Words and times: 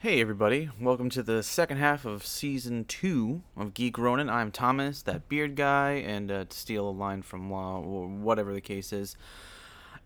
Hey 0.00 0.20
everybody, 0.20 0.70
welcome 0.80 1.10
to 1.10 1.24
the 1.24 1.42
second 1.42 1.78
half 1.78 2.04
of 2.04 2.24
season 2.24 2.84
two 2.84 3.42
of 3.56 3.74
Geek 3.74 3.98
Ronin. 3.98 4.30
I'm 4.30 4.52
Thomas, 4.52 5.02
that 5.02 5.28
beard 5.28 5.56
guy, 5.56 5.94
and 5.94 6.30
uh, 6.30 6.44
to 6.44 6.56
steal 6.56 6.88
a 6.88 6.92
line 6.92 7.22
from 7.22 7.50
Law, 7.50 7.80
or 7.80 8.06
whatever 8.06 8.52
the 8.52 8.60
case 8.60 8.92
is. 8.92 9.16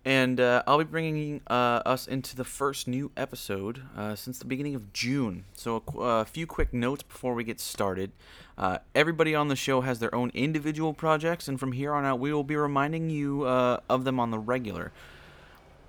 And 0.02 0.40
uh, 0.40 0.62
I'll 0.66 0.78
be 0.78 0.84
bringing 0.84 1.42
uh, 1.46 1.82
us 1.84 2.08
into 2.08 2.34
the 2.34 2.42
first 2.42 2.88
new 2.88 3.10
episode 3.18 3.82
uh, 3.94 4.14
since 4.14 4.38
the 4.38 4.46
beginning 4.46 4.74
of 4.74 4.94
June. 4.94 5.44
So, 5.52 5.82
a, 5.94 6.00
a 6.00 6.24
few 6.24 6.46
quick 6.46 6.72
notes 6.72 7.02
before 7.02 7.34
we 7.34 7.44
get 7.44 7.60
started. 7.60 8.12
Uh, 8.56 8.78
everybody 8.94 9.34
on 9.34 9.48
the 9.48 9.56
show 9.56 9.82
has 9.82 9.98
their 9.98 10.14
own 10.14 10.30
individual 10.32 10.94
projects, 10.94 11.48
and 11.48 11.60
from 11.60 11.72
here 11.72 11.92
on 11.92 12.06
out, 12.06 12.18
we 12.18 12.32
will 12.32 12.44
be 12.44 12.56
reminding 12.56 13.10
you 13.10 13.42
uh, 13.42 13.80
of 13.90 14.04
them 14.04 14.18
on 14.18 14.30
the 14.30 14.38
regular 14.38 14.90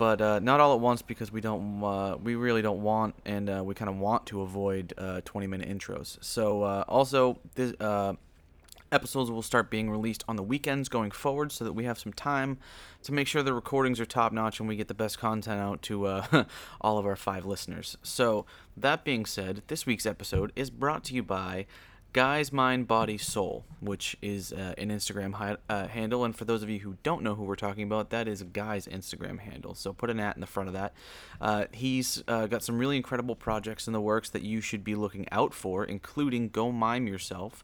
but 0.03 0.19
uh, 0.19 0.37
not 0.39 0.59
all 0.59 0.73
at 0.73 0.81
once 0.81 1.01
because 1.01 1.31
we 1.31 1.39
don't 1.39 1.81
uh, 1.81 2.17
we 2.21 2.35
really 2.35 2.61
don't 2.61 2.81
want 2.81 3.15
and 3.23 3.49
uh, 3.49 3.63
we 3.63 3.73
kind 3.73 3.87
of 3.87 3.97
want 3.97 4.25
to 4.25 4.41
avoid 4.41 4.93
uh, 4.97 5.21
20 5.23 5.47
minute 5.47 5.69
intros. 5.69 6.17
So 6.19 6.63
uh, 6.63 6.83
also 6.89 7.39
this 7.55 7.73
uh, 7.79 8.15
episodes 8.91 9.31
will 9.31 9.41
start 9.41 9.71
being 9.71 9.89
released 9.89 10.25
on 10.27 10.35
the 10.35 10.43
weekends 10.43 10.89
going 10.89 11.09
forward 11.09 11.53
so 11.53 11.63
that 11.63 11.71
we 11.71 11.85
have 11.85 11.97
some 11.97 12.11
time 12.11 12.57
to 13.03 13.13
make 13.13 13.27
sure 13.27 13.41
the 13.43 13.53
recordings 13.53 13.97
are 14.01 14.05
top 14.05 14.33
notch 14.33 14.59
and 14.59 14.67
we 14.67 14.75
get 14.75 14.89
the 14.89 14.93
best 14.93 15.19
content 15.19 15.61
out 15.61 15.81
to 15.83 16.05
uh, 16.05 16.43
all 16.81 16.97
of 16.97 17.05
our 17.05 17.15
five 17.15 17.45
listeners. 17.45 17.97
So 18.03 18.45
that 18.75 19.05
being 19.05 19.25
said 19.25 19.61
this 19.67 19.85
week's 19.85 20.05
episode 20.05 20.51
is 20.53 20.69
brought 20.69 21.05
to 21.05 21.13
you 21.13 21.23
by 21.23 21.65
Guys 22.13 22.53
Mind 22.53 22.87
Body 22.87 23.17
Soul, 23.17 23.65
which 23.79 24.15
is 24.21 24.53
uh, 24.53 24.75
an 24.77 24.89
Instagram 24.89 25.33
hi- 25.33 25.57
uh, 25.67 25.87
handle. 25.87 26.23
And 26.23 26.35
for 26.35 26.45
those 26.45 26.61
of 26.61 26.69
you 26.69 26.79
who 26.79 26.95
don't 27.01 27.23
know 27.23 27.33
who 27.33 27.43
we're 27.43 27.55
talking 27.55 27.83
about, 27.83 28.11
that 28.11 28.27
is 28.27 28.43
Guy's 28.43 28.85
Instagram 28.85 29.39
handle. 29.39 29.73
So 29.73 29.93
put 29.93 30.11
an 30.11 30.19
at 30.19 30.35
in 30.35 30.41
the 30.41 30.45
front 30.45 30.69
of 30.69 30.73
that. 30.73 30.93
Uh, 31.41 31.65
he's 31.71 32.23
uh, 32.27 32.45
got 32.45 32.61
some 32.61 32.77
really 32.77 32.97
incredible 32.97 33.35
projects 33.35 33.87
in 33.87 33.93
the 33.93 34.01
works 34.01 34.29
that 34.29 34.43
you 34.43 34.61
should 34.61 34.83
be 34.83 34.93
looking 34.93 35.27
out 35.31 35.55
for, 35.55 35.83
including 35.83 36.49
Go 36.49 36.71
Mime 36.71 37.07
Yourself. 37.07 37.63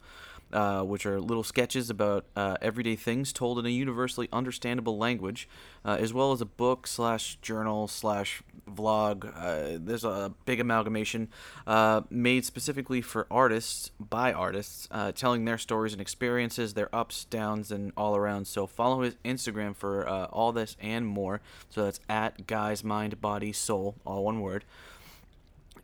Uh, 0.51 0.81
which 0.81 1.05
are 1.05 1.21
little 1.21 1.43
sketches 1.43 1.91
about 1.91 2.25
uh, 2.35 2.57
everyday 2.59 2.95
things 2.95 3.31
told 3.31 3.59
in 3.59 3.67
a 3.67 3.69
universally 3.69 4.27
understandable 4.33 4.97
language, 4.97 5.47
uh, 5.85 5.95
as 5.99 6.11
well 6.11 6.31
as 6.31 6.41
a 6.41 6.45
book 6.45 6.87
slash 6.87 7.35
journal 7.39 7.87
slash 7.87 8.41
vlog. 8.67 9.31
Uh, 9.37 9.77
there's 9.79 10.03
a 10.03 10.33
big 10.45 10.59
amalgamation 10.59 11.27
uh, 11.67 12.01
made 12.09 12.45
specifically 12.45 12.99
for 12.99 13.27
artists 13.29 13.91
by 13.99 14.33
artists, 14.33 14.87
telling 15.13 15.45
their 15.45 15.59
stories 15.59 15.93
and 15.93 16.01
experiences, 16.01 16.73
their 16.73 16.93
ups, 16.95 17.25
downs, 17.25 17.71
and 17.71 17.91
all 17.95 18.15
around. 18.15 18.47
So 18.47 18.65
follow 18.65 19.01
his 19.01 19.17
Instagram 19.23 19.75
for 19.75 20.09
all 20.09 20.51
this 20.51 20.75
and 20.81 21.05
more. 21.05 21.41
So 21.69 21.83
that's 21.83 21.99
at 22.09 22.47
Guys 22.47 22.83
Mind 22.83 23.21
Body 23.21 23.53
Soul, 23.53 23.97
all 24.03 24.23
one 24.23 24.41
word 24.41 24.65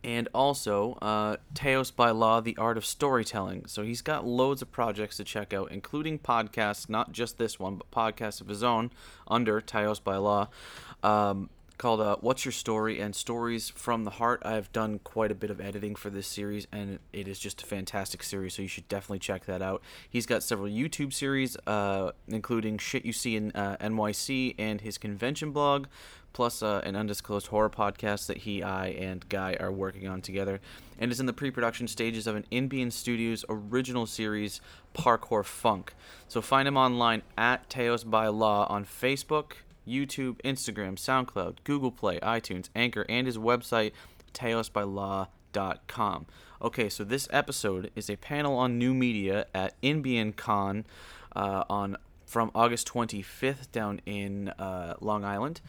and 0.06 0.30
also 0.36 0.94
uh, 1.02 1.36
TAOS 1.56 1.90
by 1.90 2.12
Law, 2.12 2.40
The 2.40 2.56
Art 2.58 2.78
of 2.78 2.86
Storytelling. 2.86 3.66
So 3.66 3.82
he's 3.82 4.04
got 4.04 4.26
loads 4.26 4.62
of 4.62 4.72
projects 4.72 5.18
to 5.18 5.24
check 5.24 5.52
out, 5.52 5.72
including 5.72 6.20
podcasts, 6.20 6.88
not 6.88 7.12
just 7.12 7.40
this 7.40 7.60
one, 7.60 7.78
but 7.78 7.90
podcasts 7.90 8.40
of 8.40 8.48
his 8.48 8.64
own 8.64 8.92
under 9.28 9.60
TAOS 9.60 10.02
by 10.02 10.18
Law. 10.18 10.50
Um, 11.02 11.50
called 11.78 12.00
uh, 12.00 12.16
What's 12.22 12.46
Your 12.46 12.52
Story 12.52 13.02
and 13.02 13.16
Stories 13.16 13.70
from 13.70 14.04
the 14.04 14.12
Heart. 14.12 14.44
I've 14.46 14.72
done 14.72 15.00
quite 15.00 15.32
a 15.32 15.36
bit 15.36 15.50
of 15.50 15.60
editing 15.60 15.96
for 15.96 16.10
this 16.10 16.28
series, 16.28 16.68
and 16.72 17.00
it 17.12 17.28
is 17.28 17.40
just 17.40 17.64
a 17.64 17.66
fantastic 17.66 18.24
series, 18.24 18.54
so 18.54 18.62
you 18.62 18.68
should 18.68 18.88
definitely 18.88 19.20
check 19.20 19.46
that 19.46 19.62
out. 19.62 19.82
He's 20.10 20.26
got 20.26 20.44
several 20.44 20.70
YouTube 20.70 21.14
series, 21.14 21.58
uh, 21.68 22.12
including 22.28 22.78
Shit 22.78 23.06
You 23.06 23.12
See 23.12 23.36
in 23.36 23.52
uh, 23.54 23.76
NYC 23.82 24.56
and 24.58 24.82
his 24.82 24.98
convention 24.98 25.52
blog, 25.52 25.88
plus 26.36 26.62
uh, 26.62 26.82
an 26.84 26.98
undisclosed 26.98 27.48
horror 27.48 27.70
podcast 27.70 28.28
that 28.28 28.40
he, 28.40 28.62
I, 28.62 28.88
and 28.88 29.28
Guy 29.30 29.56
are 29.58 29.72
working 29.72 30.06
on 30.06 30.22
together, 30.22 30.60
and 31.00 31.10
is 31.10 31.22
in 31.22 31.28
the 31.28 31.34
pre 31.34 31.50
production 31.50 31.88
stages 31.88 32.28
of 32.28 32.36
an 32.36 32.46
Inbeon 32.52 32.92
Studios 32.92 33.46
original 33.48 34.06
series, 34.06 34.60
Parkour 34.94 35.46
Funk. 35.46 35.94
So 36.28 36.42
find 36.42 36.68
him 36.68 36.76
online 36.76 37.22
at 37.38 37.70
TAOS 37.70 38.04
by 38.04 38.28
Law 38.28 38.68
on 38.70 38.86
Facebook. 38.86 39.54
YouTube, 39.88 40.42
Instagram, 40.42 40.96
SoundCloud, 40.96 41.58
Google 41.64 41.92
Play, 41.92 42.20
iTunes, 42.22 42.70
Anchor, 42.76 43.06
and 43.08 43.28
his 43.28 43.38
website, 43.38 43.92
taosbylaw.com. 44.34 46.26
Okay, 46.60 46.90
so 46.90 47.04
this 47.04 47.28
episode 47.30 47.92
is 47.96 48.10
a 48.10 48.16
panel 48.16 48.58
on 48.58 48.80
new 48.80 48.96
media 48.96 49.46
at 49.54 49.80
Inbeon 49.84 50.36
Con 50.36 50.88
uh, 51.36 51.66
on 51.70 51.98
from 52.26 52.50
August 52.56 52.92
25th 52.92 53.72
down 53.72 54.02
in 54.08 54.50
uh, 54.50 54.96
Long 55.00 55.24
Island. 55.24 55.62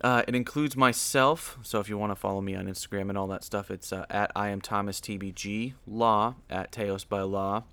Uh, 0.00 0.22
it 0.26 0.34
includes 0.34 0.76
myself, 0.76 1.58
so 1.62 1.80
if 1.80 1.88
you 1.88 1.96
want 1.96 2.10
to 2.10 2.16
follow 2.16 2.40
me 2.40 2.54
on 2.54 2.66
Instagram 2.66 3.08
and 3.08 3.16
all 3.16 3.28
that 3.28 3.44
stuff, 3.44 3.70
it's 3.70 3.92
uh, 3.92 4.04
at 4.10 4.30
I 4.34 4.48
am 4.48 4.60
Thomas 4.60 5.00
TBG, 5.00 5.74
Law 5.86 6.34
at 6.50 6.72
TAOS 6.72 7.08
by 7.08 7.22
Law, 7.22 7.64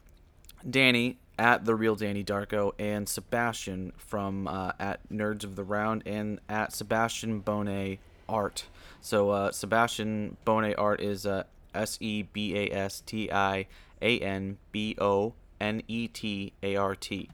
Danny 0.69 1.17
at 1.39 1.65
the 1.65 1.73
real 1.73 1.95
Danny 1.95 2.23
Darko, 2.23 2.73
and 2.77 3.09
Sebastian 3.09 3.91
from 3.97 4.47
uh, 4.47 4.73
at 4.79 4.99
Nerds 5.09 5.43
of 5.43 5.55
the 5.55 5.63
Round 5.63 6.03
and 6.05 6.39
at 6.47 6.71
Sebastian 6.71 7.41
Bonet 7.41 7.97
Art. 8.29 8.65
So 9.01 9.31
uh, 9.31 9.51
Sebastian 9.51 10.37
Bonet 10.45 10.75
Art 10.77 11.01
is 11.01 11.25
uh, 11.25 11.43
S 11.73 11.97
E 11.99 12.21
B 12.21 12.55
A 12.55 12.71
S 12.71 13.01
T 13.01 13.31
I 13.31 13.65
A 14.01 14.19
N 14.19 14.57
B 14.71 14.95
O 14.99 15.33
N 15.59 15.81
E 15.87 16.07
T 16.07 16.53
A 16.61 16.75
R 16.75 16.95
T. 16.95 17.29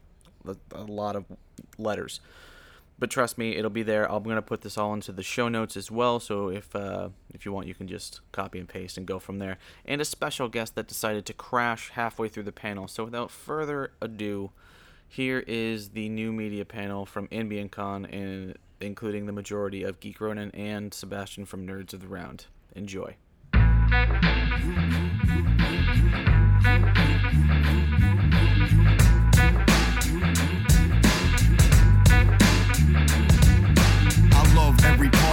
A 0.74 0.84
lot 0.84 1.18
of 1.18 1.26
letters 1.78 2.22
but 3.00 3.10
trust 3.12 3.38
me, 3.38 3.56
it'll 3.56 3.70
be 3.70 3.84
there. 3.84 4.12
I'm 4.12 4.24
gonna 4.24 4.42
put 4.42 4.62
this 4.62 4.78
all 4.78 4.94
into 4.94 5.12
the 5.12 5.24
show 5.24 5.48
notes 5.50 5.78
as 5.78 5.92
well. 5.92 6.20
So 6.20 6.50
if 6.50 6.76
uh, 6.76 7.10
if 7.34 7.46
you 7.46 7.52
want, 7.52 7.68
you 7.68 7.76
can 7.76 7.88
just 7.88 8.22
copy 8.32 8.60
and 8.60 8.68
paste 8.68 8.98
and 8.98 9.06
go 9.06 9.20
from 9.20 9.40
there. 9.40 9.58
And 9.86 10.02
a 10.02 10.06
special 10.06 10.50
guest 10.50 10.76
that 10.76 10.88
decided 10.88 11.26
to 11.28 11.34
crash 11.34 11.92
halfway 11.92 12.28
through 12.28 12.44
the 12.44 12.52
panel. 12.52 12.88
So 12.88 13.04
without 13.04 13.30
further 13.30 13.92
ado, 14.02 14.52
here 15.08 15.44
is 15.48 15.90
the 15.90 16.10
new 16.10 16.32
media 16.32 16.66
panel 16.66 17.06
from 17.06 17.28
Inbeon 17.28 17.72
Con, 17.72 18.06
and 18.06 18.58
including 18.82 19.26
the 19.26 19.32
majority 19.32 19.84
of 19.84 20.00
Geek 20.00 20.20
Ronin 20.20 20.52
and 20.52 20.94
Sebastian 20.94 21.46
from 21.46 21.66
Nerds 21.66 21.94
of 21.94 22.02
the 22.02 22.08
Round. 22.08 22.46
Enjoy. 22.76 23.16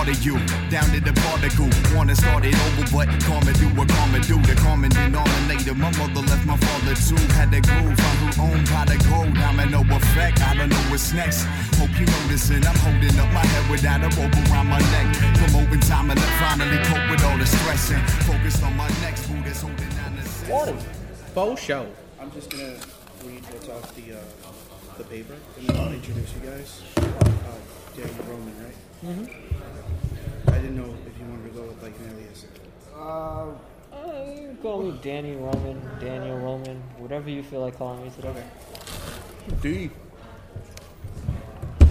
Part 0.04 0.16
of 0.16 0.24
you. 0.24 0.34
Down 0.70 0.84
to 0.92 1.00
the 1.00 1.12
particle. 1.12 1.68
Wanna 1.96 2.14
start 2.14 2.44
it 2.44 2.54
over, 2.54 2.84
but 2.92 3.08
karma 3.24 3.52
do 3.52 3.68
what 3.76 3.88
karma 3.88 4.20
do. 4.20 4.40
The 4.42 4.54
common 4.60 4.90
denominator. 4.90 5.74
My 5.74 5.90
mother 5.98 6.20
left 6.20 6.46
my 6.46 6.56
father 6.56 6.94
too. 6.94 7.20
Had 7.34 7.50
the 7.50 7.60
groove 7.60 7.98
on 8.08 8.16
her 8.22 8.42
own 8.42 8.64
pot 8.66 8.90
of 8.92 9.00
gold. 9.08 9.34
Domino 9.34 9.80
effect. 9.96 10.40
I 10.42 10.56
don't 10.56 10.68
know 10.68 10.84
what's 10.90 11.12
next. 11.12 11.44
Hope 11.78 11.92
you 11.98 12.06
noticing. 12.06 12.64
I'm 12.66 12.76
holding 12.84 13.18
up 13.18 13.30
my 13.32 13.44
head 13.44 13.70
without 13.70 14.00
a 14.04 14.10
rope 14.20 14.36
around 14.50 14.68
my 14.68 14.80
neck. 14.92 15.08
Promoting 15.40 15.80
time 15.80 16.10
and 16.10 16.20
finally 16.40 16.78
cope 16.84 17.10
with 17.10 17.24
all 17.24 17.38
the 17.38 17.46
stressing. 17.46 18.02
Focused 18.28 18.62
on 18.62 18.76
my 18.76 18.88
next 19.00 19.26
food 19.26 19.46
is 19.46 19.60
holding 19.60 19.88
down 19.96 20.16
the 20.16 20.24
Morning. 20.48 20.78
Faux 21.34 21.60
show. 21.60 21.86
I'm 22.20 22.30
just 22.32 22.50
gonna 22.50 22.76
read 23.24 23.42
what's 23.50 23.68
off 23.68 23.94
the 23.96 24.18
uh, 24.18 24.98
the 24.98 25.04
paper 25.04 25.34
and 25.58 25.66
then 25.66 25.76
I'll 25.76 25.92
introduce 25.92 26.34
you 26.34 26.40
guys. 26.48 26.82
Uh, 26.96 27.02
Danny 27.96 28.12
Roman, 28.28 28.54
right? 28.62 28.74
Mm-hmm. 29.04 29.53
I 31.44 31.48
didn't 31.48 31.56
know 31.56 31.64
if 31.64 31.76
you 31.76 31.82
wanted 31.82 31.82
to 31.82 31.82
go 31.82 31.82
with 31.82 31.82
like 31.82 31.98
an 31.98 32.16
alias. 32.16 32.46
Uh, 32.96 33.94
uh, 33.94 34.30
you 34.40 34.46
can 34.48 34.56
call 34.62 34.82
me 34.82 34.98
Danny 35.02 35.36
Roman, 35.36 35.80
Daniel 36.00 36.38
Roman, 36.38 36.82
whatever 36.98 37.28
you 37.28 37.42
feel 37.42 37.60
like 37.60 37.76
calling 37.76 38.02
me 38.02 38.10
today. 38.10 38.44
D. 39.60 39.90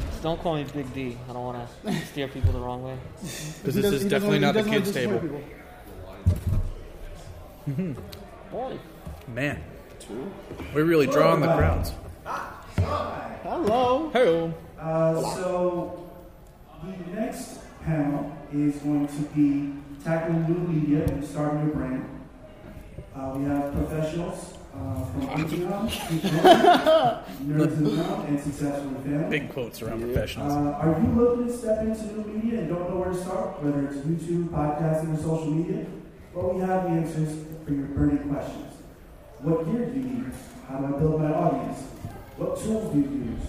Just 0.10 0.24
don't 0.24 0.40
call 0.42 0.56
me 0.56 0.66
Big 0.74 0.92
D. 0.94 1.18
I 1.30 1.34
don't 1.34 1.44
want 1.44 1.70
to 1.86 1.94
steer 2.08 2.28
people 2.28 2.52
the 2.52 2.60
wrong 2.60 2.84
way. 2.84 2.98
Because 3.22 3.76
this 3.76 3.86
is 3.86 4.06
definitely 4.06 4.40
not 4.40 4.56
the 4.56 4.64
kids' 4.64 4.92
table. 4.92 5.22
Morning. 8.52 8.80
Man, 9.28 9.64
Two. 10.00 10.32
we're 10.74 10.84
really 10.84 11.08
drawing 11.08 11.42
the 11.42 11.56
crowds. 11.56 11.94
Hello. 13.44 14.10
Hey, 14.12 14.52
Uh, 14.80 15.22
so 15.36 16.10
the 16.84 17.16
next 17.16 17.60
panel 17.86 18.36
is 18.54 18.76
going 18.78 19.08
to 19.08 19.22
be 19.36 19.74
tackling 20.04 20.44
new 20.48 20.68
media 20.68 21.06
and 21.06 21.24
starting 21.26 21.66
your 21.66 21.76
brand. 21.76 22.10
Uh, 23.16 23.34
we 23.36 23.46
have 23.46 23.74
professionals 23.74 24.54
uh, 24.74 25.06
from 25.06 25.22
Patreon, 25.28 25.90
Nerds 27.46 27.78
in 27.78 27.84
the 27.84 27.92
Round, 27.92 28.28
and 28.30 28.40
Successful 28.40 28.92
Family. 29.02 29.30
big 29.30 29.52
quotes 29.52 29.82
around 29.82 30.02
professionals. 30.02 30.54
Uh, 30.54 30.72
are 30.72 31.00
you 31.00 31.08
looking 31.20 31.48
to 31.48 31.54
step 31.58 31.80
into 31.82 32.06
new 32.06 32.26
media 32.34 32.60
and 32.62 32.70
don't 32.70 32.90
know 32.90 32.98
where 32.98 33.12
to 33.12 33.18
start, 33.20 33.62
whether 33.64 33.88
it's 33.88 33.98
YouTube, 33.98 34.50
podcasting, 34.50 35.14
or 35.14 35.18
social 35.22 35.52
media? 35.52 35.86
Well, 36.34 36.54
we 36.54 36.62
have 36.62 36.84
the 36.84 36.90
answers 36.90 37.46
for 37.66 37.72
your 37.74 37.86
burning 37.88 38.30
questions. 38.30 38.74
What 39.40 39.66
gear 39.66 39.86
do 39.86 40.00
you 40.00 40.06
need? 40.06 40.32
How 40.68 40.78
do 40.80 40.96
I 40.96 41.00
build 41.00 41.22
my 41.22 41.32
audience? 41.34 41.82
What 42.38 42.60
tools 42.60 42.92
do 42.94 43.00
you 43.00 43.10
use? 43.10 43.44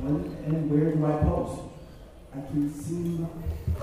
When 0.00 0.14
and 0.46 0.70
where 0.70 0.92
do 0.94 1.04
I 1.04 1.22
post? 1.22 1.71
I 2.34 2.40
can 2.50 2.72
seem, 2.72 3.24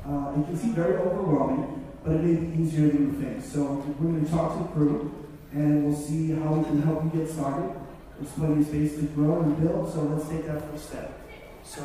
uh, 0.05 0.33
it 0.39 0.45
can 0.45 0.57
seem 0.57 0.73
very 0.73 0.95
overwhelming, 0.97 1.85
but 2.03 2.13
it 2.15 2.23
may 2.23 2.33
be 2.35 2.63
easier 2.63 2.87
than 2.89 3.13
you 3.13 3.21
think. 3.21 3.43
So 3.43 3.63
we're 3.99 4.11
going 4.11 4.25
to 4.25 4.31
talk 4.31 4.57
to 4.57 4.63
the 4.63 4.69
crew, 4.69 5.13
and 5.53 5.85
we'll 5.85 5.95
see 5.95 6.31
how 6.31 6.53
we 6.53 6.63
can 6.63 6.81
help 6.81 7.03
you 7.03 7.19
get 7.21 7.29
started. 7.29 7.69
There's 8.19 8.31
plenty 8.33 8.61
of 8.61 8.67
space 8.67 8.95
to 8.95 9.03
grow 9.03 9.41
and 9.41 9.59
build, 9.61 9.93
so 9.93 10.01
let's 10.03 10.27
take 10.29 10.45
that 10.47 10.69
first 10.71 10.89
step. 10.89 11.19
So 11.63 11.81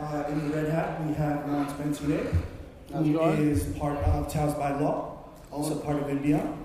uh, 0.00 0.24
in 0.30 0.48
the 0.50 0.56
red 0.56 0.68
hat, 0.70 1.04
we 1.06 1.14
have 1.14 1.46
Ron 1.48 1.68
Spencer. 1.68 2.34
How's 2.92 3.06
it 3.06 3.36
He 3.38 3.50
is 3.50 3.64
part 3.78 3.98
of 3.98 4.28
TAOS 4.32 4.58
by 4.58 4.78
Law, 4.80 5.24
also 5.52 5.78
part 5.78 5.96
of 5.98 6.04
Inbeon, 6.08 6.56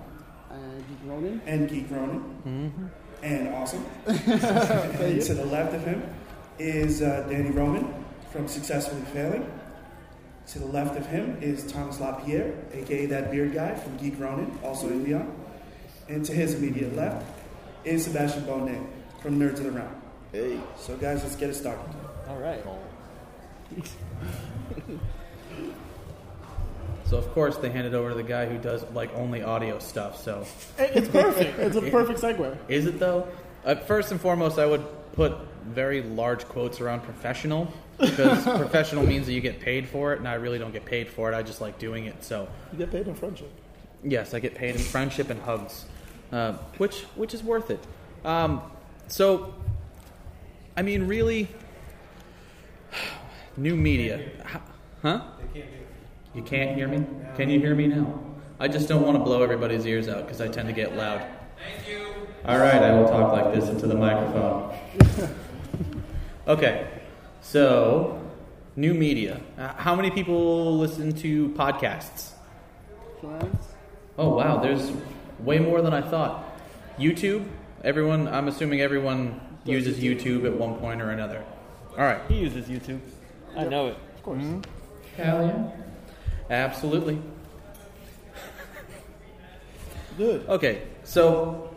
And 0.50 0.84
Geek 0.88 0.98
Ronin. 1.06 1.40
and 1.46 1.68
Geek 1.68 1.86
Ronin, 1.90 2.20
Mm-hmm. 2.46 2.86
and 3.22 3.48
awesome. 3.54 3.84
and 4.06 5.22
to 5.22 5.34
the 5.34 5.44
left 5.46 5.74
of 5.74 5.84
him 5.84 6.02
is 6.58 7.02
uh, 7.02 7.26
Danny 7.30 7.50
Roman 7.50 8.03
from 8.34 8.48
Successfully 8.48 9.00
Failing. 9.12 9.48
To 10.48 10.58
the 10.58 10.66
left 10.66 10.98
of 10.98 11.06
him 11.06 11.38
is 11.40 11.64
Thomas 11.72 12.00
LaPierre, 12.00 12.52
aka 12.74 13.06
that 13.06 13.30
beard 13.30 13.54
guy 13.54 13.74
from 13.76 13.96
Geek 13.96 14.18
Ronin, 14.18 14.58
also 14.62 14.88
Inbeon. 14.90 15.30
And 16.08 16.22
to 16.26 16.34
his 16.34 16.54
immediate 16.54 16.94
left 16.96 17.24
is 17.84 18.04
Sebastian 18.04 18.42
Bonet 18.42 18.84
from 19.22 19.38
Nerds 19.38 19.58
of 19.58 19.64
the 19.64 19.70
Round. 19.70 19.96
Hey. 20.32 20.58
So, 20.76 20.96
guys, 20.96 21.22
let's 21.22 21.36
get 21.36 21.48
it 21.48 21.54
started. 21.54 21.86
All 22.28 22.38
right. 22.38 22.62
So 27.06 27.18
of 27.18 27.30
course 27.32 27.58
they 27.58 27.68
handed 27.70 27.94
over 27.94 28.08
to 28.08 28.14
the 28.14 28.22
guy 28.22 28.46
who 28.46 28.56
does 28.56 28.82
like 28.92 29.14
only 29.14 29.42
audio 29.42 29.78
stuff. 29.78 30.20
So 30.22 30.46
It's 30.78 31.06
perfect. 31.06 31.58
It's 31.58 31.76
a 31.76 31.82
perfect 31.90 32.18
segue. 32.20 32.56
is 32.66 32.86
it 32.86 32.98
though? 32.98 33.28
Uh, 33.64 33.74
first 33.74 34.10
and 34.10 34.18
foremost, 34.20 34.58
I 34.58 34.64
would 34.66 34.84
put 35.12 35.34
very 35.66 36.02
large 36.02 36.44
quotes 36.46 36.80
around 36.80 37.02
professional 37.02 37.72
because 37.98 38.44
professional 38.58 39.06
means 39.06 39.26
that 39.26 39.32
you 39.32 39.40
get 39.40 39.60
paid 39.60 39.88
for 39.88 40.12
it, 40.12 40.18
and 40.18 40.28
I 40.28 40.34
really 40.34 40.58
don't 40.58 40.72
get 40.72 40.84
paid 40.84 41.08
for 41.08 41.32
it. 41.32 41.34
I 41.34 41.42
just 41.42 41.60
like 41.60 41.78
doing 41.78 42.06
it. 42.06 42.24
So 42.24 42.48
You 42.72 42.78
get 42.78 42.90
paid 42.90 43.06
in 43.06 43.14
friendship. 43.14 43.50
Yes, 44.02 44.34
I 44.34 44.40
get 44.40 44.54
paid 44.54 44.74
in 44.74 44.80
friendship 44.80 45.30
and 45.30 45.40
hugs, 45.40 45.86
uh, 46.32 46.52
which 46.78 47.02
which 47.16 47.34
is 47.34 47.42
worth 47.42 47.70
it. 47.70 47.80
Um, 48.24 48.62
so, 49.08 49.54
I 50.76 50.82
mean, 50.82 51.06
really, 51.06 51.48
new 53.56 53.76
media, 53.76 54.20
huh? 55.02 55.22
You 56.34 56.42
can't 56.42 56.76
hear 56.76 56.88
me. 56.88 57.06
Can 57.36 57.48
you 57.48 57.60
hear 57.60 57.74
me 57.74 57.86
now? 57.86 58.20
I 58.58 58.68
just 58.68 58.88
don't 58.88 59.02
want 59.02 59.16
to 59.16 59.22
blow 59.22 59.42
everybody's 59.42 59.86
ears 59.86 60.08
out 60.08 60.24
because 60.24 60.40
I 60.40 60.48
tend 60.48 60.68
to 60.68 60.74
get 60.74 60.96
loud. 60.96 61.24
Thank 61.56 61.88
you. 61.88 62.06
All 62.44 62.58
right, 62.58 62.82
I 62.82 62.92
will 62.92 63.08
talk 63.08 63.32
like 63.32 63.54
this 63.54 63.68
into 63.68 63.86
the 63.86 63.94
microphone. 63.94 64.74
okay, 66.46 66.86
so 67.40 68.20
new 68.76 68.94
media. 68.94 69.40
Uh, 69.58 69.68
how 69.74 69.94
many 69.94 70.10
people 70.10 70.76
listen 70.78 71.12
to 71.12 71.48
podcasts? 71.50 72.30
Friends. 73.20 73.66
Oh 74.18 74.34
wow, 74.36 74.58
there's 74.58 74.92
way 75.40 75.58
more 75.58 75.82
than 75.82 75.92
I 75.92 76.02
thought. 76.02 76.44
YouTube, 76.98 77.46
everyone. 77.82 78.28
I'm 78.28 78.48
assuming 78.48 78.80
everyone 78.80 79.40
uses 79.64 79.98
YouTube 79.98 80.44
at 80.44 80.52
one 80.54 80.76
point 80.76 81.00
or 81.00 81.10
another. 81.10 81.44
All 81.92 82.04
right. 82.04 82.20
He 82.28 82.38
uses 82.38 82.66
YouTube. 82.66 83.00
I 83.56 83.64
know 83.64 83.88
it. 83.88 83.96
Of 84.16 84.22
course. 84.22 84.42
Hell 85.16 85.46
yeah. 85.46 85.70
Absolutely. 86.50 87.20
Good. 90.16 90.48
Okay, 90.48 90.82
so 91.02 91.74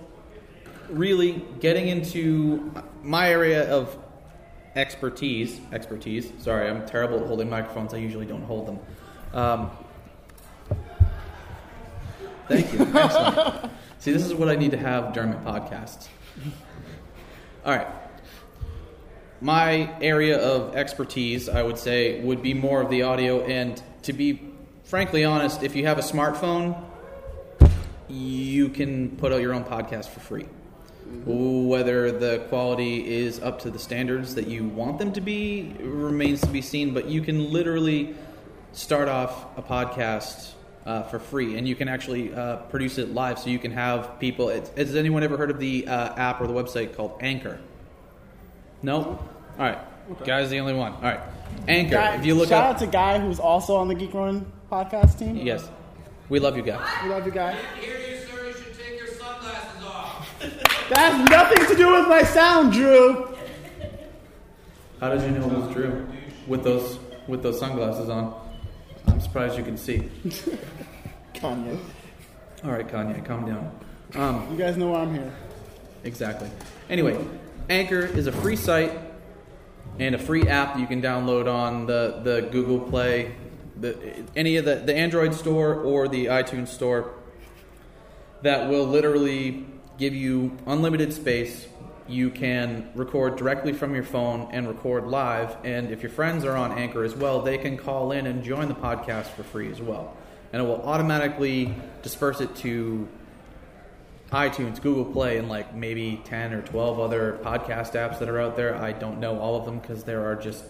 really 0.90 1.44
getting 1.60 1.88
into 1.88 2.72
my 3.04 3.30
area 3.30 3.72
of 3.74 3.98
expertise. 4.78 5.60
Expertise. 5.74 6.32
Sorry, 6.38 6.70
I'm 6.70 6.86
terrible 6.86 7.20
at 7.20 7.28
holding 7.28 7.50
microphones. 7.50 7.94
I 7.94 7.98
usually 7.98 8.26
don't 8.26 8.44
hold 8.44 8.68
them. 8.68 8.80
Um, 9.34 9.72
thank 12.48 12.72
you. 12.72 12.80
Excellent. 12.94 13.72
See, 14.00 14.12
this 14.14 14.26
is 14.26 14.34
what 14.34 14.48
I 14.48 14.56
need 14.56 14.72
to 14.72 14.78
have 14.78 15.14
during 15.14 15.32
my 15.32 15.38
podcasts. 15.38 16.08
All 17.66 17.76
right. 17.76 17.88
My 19.42 19.96
area 20.02 20.40
of 20.40 20.76
expertise, 20.76 21.50
I 21.50 21.64
would 21.64 21.78
say, 21.78 22.22
would 22.22 22.42
be 22.42 22.54
more 22.54 22.82
of 22.82 22.90
the 22.90 23.02
audio. 23.02 23.44
And 23.44 23.82
to 24.04 24.14
be 24.14 24.42
frankly 24.84 25.26
honest, 25.26 25.64
if 25.64 25.76
you 25.76 25.86
have 25.86 25.98
a 25.98 26.02
smartphone, 26.02 26.82
you 28.08 28.70
can 28.70 29.18
put 29.18 29.34
out 29.34 29.42
your 29.42 29.54
own 29.54 29.64
podcast 29.64 30.10
for 30.10 30.20
free. 30.22 30.46
Whether 31.26 32.12
the 32.12 32.46
quality 32.50 33.18
is 33.18 33.40
up 33.42 33.60
to 33.62 33.70
the 33.70 33.80
standards 33.80 34.36
that 34.36 34.48
you 34.48 34.66
want 34.66 34.98
them 34.98 35.12
to 35.14 35.22
be 35.22 35.74
remains 35.80 36.42
to 36.42 36.48
be 36.48 36.62
seen, 36.62 36.94
but 36.94 37.08
you 37.08 37.22
can 37.22 37.52
literally 37.52 38.16
start 38.72 39.08
off 39.08 39.58
a 39.58 39.62
podcast 39.62 40.52
uh, 40.86 41.04
for 41.04 41.20
free 41.20 41.58
and 41.58 41.68
you 41.68 41.76
can 41.76 41.90
actually 41.90 42.34
uh, 42.34 42.58
produce 42.58 42.98
it 42.98 43.14
live 43.14 43.38
so 43.38 43.50
you 43.50 43.60
can 43.60 43.72
have 43.72 44.20
people. 44.20 44.50
It's, 44.50 44.70
has 44.78 44.96
anyone 44.96 45.22
ever 45.24 45.36
heard 45.36 45.52
of 45.52 45.60
the 45.60 45.88
uh, 45.88 46.16
app 46.16 46.40
or 46.40 46.48
the 46.48 46.54
website 46.54 46.96
called 46.96 47.18
Anchor? 47.20 47.60
No? 48.82 49.04
All 49.04 49.20
right. 49.58 49.80
Guy's 50.24 50.50
the 50.50 50.60
only 50.60 50.74
one. 50.74 50.94
All 50.94 51.02
right. 51.02 51.20
Anchor. 51.68 51.96
Guy, 51.96 52.16
if 52.16 52.26
you 52.26 52.36
look 52.36 52.48
shout 52.48 52.64
up. 52.64 52.76
out 52.76 52.80
to 52.80 52.88
Guy 52.88 53.20
who's 53.20 53.40
also 53.40 53.76
on 53.76 53.90
the 53.90 53.96
Geek 53.96 54.14
Run 54.14 54.50
podcast 54.72 55.20
team. 55.20 55.36
Yes. 55.36 55.70
We 56.30 56.40
love 56.40 56.56
you 56.56 56.64
Guy. 56.64 57.04
We 57.04 57.10
love 57.10 57.26
you, 57.26 57.32
Guy. 57.34 57.58
Hear 60.88 60.96
you, 60.96 60.96
sir. 60.96 60.96
You 60.96 60.96
should 60.96 60.96
take 60.96 60.96
your 60.96 60.96
sunglasses 60.96 60.96
off. 60.96 60.96
That 60.96 61.12
has 61.14 61.30
nothing 61.30 61.68
to 61.68 61.76
do 61.76 61.92
with 61.94 62.08
my 62.08 62.24
sound, 62.24 62.74
Drew. 62.74 63.36
How 65.00 65.10
did 65.10 65.22
you 65.22 65.32
know 65.38 65.46
it 65.48 65.54
was 65.54 65.74
Drew 65.74 66.08
with 66.48 66.64
those 66.64 67.00
with 67.28 67.44
those 67.44 67.60
sunglasses 67.60 68.10
on? 68.10 68.34
I'm 69.08 69.22
surprised 69.22 69.58
you 69.58 69.64
can 69.64 69.78
see. 69.78 70.10
Kanye. 71.34 71.78
All 72.64 72.72
right, 72.72 72.88
Kanye, 72.88 73.24
calm 73.26 73.46
down. 73.46 73.80
Um, 74.16 74.48
You 74.52 74.58
guys 74.58 74.78
know 74.78 74.88
why 74.90 75.02
I'm 75.02 75.14
here. 75.14 75.32
exactly. 76.04 76.50
Anyway, 76.90 77.18
Anchor 77.70 78.00
is 78.00 78.28
a 78.28 78.32
free 78.32 78.56
site 78.56 78.98
and 80.00 80.16
a 80.16 80.18
free 80.18 80.48
app 80.48 80.74
that 80.74 80.80
you 80.80 80.88
can 80.88 81.02
download 81.02 81.52
on 81.52 81.86
the, 81.86 82.22
the 82.24 82.48
Google 82.52 82.80
Play, 82.80 83.36
the, 83.80 83.98
any 84.36 84.56
of 84.58 84.66
the, 84.66 84.76
the 84.76 84.96
Android 84.96 85.34
store 85.36 85.76
or 85.76 86.08
the 86.08 86.26
iTunes 86.28 86.70
store 86.70 87.12
that 88.42 88.70
will 88.70 88.86
literally 88.86 89.66
give 89.98 90.14
you 90.14 90.58
unlimited 90.66 91.14
space. 91.14 91.68
You 92.08 92.30
can 92.30 92.90
record 92.96 93.36
directly 93.36 93.74
from 93.74 93.94
your 93.94 94.04
phone 94.04 94.50
and 94.52 94.68
record 94.68 95.08
live. 95.08 95.58
And 95.66 95.92
if 95.92 96.02
your 96.02 96.12
friends 96.12 96.46
are 96.46 96.56
on 96.56 96.72
Anchor 96.78 97.04
as 97.04 97.16
well, 97.16 97.42
they 97.42 97.58
can 97.58 97.78
call 97.78 98.12
in 98.12 98.28
and 98.28 98.44
join 98.44 98.68
the 98.70 98.76
podcast 98.76 99.28
for 99.28 99.44
free 99.44 99.70
as 99.72 99.82
well. 99.82 100.16
And 100.54 100.62
it 100.62 100.66
will 100.66 100.82
automatically 100.84 101.76
disperse 102.04 102.40
it 102.40 102.56
to 102.58 103.08
iTunes, 104.32 104.82
Google 104.82 105.06
Play, 105.06 105.38
and 105.38 105.50
like 105.50 105.74
maybe 105.76 106.22
10 106.26 106.54
or 106.54 106.62
12 106.62 107.00
other 107.00 107.40
podcast 107.44 107.94
apps 107.94 108.20
that 108.20 108.30
are 108.30 108.40
out 108.40 108.56
there. 108.56 108.76
I 108.76 108.94
don't 108.94 109.20
know 109.20 109.40
all 109.40 109.58
of 109.58 109.66
them 109.66 109.80
because 109.80 110.04
there 110.06 110.26
are 110.26 110.36
just 110.36 110.64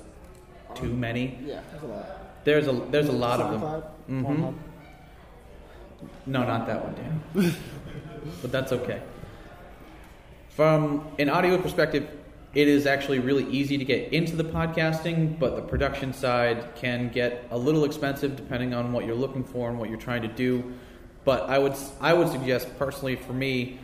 too 0.76 0.94
many. 0.94 1.38
Yeah, 1.44 1.62
that's 1.72 1.84
a 1.84 1.88
lot. 1.88 2.06
There's 2.44 2.68
a 2.68 2.72
there's 2.72 3.10
a 3.10 3.12
lot 3.12 3.40
of 3.42 3.60
them. 4.08 4.24
Mhm. 4.26 4.54
No, 6.26 6.44
not 6.46 6.68
that 6.68 6.84
one, 6.84 6.96
Dan. 6.96 7.56
but 8.42 8.52
that's 8.52 8.72
okay. 8.72 9.02
From 10.58 11.06
an 11.20 11.30
audio 11.30 11.62
perspective, 11.62 12.10
it 12.56 12.68
is 12.68 12.88
actually 12.88 13.20
really 13.20 13.48
easy 13.52 13.78
to 13.78 13.86
get 13.86 14.12
into 14.12 14.36
the 14.36 14.44
podcasting, 14.44 15.38
but 15.38 15.56
the 15.56 15.62
production 15.62 16.14
side 16.14 16.74
can 16.74 17.10
get 17.10 17.46
a 17.52 17.58
little 17.60 17.86
expensive 17.86 18.36
depending 18.36 18.74
on 18.74 18.92
what 18.92 19.06
you're 19.06 19.14
looking 19.14 19.44
for 19.44 19.70
and 19.70 19.78
what 19.78 19.88
you're 19.88 20.00
trying 20.00 20.24
to 20.24 20.28
do. 20.28 20.74
But 21.26 21.44
I 21.48 21.60
would 21.60 21.76
I 22.02 22.16
would 22.16 22.30
suggest 22.30 22.76
personally 22.80 23.18
for 23.18 23.34
me 23.34 23.78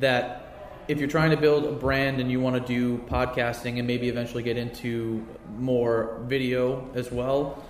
that 0.00 0.82
if 0.88 0.98
you're 0.98 1.08
trying 1.08 1.30
to 1.30 1.36
build 1.36 1.64
a 1.64 1.70
brand 1.70 2.20
and 2.20 2.28
you 2.28 2.40
want 2.40 2.56
to 2.56 2.66
do 2.66 2.98
podcasting 3.06 3.78
and 3.78 3.86
maybe 3.86 4.08
eventually 4.08 4.42
get 4.42 4.56
into 4.56 5.24
more 5.58 6.22
video 6.24 6.90
as 6.96 7.12
well, 7.12 7.64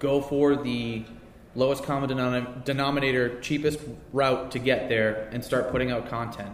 go 0.00 0.20
for 0.20 0.56
the 0.56 1.04
lowest 1.54 1.84
common 1.84 2.10
denom- 2.10 2.64
denominator, 2.64 3.40
cheapest 3.40 3.78
route 4.12 4.50
to 4.50 4.58
get 4.58 4.88
there 4.88 5.28
and 5.30 5.44
start 5.44 5.70
putting 5.70 5.92
out 5.92 6.08
content. 6.08 6.52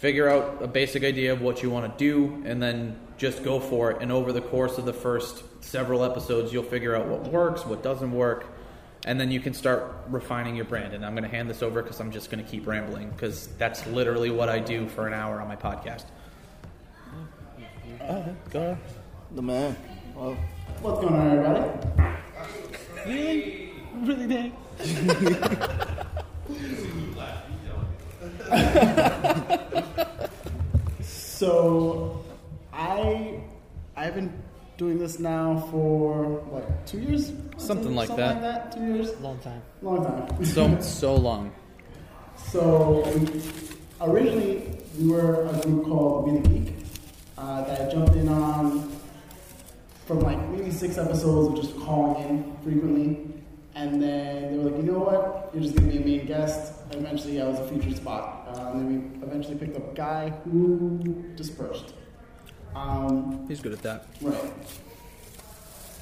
Figure 0.00 0.28
out 0.28 0.62
a 0.62 0.68
basic 0.68 1.02
idea 1.02 1.32
of 1.32 1.40
what 1.40 1.62
you 1.62 1.70
want 1.70 1.90
to 1.90 1.98
do 1.98 2.42
and 2.46 2.62
then 2.62 2.96
just 3.16 3.42
go 3.42 3.58
for 3.58 3.90
it. 3.90 4.00
And 4.00 4.12
over 4.12 4.32
the 4.32 4.40
course 4.40 4.78
of 4.78 4.84
the 4.84 4.92
first 4.92 5.42
several 5.60 6.04
episodes, 6.04 6.52
you'll 6.52 6.62
figure 6.62 6.94
out 6.94 7.06
what 7.06 7.24
works, 7.24 7.66
what 7.66 7.82
doesn't 7.82 8.12
work, 8.12 8.46
and 9.04 9.20
then 9.20 9.32
you 9.32 9.40
can 9.40 9.54
start 9.54 9.92
refining 10.08 10.54
your 10.54 10.66
brand. 10.66 10.94
And 10.94 11.04
I'm 11.04 11.14
going 11.14 11.24
to 11.24 11.28
hand 11.28 11.50
this 11.50 11.62
over 11.62 11.82
because 11.82 12.00
I'm 12.00 12.12
just 12.12 12.30
going 12.30 12.44
to 12.44 12.48
keep 12.48 12.66
rambling 12.66 13.10
because 13.10 13.48
that's 13.58 13.86
literally 13.88 14.30
what 14.30 14.48
I 14.48 14.60
do 14.60 14.86
for 14.88 15.08
an 15.08 15.14
hour 15.14 15.40
on 15.40 15.48
my 15.48 15.56
podcast. 15.56 16.04
Go 18.50 18.60
ahead. 18.60 18.78
The 19.32 19.42
man. 19.42 19.76
Well, 20.14 20.36
what's 20.80 21.00
going 21.00 21.14
on, 21.14 21.28
everybody? 21.28 22.18
Really? 23.04 23.72
Really, 24.04 24.26
Danny? 24.28 24.52
So, 31.02 32.24
I 32.72 33.40
I've 33.96 34.14
been 34.14 34.32
doing 34.76 34.98
this 34.98 35.18
now 35.18 35.66
for 35.70 36.24
what 36.50 36.86
two 36.86 37.00
years? 37.00 37.32
Something 37.56 37.94
like 37.94 38.08
something 38.08 38.24
that. 38.24 38.42
like 38.42 38.42
that. 38.42 38.72
Two 38.72 38.86
years, 38.94 39.18
Long 39.20 39.38
time. 39.40 39.62
long 39.82 40.04
time. 40.04 40.44
So 40.44 40.80
so 40.80 41.14
long. 41.14 41.52
So 42.36 43.02
we, 43.16 43.42
originally 44.00 44.78
we 44.98 45.08
were 45.10 45.46
a 45.48 45.60
group 45.62 45.84
called 45.86 46.30
We 46.30 46.38
the 46.38 46.48
Geek 46.48 46.74
uh, 47.36 47.62
that 47.64 47.88
I 47.88 47.90
jumped 47.92 48.14
in 48.14 48.28
on 48.28 48.90
from 50.06 50.20
like 50.20 50.38
maybe 50.50 50.70
six 50.70 50.96
episodes 50.96 51.58
of 51.58 51.64
just 51.64 51.76
calling 51.84 52.28
in 52.28 52.56
frequently, 52.62 53.26
and 53.74 54.00
then 54.02 54.52
they 54.52 54.58
were 54.58 54.70
like, 54.70 54.76
you 54.82 54.90
know 54.92 54.98
what, 55.00 55.50
you're 55.52 55.62
just 55.62 55.74
gonna 55.76 55.90
be 55.90 55.98
a 55.98 56.00
main 56.00 56.26
guest. 56.26 56.72
Eventually, 56.92 57.42
I 57.42 57.46
was 57.48 57.58
a 57.58 57.66
featured 57.68 57.96
spot, 57.96 58.37
uh, 58.54 58.70
and 58.70 58.80
then 58.80 59.20
we 59.20 59.26
eventually 59.26 59.56
picked 59.56 59.76
up 59.76 59.92
a 59.92 59.94
guy 59.94 60.30
who 60.30 61.24
dispersed. 61.36 61.94
Um, 62.74 63.46
He's 63.48 63.60
good 63.60 63.72
at 63.72 63.82
that. 63.82 64.06
Right. 64.20 64.52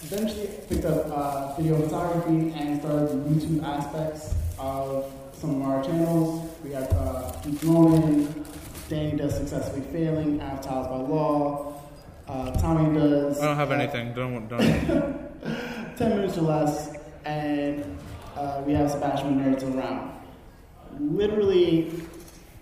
Eventually 0.02 0.48
picked 0.68 0.84
up 0.84 1.06
uh, 1.06 1.54
video 1.56 1.80
photography 1.80 2.52
and 2.56 2.80
started 2.80 3.08
the 3.08 3.30
YouTube 3.30 3.62
aspects 3.64 4.34
of 4.58 5.12
some 5.32 5.60
of 5.60 5.68
our 5.68 5.82
channels. 5.82 6.48
We 6.62 6.70
got 6.70 6.90
uh, 6.92 7.32
Geek 7.42 7.62
Ronin, 7.64 8.44
Danny 8.88 9.16
does 9.16 9.34
Successfully 9.36 9.82
Failing, 9.92 10.40
Avatars 10.40 10.86
by 10.86 10.96
Law, 10.96 11.76
uh, 12.28 12.50
Tommy 12.60 12.98
does... 12.98 13.40
I 13.40 13.46
don't 13.46 13.56
have 13.56 13.70
uh, 13.70 13.74
anything. 13.74 14.12
Don't 14.12 14.48
don't. 14.48 14.60
10 15.96 16.10
minutes 16.10 16.36
or 16.36 16.42
less, 16.42 16.96
and 17.24 17.98
uh, 18.36 18.62
we 18.66 18.74
have 18.74 18.90
Sebastian 18.90 19.40
Nerds 19.40 19.62
around. 19.62 20.12
Literally, 20.98 21.92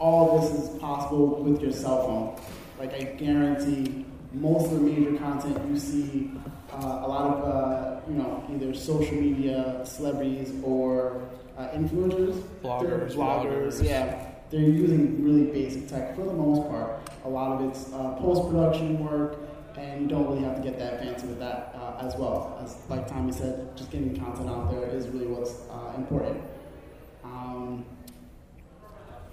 all 0.04 0.38
this 0.38 0.50
is 0.50 0.78
possible 0.80 1.42
with 1.42 1.62
your 1.62 1.72
cell 1.72 2.06
phone. 2.06 2.36
Like, 2.78 2.92
I 2.92 3.04
guarantee 3.16 4.04
most 4.34 4.66
of 4.66 4.72
the 4.72 4.80
major 4.80 5.16
content 5.16 5.56
you 5.70 5.78
see, 5.78 6.30
uh, 6.70 7.06
a 7.06 7.08
lot 7.08 7.26
of, 7.32 7.44
uh, 7.44 8.00
you 8.06 8.16
know, 8.16 8.44
either 8.52 8.74
social 8.74 9.14
media 9.14 9.80
celebrities 9.84 10.52
or 10.62 11.22
uh, 11.56 11.68
influencers, 11.68 12.34
Bloggers, 12.62 12.80
they're 12.82 12.98
bloggers, 12.98 13.14
bloggers. 13.14 13.82
yeah. 13.82 14.30
They're 14.50 14.60
using 14.60 15.24
really 15.24 15.46
basic 15.50 15.88
tech 15.88 16.14
for 16.14 16.26
the 16.26 16.34
most 16.34 16.68
part. 16.68 17.00
A 17.24 17.28
lot 17.28 17.52
of 17.52 17.70
it's 17.70 17.90
uh, 17.94 18.14
post 18.20 18.50
production 18.50 19.02
work, 19.02 19.38
and 19.78 20.02
you 20.02 20.06
don't 20.06 20.26
really 20.28 20.42
have 20.42 20.56
to 20.56 20.62
get 20.62 20.78
that 20.78 21.00
fancy 21.00 21.26
with 21.26 21.38
that 21.38 21.74
uh, 21.80 22.06
as 22.06 22.14
well. 22.16 22.60
As 22.62 22.76
like 22.90 23.08
Tommy 23.08 23.32
said, 23.32 23.74
just 23.74 23.90
getting 23.90 24.14
content 24.14 24.50
out 24.50 24.70
there 24.70 24.86
is 24.90 25.08
really 25.08 25.26
what's 25.26 25.54
uh, 25.70 25.94
important. 25.96 26.42
Um, 27.24 27.86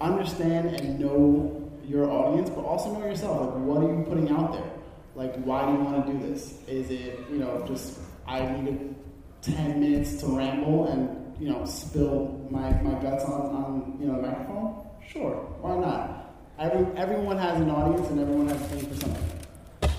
understand 0.02 0.76
and 0.76 0.98
know 0.98 1.70
your 1.84 2.10
audience, 2.10 2.50
but 2.50 2.64
also 2.64 2.92
know 2.92 3.06
yourself. 3.06 3.54
Like, 3.54 3.64
what 3.64 3.82
are 3.82 3.88
you 3.88 4.04
putting 4.08 4.30
out 4.30 4.52
there? 4.52 4.70
Like, 5.14 5.34
why 5.44 5.66
do 5.66 5.72
you 5.72 5.78
want 5.78 6.06
to 6.06 6.12
do 6.12 6.18
this? 6.26 6.58
Is 6.66 6.90
it 6.90 7.20
you 7.30 7.38
know 7.38 7.64
just 7.66 7.98
I 8.26 8.44
needed 8.46 8.94
ten 9.42 9.80
minutes 9.80 10.20
to 10.22 10.26
ramble 10.26 10.86
and 10.88 11.34
you 11.40 11.50
know 11.50 11.64
spill 11.64 12.46
my, 12.50 12.70
my 12.82 13.00
guts 13.02 13.24
on, 13.24 13.40
on 13.54 13.96
you 14.00 14.06
know 14.06 14.16
the 14.20 14.28
microphone? 14.28 14.86
Sure, 15.06 15.34
why 15.60 15.76
not? 15.76 16.18
Every, 16.58 16.86
everyone 16.96 17.38
has 17.38 17.60
an 17.60 17.70
audience 17.70 18.08
and 18.08 18.20
everyone 18.20 18.48
has 18.48 18.60
a 18.60 18.64
thing 18.64 18.86
for 18.88 19.00
something. 19.00 19.24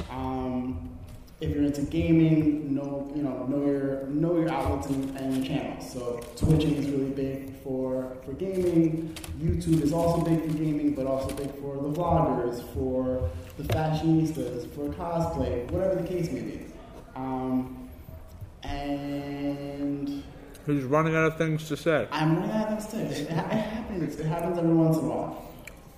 Um, 0.09 0.92
if 1.41 1.49
you're 1.53 1.63
into 1.63 1.81
gaming, 1.83 2.73
know 2.73 3.11
you 3.15 3.23
know 3.23 3.45
know 3.45 3.65
your 3.65 4.07
know 4.07 4.37
your 4.37 4.49
outlets 4.51 4.87
and, 4.87 5.17
and 5.17 5.45
channels. 5.45 5.91
So 5.91 6.21
Twitching 6.37 6.75
is 6.75 6.89
really 6.89 7.11
big 7.11 7.55
for 7.63 8.15
for 8.25 8.33
gaming. 8.33 9.15
YouTube 9.39 9.81
is 9.81 9.93
also 9.93 10.23
big 10.23 10.41
for 10.41 10.57
gaming, 10.57 10.93
but 10.93 11.05
also 11.05 11.33
big 11.35 11.51
for 11.59 11.75
the 11.77 11.89
vloggers, 11.89 12.63
for 12.73 13.29
the 13.57 13.63
fashionistas, 13.63 14.69
for 14.73 14.89
cosplay, 14.93 15.69
whatever 15.71 16.01
the 16.01 16.07
case 16.07 16.31
may 16.31 16.41
be. 16.41 16.65
Um, 17.15 17.89
and 18.63 20.23
He's 20.65 20.83
running 20.83 21.13
out 21.15 21.25
of 21.25 21.37
things 21.37 21.67
to 21.67 21.75
say. 21.75 22.07
I'm 22.11 22.37
running 22.37 22.51
out 22.51 22.71
of 22.71 22.89
things 22.89 23.11
too. 23.11 23.21
It, 23.21 23.29
it 23.29 23.29
happens. 23.29 24.17
It 24.17 24.25
happens 24.25 24.57
every 24.57 24.73
once 24.73 24.97
in 24.97 25.05
a 25.05 25.07
while. 25.07 25.51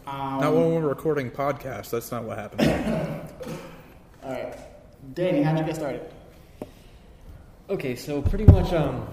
Um, 0.08 0.40
Not 0.40 0.54
when 0.54 0.74
we're 0.74 0.88
recording 0.88 1.30
podcasts. 1.30 1.92
That's 1.92 2.12
not 2.12 2.24
what 2.24 2.38
happens. 2.38 2.68
all 4.24 4.32
right, 4.32 4.58
Danny, 5.14 5.44
how'd 5.44 5.58
you 5.58 5.64
get 5.64 5.76
started? 5.76 6.02
Okay, 7.70 7.96
so 7.96 8.22
pretty 8.22 8.46
much 8.46 8.74
um, 8.74 9.08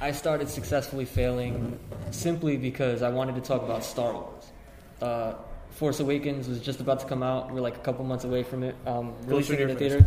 I 0.00 0.12
started 0.12 0.48
successfully 0.48 1.04
failing 1.04 1.78
simply 2.10 2.56
because 2.56 3.02
I 3.02 3.10
wanted 3.10 3.34
to 3.34 3.40
talk 3.40 3.62
about 3.62 3.84
Star 3.84 4.12
Wars. 4.12 4.44
Uh, 5.00 5.34
Force 5.70 6.00
Awakens 6.00 6.48
was 6.48 6.60
just 6.60 6.80
about 6.80 7.00
to 7.00 7.06
come 7.06 7.22
out. 7.22 7.50
We're 7.52 7.60
like 7.60 7.76
a 7.76 7.80
couple 7.80 8.04
months 8.04 8.24
away 8.24 8.42
from 8.42 8.62
it. 8.62 8.74
Um, 8.86 9.14
releasing 9.26 9.56
it 9.56 9.62
in 9.62 9.68
the 9.68 9.74
theater, 9.74 10.06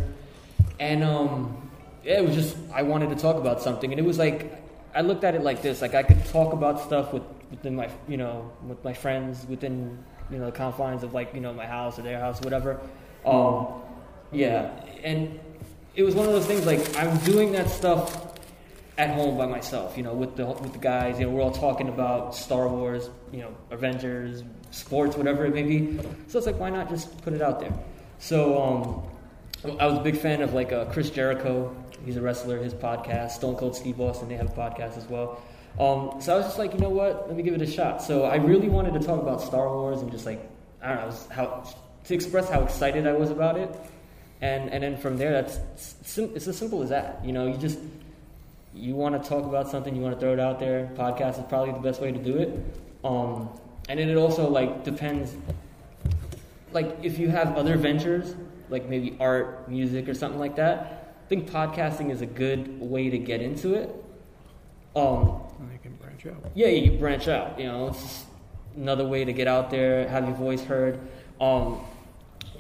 and 0.80 1.04
um, 1.04 1.72
yeah, 2.04 2.20
it 2.20 2.26
was 2.26 2.36
just 2.36 2.58
I 2.74 2.82
wanted 2.82 3.10
to 3.10 3.16
talk 3.16 3.38
about 3.38 3.62
something, 3.62 3.92
and 3.92 4.00
it 4.00 4.04
was 4.04 4.18
like 4.18 4.52
I 4.94 5.02
looked 5.02 5.24
at 5.24 5.36
it 5.36 5.44
like 5.44 5.62
this: 5.62 5.82
like 5.82 5.96
I 5.96 6.04
could 6.04 6.26
talk 6.26 6.54
about 6.54 6.82
stuff 6.82 7.14
with 7.14 7.24
within 7.50 7.76
my 7.76 7.90
you 8.08 8.18
know 8.18 8.52
with 8.68 8.84
my 8.84 8.94
friends 8.94 9.46
within 9.48 10.04
you 10.30 10.38
know 10.38 10.46
the 10.48 10.52
confines 10.52 11.04
of 11.04 11.14
like 11.14 11.34
you 11.34 11.40
know 11.40 11.54
my 11.54 11.66
house 11.66 11.98
or 11.98 12.02
their 12.02 12.20
house, 12.20 12.42
whatever. 12.42 12.82
Um, 13.26 13.83
yeah, 14.34 14.72
and 15.04 15.40
it 15.96 16.04
was 16.04 16.16
one 16.16 16.28
of 16.28 16.34
those 16.34 16.46
things 16.48 16.66
like 16.66 16.98
I'm 16.98 17.18
doing 17.20 17.52
that 17.54 17.70
stuff 17.70 18.34
at 18.98 19.10
home 19.10 19.38
by 19.38 19.46
myself, 19.46 19.98
you 19.98 20.04
know, 20.04 20.14
with 20.14 20.36
the 20.36 20.46
with 20.46 20.74
the 20.74 20.80
guys. 20.80 21.20
You 21.20 21.26
know, 21.26 21.32
we're 21.32 21.42
all 21.42 21.52
talking 21.52 21.90
about 21.90 22.36
Star 22.36 22.68
Wars, 22.68 23.10
you 23.32 23.42
know, 23.42 23.56
Avengers, 23.72 24.44
sports, 24.72 25.18
whatever 25.18 25.46
it 25.46 25.54
may 25.54 25.64
be. 25.64 26.00
So 26.28 26.38
it's 26.38 26.48
like, 26.48 26.60
why 26.60 26.70
not 26.70 26.90
just 26.90 27.22
put 27.22 27.34
it 27.34 27.42
out 27.42 27.60
there? 27.60 27.74
So 28.20 28.62
um, 29.66 29.78
I 29.80 29.86
was 29.88 29.98
a 29.98 30.02
big 30.02 30.18
fan 30.18 30.42
of 30.42 30.54
like 30.54 30.72
uh, 30.72 30.86
Chris 30.86 31.10
Jericho. 31.10 31.76
He's 32.06 32.18
a 32.18 32.22
wrestler. 32.22 32.58
His 32.58 32.74
podcast, 32.74 33.32
Stone 33.32 33.56
Cold 33.56 33.76
Steve 33.76 34.00
Austin, 34.00 34.30
they 34.30 34.36
have 34.36 34.50
a 34.50 34.54
podcast 34.54 34.98
as 34.98 35.08
well. 35.08 35.42
Um, 35.80 36.22
so 36.22 36.34
I 36.34 36.38
was 36.38 36.46
just 36.46 36.60
like, 36.60 36.74
you 36.74 36.80
know 36.80 36.90
what? 36.90 37.28
Let 37.28 37.36
me 37.36 37.42
give 37.42 37.56
it 37.56 37.62
a 37.62 37.68
shot. 37.68 38.02
So 38.04 38.26
I 38.26 38.36
really 38.36 38.70
wanted 38.70 38.94
to 38.94 39.00
talk 39.00 39.20
about 39.20 39.42
Star 39.42 39.68
Wars 39.68 40.02
and 40.02 40.12
just 40.12 40.26
like 40.26 40.48
I 40.82 40.96
don't 40.96 41.10
know, 41.10 41.16
how 41.30 41.64
to 42.06 42.14
express 42.14 42.50
how 42.50 42.62
excited 42.64 43.08
I 43.08 43.14
was 43.14 43.32
about 43.32 43.58
it. 43.58 43.74
And 44.44 44.72
and 44.72 44.84
then 44.84 44.98
from 44.98 45.18
there, 45.18 45.32
that's 45.32 45.58
sim- 46.04 46.34
it's 46.36 46.48
as 46.50 46.58
simple 46.58 46.84
as 46.84 46.90
that. 46.90 47.24
You 47.24 47.32
know, 47.32 47.48
you 47.48 47.58
just 47.58 47.80
you 48.74 48.94
want 48.94 49.22
to 49.22 49.30
talk 49.30 49.46
about 49.46 49.70
something, 49.70 49.96
you 49.96 50.02
want 50.02 50.16
to 50.16 50.20
throw 50.20 50.34
it 50.34 50.40
out 50.40 50.60
there. 50.60 50.92
Podcast 50.96 51.40
is 51.40 51.46
probably 51.48 51.72
the 51.72 51.80
best 51.80 52.02
way 52.02 52.12
to 52.12 52.20
do 52.20 52.38
it. 52.38 52.50
Um, 53.06 53.48
and 53.88 53.98
then 53.98 54.10
it 54.10 54.18
also 54.18 54.50
like 54.50 54.84
depends. 54.84 55.34
Like 56.74 56.98
if 57.04 57.18
you 57.20 57.30
have 57.30 57.56
other 57.56 57.78
ventures, 57.78 58.36
like 58.68 58.90
maybe 58.90 59.16
art, 59.18 59.70
music, 59.70 60.10
or 60.10 60.14
something 60.14 60.42
like 60.42 60.58
that, 60.58 61.14
I 61.26 61.30
think 61.30 61.50
podcasting 61.50 62.12
is 62.12 62.20
a 62.22 62.26
good 62.26 62.82
way 62.82 63.10
to 63.10 63.18
get 63.18 63.42
into 63.42 63.76
it. 63.76 63.96
Um, 64.94 65.40
you 65.72 65.80
can 65.82 65.96
branch 65.96 66.26
out. 66.26 66.52
yeah, 66.54 66.68
you 66.68 67.00
branch 67.00 67.30
out. 67.30 67.58
You 67.58 67.68
know, 67.68 67.88
it's 67.88 68.26
another 68.76 69.08
way 69.08 69.24
to 69.24 69.32
get 69.32 69.48
out 69.48 69.72
there, 69.72 70.06
have 70.10 70.28
your 70.28 70.36
voice 70.36 70.64
heard. 70.64 71.00
Um, 71.40 71.80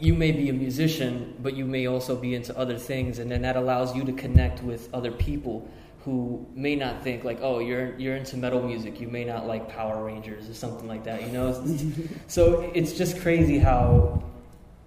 you 0.04 0.14
may 0.14 0.34
be 0.34 0.50
a 0.50 0.54
musician, 0.54 1.34
but 1.42 1.56
you 1.56 1.66
may 1.66 1.88
also 1.88 2.18
be 2.18 2.36
into 2.36 2.58
other 2.58 2.78
things, 2.78 3.20
and 3.20 3.32
then 3.32 3.42
that 3.44 3.56
allows 3.56 3.96
you 3.96 4.04
to 4.04 4.12
connect 4.12 4.62
with 4.62 4.94
other 4.94 5.12
people 5.12 5.66
who 6.04 6.46
may 6.54 6.76
not 6.76 7.02
think 7.04 7.24
like, 7.24 7.40
oh, 7.42 7.60
you're 7.60 7.98
you're 7.98 8.18
into 8.18 8.36
metal 8.36 8.62
music. 8.62 9.00
You 9.00 9.08
may 9.08 9.24
not 9.24 9.48
like 9.48 9.70
Power 9.70 10.04
Rangers 10.04 10.50
or 10.50 10.54
something 10.54 10.90
like 10.90 11.06
that. 11.06 11.22
You 11.22 11.30
know, 11.30 11.66
so 12.28 12.70
it's 12.76 12.94
just 12.94 13.22
crazy 13.22 13.58
how 13.58 14.22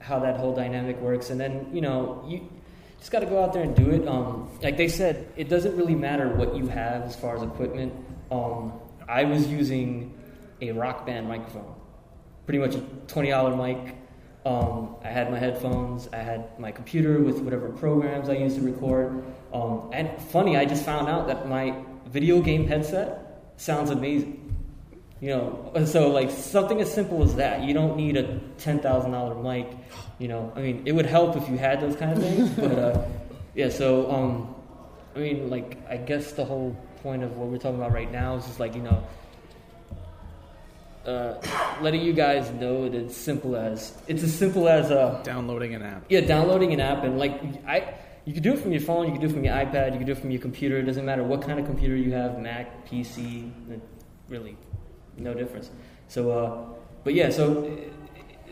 how 0.00 0.18
that 0.18 0.36
whole 0.36 0.54
dynamic 0.54 1.00
works. 1.00 1.30
And 1.30 1.40
then 1.40 1.70
you 1.72 1.80
know 1.80 2.22
you 2.28 2.46
just 2.98 3.10
got 3.10 3.20
to 3.20 3.26
go 3.26 3.42
out 3.42 3.54
there 3.54 3.62
and 3.62 3.74
do 3.74 3.88
it. 3.90 4.06
Um, 4.06 4.50
like 4.62 4.76
they 4.76 4.88
said, 4.88 5.32
it 5.38 5.48
doesn't 5.48 5.74
really 5.76 5.94
matter 5.94 6.28
what 6.28 6.54
you 6.54 6.66
have 6.66 7.04
as 7.04 7.16
far 7.16 7.36
as 7.36 7.42
equipment. 7.42 7.94
Um, 8.30 8.74
I 9.08 9.24
was 9.24 9.46
using 9.48 10.12
a 10.60 10.72
rock 10.72 11.06
band 11.06 11.26
microphone, 11.26 11.74
pretty 12.44 12.58
much 12.58 12.74
a 12.74 12.80
twenty 13.08 13.30
dollar 13.30 13.56
mic. 13.56 13.96
Um, 14.46 14.94
I 15.02 15.08
had 15.08 15.28
my 15.32 15.40
headphones. 15.40 16.08
I 16.12 16.18
had 16.18 16.56
my 16.56 16.70
computer 16.70 17.18
with 17.18 17.40
whatever 17.40 17.68
programs 17.70 18.28
I 18.28 18.34
used 18.34 18.54
to 18.54 18.62
record. 18.62 19.24
Um, 19.52 19.90
and 19.92 20.08
funny, 20.30 20.56
I 20.56 20.64
just 20.64 20.84
found 20.84 21.08
out 21.08 21.26
that 21.26 21.48
my 21.48 21.74
video 22.06 22.40
game 22.40 22.68
headset 22.68 23.42
sounds 23.56 23.90
amazing. 23.90 24.54
You 25.20 25.30
know, 25.30 25.84
so 25.86 26.10
like 26.10 26.30
something 26.30 26.80
as 26.80 26.92
simple 26.92 27.24
as 27.24 27.34
that. 27.36 27.64
You 27.64 27.74
don't 27.74 27.96
need 27.96 28.16
a 28.16 28.38
ten 28.58 28.78
thousand 28.78 29.10
dollar 29.10 29.34
mic. 29.34 29.66
You 30.20 30.28
know, 30.28 30.52
I 30.54 30.60
mean, 30.60 30.82
it 30.86 30.92
would 30.92 31.06
help 31.06 31.36
if 31.36 31.48
you 31.48 31.58
had 31.58 31.80
those 31.80 31.96
kind 31.96 32.12
of 32.12 32.22
things. 32.22 32.48
but 32.50 32.78
uh, 32.78 33.04
yeah, 33.56 33.68
so 33.68 34.08
um, 34.12 34.54
I 35.16 35.18
mean, 35.18 35.50
like 35.50 35.76
I 35.90 35.96
guess 35.96 36.30
the 36.32 36.44
whole 36.44 36.76
point 37.02 37.24
of 37.24 37.36
what 37.36 37.48
we're 37.48 37.58
talking 37.58 37.80
about 37.80 37.92
right 37.92 38.12
now 38.12 38.36
is 38.36 38.46
just 38.46 38.60
like 38.60 38.76
you 38.76 38.82
know, 38.82 39.04
uh, 41.06 41.40
letting 41.80 42.02
you 42.02 42.12
guys 42.12 42.50
know 42.52 42.88
that 42.88 42.94
it's 42.98 43.16
simple 43.16 43.56
as 43.56 43.96
it's 44.08 44.22
as 44.22 44.34
simple 44.34 44.68
as 44.68 44.90
uh, 44.90 45.20
Downloading 45.22 45.74
an 45.74 45.82
app. 45.82 46.04
yeah, 46.08 46.20
downloading 46.20 46.72
an 46.72 46.80
app 46.80 47.04
and 47.04 47.18
like 47.18 47.40
I, 47.66 47.94
you 48.24 48.32
can 48.32 48.42
do 48.42 48.52
it 48.54 48.58
from 48.58 48.72
your 48.72 48.80
phone, 48.80 49.06
you 49.06 49.12
can 49.12 49.20
do 49.20 49.28
it 49.28 49.32
from 49.32 49.44
your 49.44 49.54
iPad, 49.54 49.92
you 49.92 49.98
can 49.98 50.06
do 50.06 50.12
it 50.12 50.18
from 50.18 50.32
your 50.32 50.40
computer. 50.40 50.78
It 50.78 50.82
doesn't 50.84 51.04
matter 51.04 51.22
what 51.22 51.42
kind 51.42 51.60
of 51.60 51.66
computer 51.66 51.94
you 51.94 52.12
have, 52.12 52.38
Mac, 52.40 52.88
PC, 52.88 53.50
really, 54.28 54.56
no 55.16 55.32
difference. 55.32 55.70
So, 56.08 56.30
uh, 56.32 56.74
but 57.04 57.14
yeah, 57.14 57.30
so 57.30 57.62
it, 57.64 57.92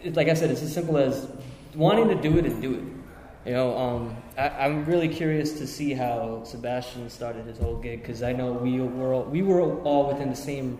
it, 0.04 0.16
like 0.16 0.28
I 0.28 0.34
said, 0.34 0.50
it's 0.52 0.62
as 0.62 0.72
simple 0.72 0.96
as 0.96 1.26
wanting 1.74 2.06
to 2.08 2.14
do 2.14 2.38
it 2.38 2.46
and 2.46 2.62
do 2.62 2.74
it. 2.74 3.48
You 3.48 3.52
know, 3.52 3.76
um, 3.76 4.16
I, 4.38 4.48
I'm 4.50 4.84
really 4.84 5.08
curious 5.08 5.54
to 5.58 5.66
see 5.66 5.92
how 5.92 6.44
Sebastian 6.44 7.10
started 7.10 7.44
his 7.46 7.58
whole 7.58 7.76
gig 7.76 8.00
because 8.00 8.22
I 8.22 8.32
know 8.32 8.52
we 8.52 8.80
were 8.80 9.12
all, 9.12 9.24
we 9.24 9.42
were 9.42 9.60
all 9.82 10.06
within 10.06 10.30
the 10.30 10.36
same 10.36 10.78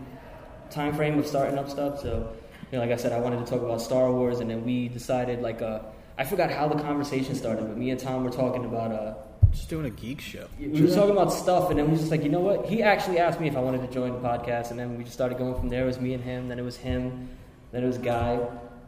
time 0.69 0.93
frame 0.95 1.17
of 1.19 1.27
starting 1.27 1.57
up 1.57 1.69
stuff. 1.69 2.01
So, 2.01 2.33
you 2.71 2.77
know, 2.77 2.79
like 2.83 2.91
I 2.91 2.97
said, 2.97 3.11
I 3.13 3.19
wanted 3.19 3.45
to 3.45 3.51
talk 3.51 3.61
about 3.61 3.81
Star 3.81 4.11
Wars, 4.11 4.39
and 4.39 4.49
then 4.49 4.63
we 4.65 4.87
decided 4.87 5.41
like 5.41 5.61
uh, 5.61 5.79
I 6.17 6.23
forgot 6.25 6.51
how 6.51 6.67
the 6.67 6.81
conversation 6.81 7.35
started, 7.35 7.67
but 7.67 7.77
me 7.77 7.89
and 7.91 7.99
Tom 7.99 8.23
were 8.23 8.31
talking 8.31 8.65
about 8.65 8.91
uh, 8.91 9.13
Just 9.51 9.69
doing 9.69 9.85
a 9.85 9.89
geek 9.89 10.21
show. 10.21 10.47
we 10.59 10.81
were 10.81 10.87
talking 10.93 11.11
about 11.11 11.31
stuff, 11.33 11.69
and 11.69 11.77
then 11.79 11.85
we 11.85 11.91
was 11.91 12.01
just 12.01 12.11
like, 12.11 12.23
you 12.23 12.29
know 12.29 12.39
what? 12.39 12.65
He 12.65 12.81
actually 12.83 13.19
asked 13.19 13.39
me 13.39 13.47
if 13.47 13.55
I 13.55 13.59
wanted 13.59 13.81
to 13.81 13.87
join 13.93 14.11
the 14.13 14.19
podcast, 14.27 14.71
and 14.71 14.79
then 14.79 14.97
we 14.97 15.03
just 15.03 15.13
started 15.15 15.37
going 15.37 15.55
from 15.55 15.69
there. 15.69 15.83
It 15.83 15.87
was 15.87 15.99
me 15.99 16.13
and 16.13 16.23
him, 16.23 16.47
then 16.47 16.57
it 16.59 16.63
was 16.63 16.77
him, 16.77 17.29
then 17.71 17.83
it 17.83 17.87
was 17.87 17.97
Guy, 17.97 18.39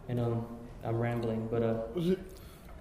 and 0.10 0.20
um, 0.20 0.46
I'm 0.86 0.98
rambling, 0.98 1.48
but 1.52 1.62
uh, 1.64 2.16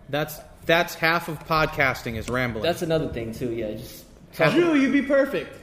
That's 0.09 0.39
that's 0.65 0.95
half 0.95 1.29
of 1.29 1.39
podcasting 1.47 2.17
is 2.17 2.29
rambling. 2.29 2.63
that's 2.65 2.83
another 2.83 3.09
thing 3.09 3.33
too. 3.33 3.53
Yeah, 3.53 3.73
just 3.73 4.05
Drew, 4.35 4.75
you'd 4.75 4.93
be 4.93 5.03
perfect. 5.03 5.57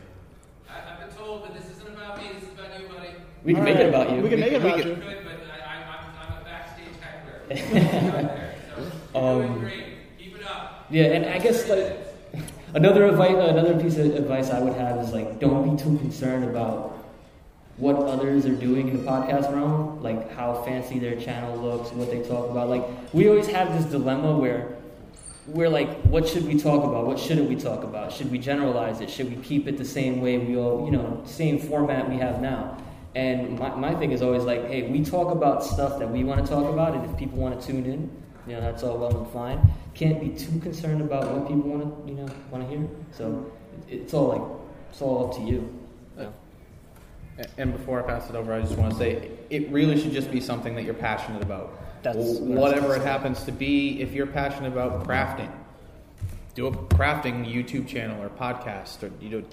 I, 0.69 0.91
I've 0.93 0.99
been 1.07 1.17
told 1.17 1.43
that 1.45 1.53
this 1.53 1.69
isn't 1.69 1.87
about 1.87 2.17
me, 2.17 2.29
this 2.33 2.43
is 2.43 2.49
about 2.49 2.79
you, 2.79 2.87
buddy. 2.87 3.09
We 3.43 3.53
can 3.53 3.61
All 3.61 3.65
make 3.65 3.75
right. 3.75 3.85
it 3.85 3.89
about 3.89 4.11
you. 4.11 4.21
We 4.21 4.29
can 4.29 4.39
make 4.39 4.53
it 4.53 4.61
about 4.61 4.77
Good, 4.77 4.85
you. 4.87 4.95
but 4.95 5.03
I, 5.05 5.65
I, 5.65 5.75
I'm, 5.83 6.15
I'm 6.21 6.41
a 6.41 6.45
backstage 6.45 6.95
heckler. 7.01 8.53
so, 9.13 9.19
Um, 9.19 9.59
great. 9.59 9.83
Keep 10.17 10.35
it 10.37 10.45
up. 10.45 10.85
Yeah, 10.89 11.03
and 11.05 11.25
I 11.25 11.39
guess 11.39 11.67
like 11.69 11.97
another 12.73 13.05
advice, 13.05 13.31
another 13.35 13.79
piece 13.81 13.97
of 13.97 14.15
advice 14.15 14.49
I 14.49 14.59
would 14.59 14.73
have 14.73 14.97
is 14.99 15.11
like 15.11 15.39
don't 15.39 15.75
be 15.75 15.81
too 15.83 15.97
concerned 15.99 16.45
about 16.45 16.91
what 17.77 17.95
others 17.95 18.45
are 18.45 18.55
doing 18.55 18.87
in 18.89 18.97
the 19.03 19.09
podcast 19.11 19.51
realm, 19.53 20.01
like 20.03 20.31
how 20.35 20.61
fancy 20.63 20.99
their 20.99 21.19
channel 21.19 21.57
looks, 21.57 21.91
what 21.91 22.09
they 22.11 22.21
talk 22.21 22.49
about. 22.49 22.69
Like 22.69 22.83
we 23.13 23.27
always 23.27 23.47
have 23.47 23.73
this 23.75 23.85
dilemma 23.91 24.37
where 24.37 24.75
we're 25.47 25.69
like, 25.69 25.89
what 26.03 26.27
should 26.27 26.45
we 26.47 26.57
talk 26.57 26.83
about? 26.83 27.05
What 27.05 27.19
shouldn't 27.19 27.49
we 27.49 27.55
talk 27.57 27.83
about? 27.83 28.13
Should 28.13 28.31
we 28.31 28.37
generalize 28.37 29.01
it? 29.01 29.09
Should 29.09 29.29
we 29.35 29.43
keep 29.43 29.67
it 29.67 29.77
the 29.77 29.83
same 29.85 30.21
way 30.21 30.37
we 30.37 30.55
all, 30.55 30.85
you 30.85 30.91
know, 30.91 31.21
same 31.25 31.59
format 31.59 32.09
we 32.09 32.15
have 32.17 32.41
now? 32.41 32.77
And 33.15 33.59
my, 33.59 33.69
my 33.75 33.95
thing 33.95 34.11
is 34.11 34.21
always 34.21 34.43
like, 34.43 34.67
hey, 34.67 34.89
we 34.89 35.03
talk 35.05 35.31
about 35.31 35.63
stuff 35.63 35.99
that 35.99 36.09
we 36.09 36.23
want 36.23 36.43
to 36.45 36.51
talk 36.51 36.65
about, 36.71 36.95
and 36.95 37.05
if 37.09 37.15
people 37.17 37.37
want 37.37 37.59
to 37.59 37.67
tune 37.67 37.85
in, 37.85 38.09
you 38.47 38.53
know, 38.53 38.61
that's 38.61 38.81
all 38.83 38.97
well 38.97 39.15
and 39.15 39.27
fine. 39.31 39.59
Can't 39.93 40.19
be 40.19 40.29
too 40.29 40.59
concerned 40.59 41.01
about 41.01 41.31
what 41.31 41.47
people 41.47 41.69
want 41.69 42.05
to, 42.05 42.11
you 42.11 42.17
know, 42.17 42.27
want 42.49 42.63
to 42.67 42.75
hear. 42.75 42.87
So 43.11 43.51
it's 43.87 44.13
all 44.13 44.27
like, 44.29 44.41
it's 44.89 45.01
all 45.01 45.27
up 45.29 45.35
to 45.37 45.41
you. 45.43 45.79
you 46.17 46.23
know. 46.23 46.33
A- 47.39 47.61
And 47.61 47.71
before 47.71 48.03
I 48.03 48.07
pass 48.07 48.29
it 48.29 48.35
over, 48.35 48.51
I 48.53 48.61
just 48.61 48.77
want 48.77 48.91
to 48.93 48.97
say 48.97 49.29
it 49.49 49.69
really 49.69 49.99
should 50.01 50.11
just 50.11 50.31
be 50.31 50.39
something 50.41 50.73
that 50.75 50.83
you're 50.83 50.93
passionate 50.95 51.43
about. 51.43 51.71
That's- 52.01 52.39
W- 52.39 52.59
Whatever 52.59 52.95
it 52.95 53.03
happens 53.03 53.43
to 53.43 53.51
be, 53.51 54.01
if 54.01 54.13
you're 54.13 54.27
passionate 54.27 54.73
about 54.73 55.05
crafting, 55.07 55.51
do 56.55 56.65
a 56.67 56.71
crafting 56.71 57.45
YouTube 57.51 57.87
channel 57.87 58.21
or 58.21 58.29
podcast, 58.29 59.03
or 59.03 59.11
you 59.21 59.29
know, 59.29 59.43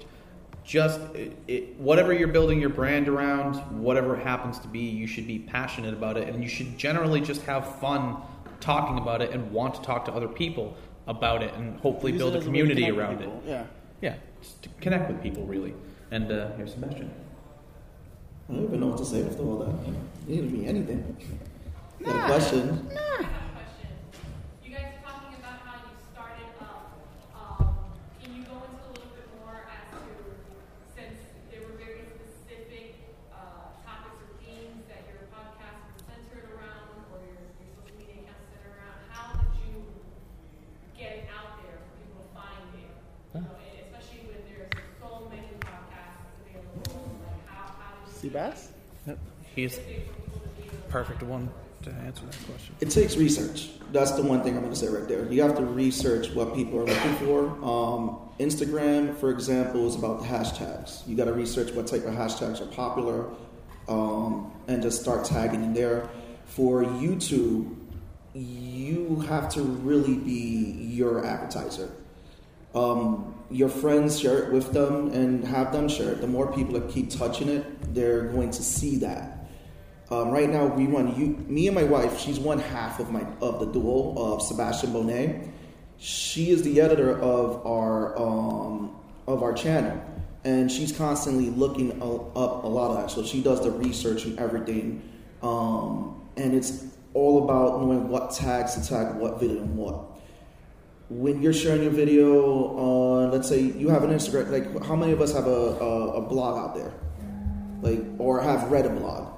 just 0.71 1.01
it, 1.13 1.35
it, 1.47 1.75
whatever 1.77 2.13
you're 2.13 2.29
building 2.29 2.61
your 2.61 2.69
brand 2.69 3.09
around, 3.09 3.55
whatever 3.81 4.15
it 4.15 4.23
happens 4.23 4.57
to 4.59 4.69
be, 4.69 4.79
you 4.79 5.05
should 5.05 5.27
be 5.27 5.37
passionate 5.39 5.93
about 5.93 6.15
it, 6.15 6.29
and 6.29 6.41
you 6.41 6.47
should 6.47 6.77
generally 6.77 7.19
just 7.19 7.41
have 7.41 7.79
fun 7.81 8.15
talking 8.61 8.97
about 8.97 9.21
it 9.21 9.31
and 9.31 9.51
want 9.51 9.75
to 9.75 9.81
talk 9.81 10.05
to 10.05 10.13
other 10.13 10.29
people 10.29 10.77
about 11.07 11.43
it, 11.43 11.53
and 11.55 11.77
hopefully 11.81 12.13
Use 12.13 12.21
build 12.21 12.35
a 12.35 12.37
as 12.37 12.43
a 12.43 12.45
community 12.45 12.89
around 12.89 13.19
it. 13.21 13.29
Yeah. 13.45 13.65
Yeah, 14.01 14.15
just 14.41 14.63
to 14.63 14.69
connect 14.79 15.11
with 15.11 15.21
people 15.21 15.43
really. 15.45 15.73
And 16.09 16.31
uh, 16.31 16.51
here's 16.55 16.71
Sebastian. 16.71 17.11
I 18.49 18.53
don't 18.53 18.63
even 18.63 18.79
know 18.79 18.87
what 18.87 18.97
to 18.99 19.05
say 19.05 19.25
after 19.27 19.43
all 19.43 19.57
that. 19.59 19.75
You 20.27 20.35
didn't 20.37 20.53
mean 20.53 20.67
anything. 20.69 21.17
Got 22.01 22.15
a 22.15 22.25
question? 22.31 22.87
I 22.91 23.23
have 23.23 23.45
a 23.47 23.51
question. 23.59 23.91
You 24.63 24.71
guys 24.73 24.95
are 24.95 25.03
talking 25.03 25.35
about 25.37 25.59
how 25.67 25.75
you 25.85 25.93
started 26.11 26.49
up. 26.59 26.97
Um, 27.37 27.77
can 28.19 28.33
you 28.35 28.41
go 28.43 28.57
into 28.65 28.81
a 28.81 28.91
little 28.97 29.13
bit 29.13 29.29
more 29.37 29.69
as 29.69 29.85
to, 29.93 30.01
since 30.97 31.15
there 31.53 31.61
were 31.61 31.77
very 31.77 32.09
specific 32.17 32.97
uh, 33.29 33.69
topics 33.85 34.17
or 34.17 34.33
themes 34.41 34.81
that 34.89 35.05
your 35.07 35.29
podcast 35.29 35.77
was 35.93 36.01
centered 36.09 36.49
around, 36.57 37.05
or 37.13 37.21
your, 37.21 37.37
your 37.61 37.69
social 37.77 37.95
media 38.01 38.25
account 38.25 38.41
centered 38.49 38.73
around, 38.81 38.97
how 39.13 39.25
did 39.37 39.53
you 39.61 39.77
get 40.97 41.23
it 41.23 41.27
out 41.31 41.61
there 41.61 41.77
for 41.77 41.91
people 42.01 42.19
to 42.25 42.29
find 42.33 42.65
it? 42.81 42.91
You 43.37 43.45
know, 43.45 43.53
and 43.61 43.77
especially 43.85 44.25
when 44.27 44.41
there's 44.49 44.73
so 44.97 45.29
many 45.29 45.53
podcasts 45.61 46.33
available, 46.49 47.13
like 47.29 47.45
how, 47.45 47.69
how 47.77 47.93
did 48.01 48.09
you 48.09 48.33
Seabass? 48.33 48.73
He's 49.55 49.79
perfect 50.89 51.23
one 51.23 51.49
to 51.83 51.91
answer 51.91 52.25
that 52.25 52.37
question. 52.47 52.75
It 52.79 52.89
takes 52.89 53.17
research. 53.17 53.69
That's 53.91 54.11
the 54.11 54.23
one 54.23 54.43
thing 54.43 54.55
I'm 54.55 54.61
going 54.61 54.73
to 54.73 54.79
say 54.79 54.87
right 54.87 55.07
there. 55.07 55.25
You 55.31 55.41
have 55.41 55.57
to 55.57 55.65
research 55.65 56.29
what 56.31 56.55
people 56.55 56.79
are 56.79 56.85
looking 56.85 57.15
for. 57.15 57.47
Um, 57.63 58.19
Instagram, 58.39 59.17
for 59.17 59.31
example, 59.31 59.87
is 59.87 59.95
about 59.95 60.21
the 60.21 60.27
hashtags. 60.27 61.07
You 61.07 61.15
got 61.15 61.25
to 61.25 61.33
research 61.33 61.71
what 61.73 61.87
type 61.87 62.05
of 62.05 62.13
hashtags 62.13 62.61
are 62.61 62.67
popular 62.67 63.29
um, 63.87 64.51
and 64.67 64.81
just 64.81 65.01
start 65.01 65.25
tagging 65.25 65.63
in 65.63 65.73
there. 65.73 66.09
For 66.45 66.83
YouTube, 66.83 67.75
you 68.33 69.23
have 69.27 69.49
to 69.53 69.61
really 69.61 70.15
be 70.15 70.77
your 70.93 71.25
advertiser. 71.25 71.91
Um, 72.73 73.35
your 73.49 73.69
friends 73.69 74.19
share 74.19 74.43
it 74.43 74.53
with 74.53 74.71
them 74.71 75.11
and 75.11 75.43
have 75.45 75.73
them 75.73 75.89
share 75.89 76.13
it. 76.13 76.21
The 76.21 76.27
more 76.27 76.51
people 76.53 76.73
that 76.79 76.89
keep 76.89 77.09
touching 77.09 77.49
it, 77.49 77.93
they're 77.93 78.23
going 78.23 78.51
to 78.51 78.63
see 78.63 78.97
that. 78.97 79.40
Um, 80.11 80.29
right 80.29 80.49
now, 80.49 80.65
we 80.65 80.87
run 80.87 81.15
you, 81.17 81.27
me 81.47 81.67
and 81.67 81.75
my 81.75 81.83
wife. 81.83 82.19
She's 82.19 82.37
one 82.37 82.59
half 82.59 82.99
of 82.99 83.11
my 83.11 83.25
of 83.41 83.61
the 83.61 83.65
duo 83.67 84.13
of 84.17 84.41
Sebastian 84.41 84.91
Bonet. 84.91 85.49
She 85.97 86.51
is 86.51 86.63
the 86.63 86.81
editor 86.81 87.17
of 87.17 87.65
our 87.65 88.19
um, 88.19 88.95
of 89.25 89.41
our 89.41 89.53
channel, 89.53 90.03
and 90.43 90.69
she's 90.69 90.91
constantly 90.91 91.49
looking 91.49 91.91
up 92.01 92.35
a 92.35 92.67
lot 92.67 92.91
of 92.91 92.97
that. 92.97 93.11
So 93.11 93.23
she 93.23 93.41
does 93.41 93.63
the 93.63 93.71
research 93.71 94.25
and 94.25 94.37
everything, 94.37 95.01
um, 95.41 96.21
and 96.35 96.53
it's 96.53 96.83
all 97.13 97.45
about 97.45 97.81
knowing 97.81 98.09
what 98.09 98.31
tags 98.31 98.75
to 98.75 98.87
tag 98.87 99.15
what 99.15 99.39
video 99.39 99.61
and 99.61 99.77
what 99.77 100.11
when 101.11 101.41
you're 101.41 101.53
sharing 101.53 101.83
your 101.83 101.91
video 101.91 102.67
on, 102.77 103.31
let's 103.31 103.49
say 103.49 103.59
you 103.59 103.89
have 103.89 104.03
an 104.03 104.11
Instagram, 104.11 104.49
like 104.49 104.85
how 104.85 104.95
many 104.95 105.11
of 105.11 105.19
us 105.19 105.33
have 105.33 105.45
a, 105.45 105.49
a, 105.49 106.13
a 106.13 106.21
blog 106.21 106.57
out 106.57 106.73
there? 106.73 106.93
Like, 107.81 108.01
or 108.17 108.41
have 108.41 108.71
read 108.71 108.85
a 108.85 108.89
blog? 108.89 109.30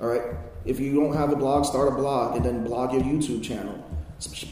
All 0.00 0.08
right. 0.08 0.22
If 0.64 0.78
you 0.80 0.94
don't 0.94 1.14
have 1.14 1.32
a 1.32 1.36
blog, 1.36 1.64
start 1.64 1.88
a 1.88 1.96
blog 1.96 2.36
and 2.36 2.44
then 2.44 2.64
blog 2.64 2.92
your 2.92 3.02
YouTube 3.02 3.42
channel. 3.42 3.84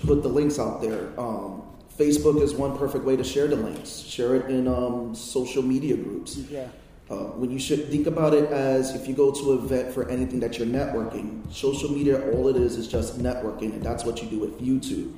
Put 0.06 0.22
the 0.22 0.28
links 0.28 0.58
out 0.58 0.80
there. 0.80 1.18
Um, 1.18 1.62
Facebook 1.98 2.42
is 2.42 2.54
one 2.54 2.76
perfect 2.76 3.04
way 3.04 3.16
to 3.16 3.24
share 3.24 3.46
the 3.46 3.56
links. 3.56 3.98
Share 4.00 4.36
it 4.36 4.50
in 4.50 4.68
um, 4.68 5.14
social 5.14 5.62
media 5.62 5.96
groups. 5.96 6.36
Yeah. 6.36 6.68
Uh, 7.08 7.26
when 7.38 7.50
you 7.50 7.58
should 7.58 7.88
think 7.88 8.08
about 8.08 8.34
it 8.34 8.50
as 8.50 8.94
if 8.94 9.06
you 9.06 9.14
go 9.14 9.30
to 9.30 9.52
an 9.52 9.58
event 9.58 9.94
for 9.94 10.08
anything 10.08 10.40
that 10.40 10.58
you're 10.58 10.66
networking, 10.66 11.40
social 11.52 11.90
media, 11.90 12.32
all 12.32 12.48
it 12.48 12.56
is 12.56 12.76
is 12.76 12.88
just 12.88 13.18
networking, 13.18 13.72
and 13.72 13.82
that's 13.82 14.04
what 14.04 14.20
you 14.20 14.28
do 14.28 14.40
with 14.40 14.60
YouTube. 14.60 15.14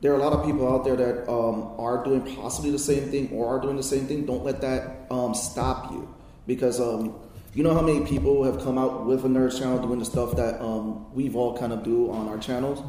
There 0.00 0.12
are 0.12 0.14
a 0.14 0.22
lot 0.22 0.32
of 0.32 0.46
people 0.46 0.72
out 0.72 0.84
there 0.84 0.94
that 0.94 1.28
um, 1.28 1.74
are 1.78 2.04
doing 2.04 2.36
possibly 2.36 2.70
the 2.70 2.78
same 2.78 3.10
thing 3.10 3.30
or 3.32 3.48
are 3.48 3.60
doing 3.60 3.76
the 3.76 3.82
same 3.82 4.06
thing. 4.06 4.24
Don't 4.24 4.44
let 4.44 4.60
that 4.60 5.06
um, 5.10 5.34
stop 5.34 5.90
you 5.90 6.14
because 6.46 6.80
um, 6.80 7.14
you 7.56 7.62
know 7.62 7.74
how 7.74 7.80
many 7.80 8.06
people 8.06 8.44
have 8.44 8.62
come 8.62 8.78
out 8.78 9.06
with 9.06 9.24
a 9.24 9.28
nerd 9.28 9.58
channel 9.58 9.78
doing 9.78 9.98
the 9.98 10.04
stuff 10.04 10.36
that 10.36 10.60
um, 10.60 11.12
we've 11.14 11.34
all 11.34 11.56
kind 11.56 11.72
of 11.72 11.82
do 11.82 12.10
on 12.10 12.28
our 12.28 12.38
channels. 12.38 12.82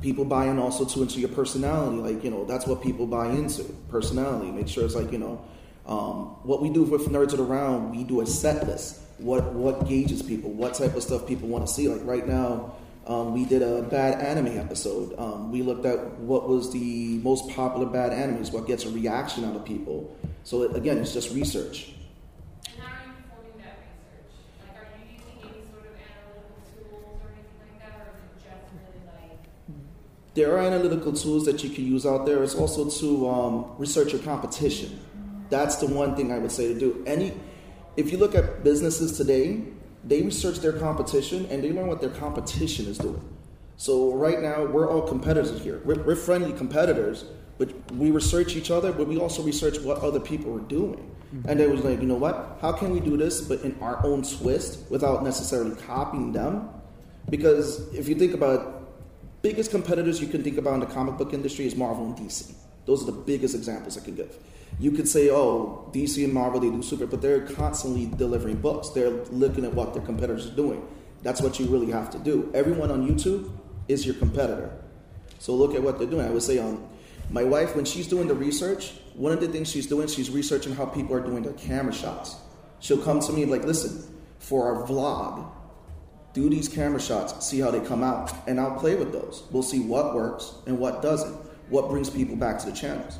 People 0.00 0.24
buy 0.24 0.46
in 0.46 0.58
also 0.58 0.84
too 0.84 1.02
into 1.02 1.20
your 1.20 1.30
personality. 1.30 1.96
Like 1.96 2.24
you 2.24 2.30
know, 2.30 2.44
that's 2.44 2.66
what 2.66 2.82
people 2.82 3.06
buy 3.06 3.28
into 3.28 3.64
personality. 3.88 4.50
Make 4.50 4.68
sure 4.68 4.84
it's 4.84 4.94
like 4.94 5.12
you 5.12 5.18
know 5.18 5.44
um, 5.86 6.36
what 6.44 6.62
we 6.62 6.70
do 6.70 6.84
with 6.84 7.06
nerds 7.08 7.34
it 7.34 7.40
around. 7.40 7.90
We 7.90 8.04
do 8.04 8.20
a 8.20 8.26
set 8.26 8.66
list. 8.66 9.00
What 9.18 9.52
what 9.52 9.88
gauges 9.88 10.22
people? 10.22 10.50
What 10.50 10.74
type 10.74 10.94
of 10.94 11.02
stuff 11.02 11.26
people 11.26 11.48
want 11.48 11.66
to 11.66 11.72
see? 11.72 11.88
Like 11.88 12.04
right 12.04 12.26
now, 12.26 12.76
um, 13.06 13.34
we 13.34 13.44
did 13.44 13.62
a 13.62 13.82
bad 13.82 14.20
anime 14.20 14.58
episode. 14.58 15.14
Um, 15.18 15.52
we 15.52 15.62
looked 15.62 15.84
at 15.84 16.18
what 16.20 16.48
was 16.48 16.72
the 16.72 17.18
most 17.18 17.50
popular 17.50 17.86
bad 17.86 18.12
animes, 18.12 18.52
what 18.52 18.66
gets 18.66 18.84
a 18.84 18.90
reaction 18.90 19.44
out 19.44 19.56
of 19.56 19.64
people. 19.64 20.16
So 20.44 20.62
it, 20.62 20.74
again, 20.76 20.98
it's 20.98 21.12
just 21.12 21.34
research. 21.34 21.92
And 22.66 22.80
how 22.80 22.88
are 22.88 23.04
you 23.04 23.12
performing 23.12 23.58
that 23.60 23.76
research? 23.84 24.24
Like, 24.60 24.76
are 24.80 24.88
you 24.96 25.20
using 25.20 25.36
any 25.44 25.62
sort 25.68 25.84
of 25.84 25.94
analytical 26.00 26.60
tools 26.72 27.20
or 27.20 27.28
anything 27.28 27.60
like 27.60 27.76
that, 27.80 27.92
or 28.00 28.16
is 28.16 28.24
it 28.24 28.40
just 28.40 28.64
really 28.72 29.04
like? 29.04 29.44
There 30.34 30.52
are 30.56 30.58
analytical 30.58 31.12
tools 31.12 31.44
that 31.46 31.62
you 31.62 31.70
can 31.70 31.86
use 31.86 32.04
out 32.04 32.26
there. 32.26 32.42
It's 32.42 32.56
also 32.56 32.90
to 32.90 33.28
um, 33.28 33.72
research 33.78 34.12
your 34.12 34.22
competition. 34.22 35.00
That's 35.48 35.76
the 35.76 35.86
one 35.86 36.16
thing 36.16 36.32
I 36.32 36.38
would 36.38 36.50
say 36.50 36.72
to 36.72 36.78
do. 36.78 37.04
Any, 37.06 37.32
if 37.96 38.10
you 38.10 38.18
look 38.18 38.34
at 38.34 38.64
businesses 38.64 39.16
today, 39.16 39.62
they 40.02 40.22
research 40.22 40.58
their 40.58 40.72
competition 40.72 41.46
and 41.46 41.62
they 41.62 41.72
learn 41.72 41.86
what 41.86 42.00
their 42.00 42.10
competition 42.10 42.86
is 42.86 42.98
doing. 42.98 43.22
So 43.76 44.12
right 44.14 44.40
now, 44.40 44.64
we're 44.64 44.90
all 44.90 45.02
competitors 45.02 45.62
here. 45.62 45.80
We're, 45.84 46.02
we're 46.02 46.16
friendly 46.16 46.52
competitors, 46.52 47.24
but 47.58 47.72
we 47.92 48.10
research 48.10 48.56
each 48.56 48.70
other, 48.70 48.92
but 48.92 49.06
we 49.06 49.18
also 49.18 49.42
research 49.42 49.78
what 49.80 49.98
other 49.98 50.20
people 50.20 50.56
are 50.56 50.62
doing. 50.62 51.14
And 51.48 51.58
then 51.58 51.68
it 51.68 51.70
was 51.70 51.84
like, 51.84 52.00
you 52.00 52.06
know 52.06 52.14
what? 52.14 52.58
How 52.60 52.70
can 52.70 52.92
we 52.92 53.00
do 53.00 53.16
this, 53.16 53.40
but 53.40 53.62
in 53.62 53.76
our 53.80 54.04
own 54.06 54.22
twist, 54.22 54.88
without 54.90 55.24
necessarily 55.24 55.74
copying 55.74 56.32
them? 56.32 56.68
Because 57.28 57.92
if 57.92 58.08
you 58.08 58.14
think 58.14 58.34
about 58.34 58.83
biggest 59.44 59.70
competitors 59.70 60.22
you 60.22 60.26
can 60.26 60.42
think 60.42 60.56
about 60.56 60.72
in 60.72 60.80
the 60.80 60.86
comic 60.86 61.18
book 61.18 61.34
industry 61.34 61.66
is 61.66 61.76
Marvel 61.76 62.06
and 62.06 62.16
DC. 62.16 62.54
Those 62.86 63.02
are 63.02 63.12
the 63.12 63.12
biggest 63.12 63.54
examples 63.54 63.98
I 63.98 64.00
can 64.00 64.14
give. 64.14 64.34
You 64.80 64.90
could 64.90 65.06
say, 65.06 65.28
oh, 65.28 65.90
DC 65.92 66.24
and 66.24 66.32
Marvel, 66.32 66.60
they 66.60 66.70
do 66.70 66.82
super, 66.82 67.06
but 67.06 67.20
they're 67.20 67.42
constantly 67.42 68.06
delivering 68.06 68.56
books. 68.56 68.88
They're 68.88 69.10
looking 69.10 69.66
at 69.66 69.74
what 69.74 69.92
their 69.92 70.02
competitors 70.02 70.46
are 70.46 70.56
doing. 70.56 70.88
That's 71.22 71.42
what 71.42 71.60
you 71.60 71.66
really 71.66 71.92
have 71.92 72.08
to 72.12 72.18
do. 72.18 72.50
Everyone 72.54 72.90
on 72.90 73.06
YouTube 73.06 73.50
is 73.86 74.06
your 74.06 74.14
competitor. 74.14 74.72
So 75.40 75.54
look 75.54 75.74
at 75.74 75.82
what 75.82 75.98
they're 75.98 76.08
doing. 76.08 76.26
I 76.26 76.30
would 76.30 76.42
say, 76.42 76.58
um, 76.58 76.82
my 77.28 77.44
wife, 77.44 77.76
when 77.76 77.84
she's 77.84 78.08
doing 78.08 78.28
the 78.28 78.34
research, 78.34 78.92
one 79.12 79.32
of 79.32 79.42
the 79.42 79.48
things 79.48 79.70
she's 79.70 79.86
doing, 79.86 80.08
she's 80.08 80.30
researching 80.30 80.74
how 80.74 80.86
people 80.86 81.14
are 81.14 81.20
doing 81.20 81.42
their 81.42 81.52
camera 81.52 81.92
shots. 81.92 82.36
She'll 82.80 83.02
come 83.02 83.20
to 83.20 83.32
me 83.32 83.44
like, 83.44 83.64
listen, 83.64 84.10
for 84.38 84.74
our 84.74 84.86
vlog, 84.88 85.50
do 86.34 86.50
these 86.50 86.68
camera 86.68 87.00
shots, 87.00 87.46
see 87.46 87.60
how 87.60 87.70
they 87.70 87.80
come 87.80 88.02
out, 88.02 88.32
and 88.46 88.60
I'll 88.60 88.78
play 88.78 88.96
with 88.96 89.12
those. 89.12 89.44
We'll 89.52 89.62
see 89.62 89.80
what 89.80 90.14
works 90.14 90.52
and 90.66 90.78
what 90.78 91.00
doesn't, 91.00 91.32
what 91.70 91.88
brings 91.88 92.10
people 92.10 92.36
back 92.36 92.58
to 92.58 92.66
the 92.66 92.72
channels, 92.72 93.18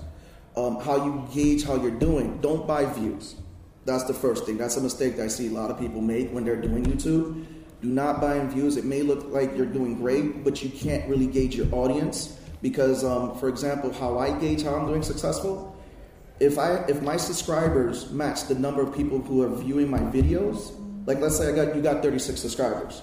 um, 0.56 0.80
how 0.80 0.96
you 0.96 1.26
gauge 1.32 1.64
how 1.64 1.76
you're 1.76 1.92
doing. 1.92 2.38
Don't 2.40 2.66
buy 2.66 2.84
views. 2.84 3.36
That's 3.84 4.04
the 4.04 4.14
first 4.14 4.46
thing. 4.46 4.58
That's 4.58 4.76
a 4.76 4.80
mistake 4.80 5.16
that 5.16 5.24
I 5.24 5.28
see 5.28 5.46
a 5.46 5.50
lot 5.50 5.70
of 5.70 5.78
people 5.78 6.00
make 6.00 6.30
when 6.30 6.44
they're 6.44 6.60
doing 6.60 6.84
YouTube. 6.84 7.46
Do 7.82 7.88
not 7.88 8.20
buy 8.20 8.36
in 8.36 8.50
views. 8.50 8.76
It 8.76 8.84
may 8.84 9.02
look 9.02 9.28
like 9.28 9.56
you're 9.56 9.66
doing 9.66 9.96
great, 9.96 10.42
but 10.42 10.62
you 10.62 10.70
can't 10.70 11.08
really 11.08 11.26
gauge 11.26 11.54
your 11.54 11.72
audience 11.72 12.38
because, 12.62 13.04
um, 13.04 13.38
for 13.38 13.48
example, 13.48 13.92
how 13.92 14.18
I 14.18 14.36
gauge 14.38 14.62
how 14.62 14.74
I'm 14.74 14.86
doing 14.86 15.02
successful. 15.02 15.70
If 16.40 16.58
I 16.58 16.76
if 16.88 17.00
my 17.02 17.16
subscribers 17.16 18.10
match 18.10 18.48
the 18.48 18.56
number 18.56 18.82
of 18.82 18.96
people 18.96 19.20
who 19.20 19.42
are 19.42 19.54
viewing 19.54 19.88
my 19.88 20.00
videos, 20.00 20.72
like 21.06 21.20
let's 21.20 21.36
say 21.36 21.48
I 21.48 21.54
got 21.54 21.74
you 21.74 21.82
got 21.82 22.02
36 22.02 22.40
subscribers, 22.40 23.02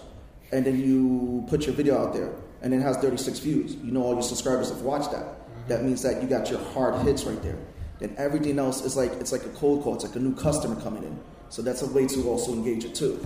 and 0.52 0.66
then 0.66 0.80
you 0.80 1.46
put 1.48 1.66
your 1.66 1.76
video 1.76 1.98
out 1.98 2.14
there, 2.14 2.34
and 2.62 2.74
it 2.74 2.82
has 2.82 2.98
36 2.98 3.40
views. 3.40 3.76
You 3.76 3.92
know 3.92 4.04
all 4.04 4.14
your 4.14 4.24
subscribers 4.24 4.70
have 4.70 4.82
watched 4.82 5.12
that. 5.12 5.26
That 5.68 5.84
means 5.84 6.02
that 6.04 6.22
you 6.22 6.28
got 6.28 6.50
your 6.50 6.60
hard 6.60 6.96
hits 7.06 7.24
right 7.24 7.42
there. 7.42 7.58
Then 8.00 8.16
everything 8.18 8.58
else 8.58 8.84
is 8.84 8.98
like 8.98 9.12
it's 9.14 9.32
like 9.32 9.46
a 9.46 9.50
cold 9.50 9.84
call. 9.84 9.96
It's 9.96 10.04
like 10.04 10.16
a 10.16 10.20
new 10.20 10.36
customer 10.36 10.80
coming 10.82 11.04
in. 11.04 11.20
So 11.50 11.62
that's 11.62 11.82
a 11.82 11.88
way 11.88 12.08
to 12.08 12.30
also 12.30 12.54
engage 12.54 12.86
it 12.86 12.96
too. 12.96 13.26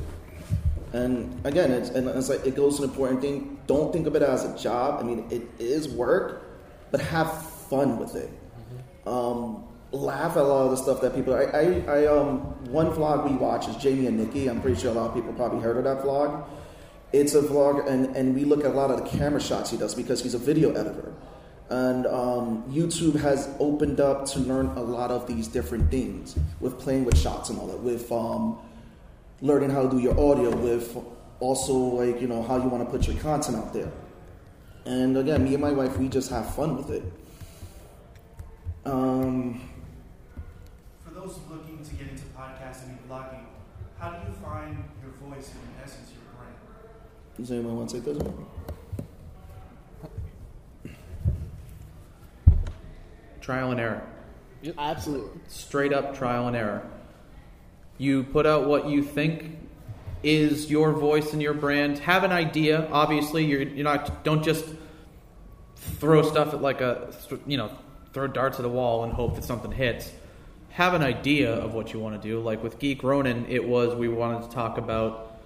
And 0.93 1.45
again, 1.45 1.71
it's, 1.71 1.89
and 1.89 2.07
it's 2.07 2.29
like 2.29 2.45
it 2.45 2.55
goes 2.55 2.77
to 2.77 2.83
an 2.83 2.89
important 2.89 3.21
thing. 3.21 3.59
Don't 3.67 3.91
think 3.91 4.07
of 4.07 4.15
it 4.15 4.21
as 4.21 4.45
a 4.45 4.57
job. 4.57 4.99
I 5.01 5.03
mean, 5.03 5.25
it 5.29 5.43
is 5.59 5.87
work, 5.89 6.43
but 6.91 7.01
have 7.01 7.45
fun 7.69 7.97
with 7.97 8.15
it. 8.15 8.29
Um, 9.05 9.64
laugh 9.95 10.31
at 10.31 10.43
a 10.43 10.43
lot 10.43 10.65
of 10.65 10.71
the 10.71 10.77
stuff 10.77 11.01
that 11.01 11.15
people. 11.15 11.33
I, 11.33 11.43
I, 11.43 11.83
I 11.87 12.07
um, 12.07 12.39
one 12.71 12.91
vlog 12.91 13.29
we 13.29 13.35
watch 13.35 13.67
is 13.67 13.75
Jamie 13.77 14.07
and 14.07 14.17
Nikki. 14.17 14.47
I'm 14.47 14.61
pretty 14.61 14.79
sure 14.79 14.91
a 14.91 14.93
lot 14.93 15.09
of 15.09 15.15
people 15.15 15.33
probably 15.33 15.61
heard 15.61 15.77
of 15.77 15.83
that 15.85 16.03
vlog. 16.03 16.45
It's 17.13 17.33
a 17.33 17.41
vlog, 17.41 17.87
and, 17.87 18.15
and 18.15 18.35
we 18.35 18.43
look 18.43 18.59
at 18.61 18.67
a 18.67 18.73
lot 18.73 18.91
of 18.91 19.03
the 19.03 19.17
camera 19.17 19.41
shots 19.41 19.71
he 19.71 19.77
does 19.77 19.95
because 19.95 20.21
he's 20.21 20.33
a 20.33 20.39
video 20.39 20.71
editor. 20.71 21.13
And 21.69 22.05
um, 22.07 22.63
YouTube 22.69 23.19
has 23.21 23.49
opened 23.59 23.99
up 23.99 24.25
to 24.27 24.39
learn 24.39 24.67
a 24.67 24.81
lot 24.81 25.11
of 25.11 25.25
these 25.25 25.47
different 25.47 25.89
things 25.89 26.37
with 26.59 26.77
playing 26.77 27.05
with 27.05 27.17
shots 27.17 27.49
and 27.49 27.57
all 27.57 27.67
that, 27.67 27.79
with 27.79 28.11
um, 28.11 28.59
learning 29.41 29.71
how 29.71 29.83
to 29.83 29.89
do 29.89 29.99
your 29.99 30.19
audio, 30.19 30.55
with 30.55 30.97
also 31.39 31.73
like 31.73 32.21
you 32.21 32.27
know 32.27 32.43
how 32.43 32.57
you 32.57 32.67
want 32.67 32.83
to 32.83 32.89
put 32.89 33.07
your 33.07 33.17
content 33.21 33.57
out 33.57 33.73
there. 33.73 33.91
And 34.85 35.17
again, 35.17 35.43
me 35.43 35.53
and 35.53 35.61
my 35.61 35.71
wife, 35.71 35.97
we 35.97 36.07
just 36.07 36.29
have 36.29 36.53
fun 36.53 36.77
with 36.77 36.91
it. 36.91 37.03
Um, 38.85 39.59
those 41.25 41.39
looking 41.49 41.83
to 41.83 41.95
get 41.95 42.07
into 42.07 42.23
podcasting 42.37 42.89
and 42.89 43.09
blogging, 43.09 43.45
how 43.97 44.11
do 44.11 44.27
you 44.27 44.33
find 44.43 44.83
your 45.01 45.11
voice 45.27 45.51
and 45.51 45.59
in 45.61 45.83
essence 45.83 46.11
your 46.11 46.21
brand? 46.35 46.53
does 47.37 47.51
anyone 47.51 47.77
want 47.77 47.89
to 47.89 47.95
take 47.95 48.05
this 48.05 48.17
one? 48.17 48.45
Trial 53.41 53.71
and 53.71 53.79
error. 53.79 54.07
Absolutely. 54.77 55.39
Straight 55.47 55.93
up 55.93 56.17
trial 56.17 56.47
and 56.47 56.55
error. 56.55 56.87
You 57.97 58.23
put 58.23 58.45
out 58.45 58.67
what 58.67 58.89
you 58.89 59.03
think 59.03 59.57
is 60.23 60.71
your 60.71 60.91
voice 60.91 61.33
and 61.33 61.41
your 61.41 61.53
brand. 61.53 61.99
Have 61.99 62.23
an 62.23 62.31
idea. 62.31 62.87
Obviously, 62.91 63.45
you're 63.45 63.61
you're 63.61 63.83
not. 63.83 64.23
Don't 64.23 64.43
just 64.43 64.65
throw 65.75 66.23
stuff 66.23 66.55
at 66.55 66.61
like 66.63 66.81
a 66.81 67.13
you 67.45 67.57
know 67.57 67.69
throw 68.13 68.25
darts 68.25 68.57
at 68.59 68.65
a 68.65 68.69
wall 68.69 69.03
and 69.03 69.13
hope 69.13 69.35
that 69.35 69.43
something 69.43 69.71
hits. 69.71 70.11
Have 70.75 70.93
an 70.93 71.03
idea 71.03 71.53
of 71.53 71.73
what 71.73 71.93
you 71.93 72.01
want 72.01 72.21
to 72.21 72.27
do. 72.27 72.41
Like 72.41 72.61
with 72.61 72.79
Geek 72.79 73.01
Ronin, 73.01 73.45
it 73.47 73.65
was 73.65 73.95
we 73.95 74.09
wanted 74.09 74.49
to 74.49 74.53
talk 74.53 74.77
about 74.77 75.39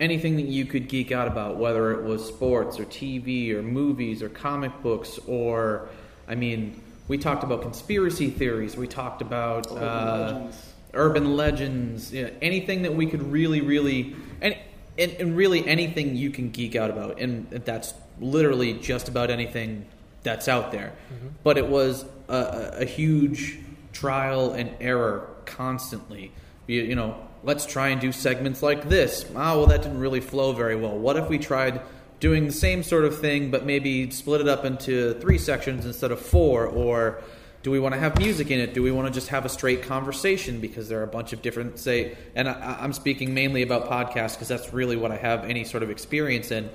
anything 0.00 0.36
that 0.36 0.46
you 0.46 0.64
could 0.64 0.88
geek 0.88 1.12
out 1.12 1.28
about, 1.28 1.58
whether 1.58 1.92
it 1.92 2.02
was 2.02 2.26
sports 2.26 2.80
or 2.80 2.86
TV 2.86 3.52
or 3.52 3.62
movies 3.62 4.22
or 4.22 4.30
comic 4.30 4.72
books 4.82 5.18
or, 5.26 5.90
I 6.26 6.34
mean, 6.34 6.80
we 7.08 7.18
talked 7.18 7.44
about 7.44 7.60
conspiracy 7.60 8.30
theories. 8.30 8.74
We 8.74 8.86
talked 8.86 9.20
about 9.20 9.66
Urban 9.70 9.82
uh, 9.82 10.32
legends. 10.32 10.72
urban 10.94 11.36
legends. 11.36 12.14
You 12.14 12.22
know, 12.24 12.30
anything 12.40 12.80
that 12.82 12.94
we 12.94 13.04
could 13.04 13.22
really, 13.22 13.60
really, 13.60 14.16
and, 14.40 14.56
and 14.96 15.12
and 15.12 15.36
really 15.36 15.66
anything 15.66 16.16
you 16.16 16.30
can 16.30 16.50
geek 16.50 16.74
out 16.74 16.88
about, 16.88 17.20
and 17.20 17.50
that's 17.50 17.92
literally 18.18 18.72
just 18.74 19.08
about 19.08 19.28
anything 19.28 19.84
that's 20.22 20.48
out 20.48 20.72
there. 20.72 20.94
But 21.42 21.58
it 21.58 21.66
was 21.66 22.06
a, 22.28 22.34
a, 22.34 22.70
a 22.82 22.84
huge 22.86 23.58
trial 23.92 24.52
and 24.52 24.70
error 24.80 25.28
constantly. 25.46 26.32
You, 26.66 26.82
you 26.82 26.94
know, 26.94 27.16
let's 27.42 27.66
try 27.66 27.88
and 27.88 28.00
do 28.00 28.12
segments 28.12 28.62
like 28.62 28.88
this. 28.88 29.24
Ah, 29.34 29.56
well, 29.56 29.66
that 29.66 29.82
didn't 29.82 29.98
really 29.98 30.20
flow 30.20 30.52
very 30.52 30.76
well. 30.76 30.96
What 30.96 31.16
if 31.16 31.28
we 31.28 31.38
tried 31.38 31.80
doing 32.20 32.46
the 32.46 32.52
same 32.52 32.82
sort 32.82 33.04
of 33.04 33.18
thing, 33.18 33.50
but 33.50 33.64
maybe 33.64 34.10
split 34.10 34.40
it 34.40 34.48
up 34.48 34.64
into 34.64 35.14
three 35.14 35.38
sections 35.38 35.86
instead 35.86 36.12
of 36.12 36.20
four? 36.20 36.66
Or 36.66 37.22
do 37.62 37.70
we 37.70 37.80
want 37.80 37.94
to 37.94 38.00
have 38.00 38.18
music 38.18 38.50
in 38.50 38.60
it? 38.60 38.74
Do 38.74 38.82
we 38.82 38.90
want 38.90 39.08
to 39.08 39.12
just 39.12 39.28
have 39.28 39.44
a 39.44 39.48
straight 39.48 39.82
conversation? 39.82 40.60
Because 40.60 40.88
there 40.88 41.00
are 41.00 41.04
a 41.04 41.08
bunch 41.08 41.32
of 41.32 41.42
different, 41.42 41.78
say, 41.78 42.16
and 42.34 42.48
I, 42.48 42.78
I'm 42.80 42.92
speaking 42.92 43.34
mainly 43.34 43.62
about 43.62 43.88
podcasts 43.88 44.34
because 44.34 44.48
that's 44.48 44.72
really 44.72 44.96
what 44.96 45.10
I 45.10 45.16
have 45.16 45.44
any 45.44 45.64
sort 45.64 45.82
of 45.82 45.90
experience 45.90 46.50
in. 46.50 46.70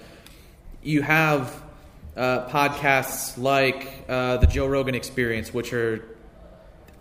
You 0.83 1.01
have 1.01 1.63
uh, 2.15 2.47
podcasts 2.49 3.37
like 3.37 4.05
uh, 4.07 4.37
the 4.37 4.47
Joe 4.47 4.67
Rogan 4.67 4.95
Experience, 4.95 5.53
which 5.53 5.73
are 5.73 6.05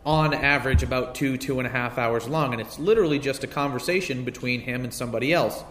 on 0.05 0.35
average 0.35 0.83
about 0.83 1.14
two, 1.14 1.37
two 1.38 1.59
and 1.59 1.67
a 1.67 1.71
half 1.71 1.97
hours 1.99 2.29
long, 2.29 2.53
and 2.53 2.61
it's 2.61 2.79
literally 2.79 3.19
just 3.19 3.43
a 3.43 3.47
conversation 3.47 4.25
between 4.25 4.61
him 4.61 4.85
and 4.85 4.93
somebody 4.93 5.33
else. 5.33 5.62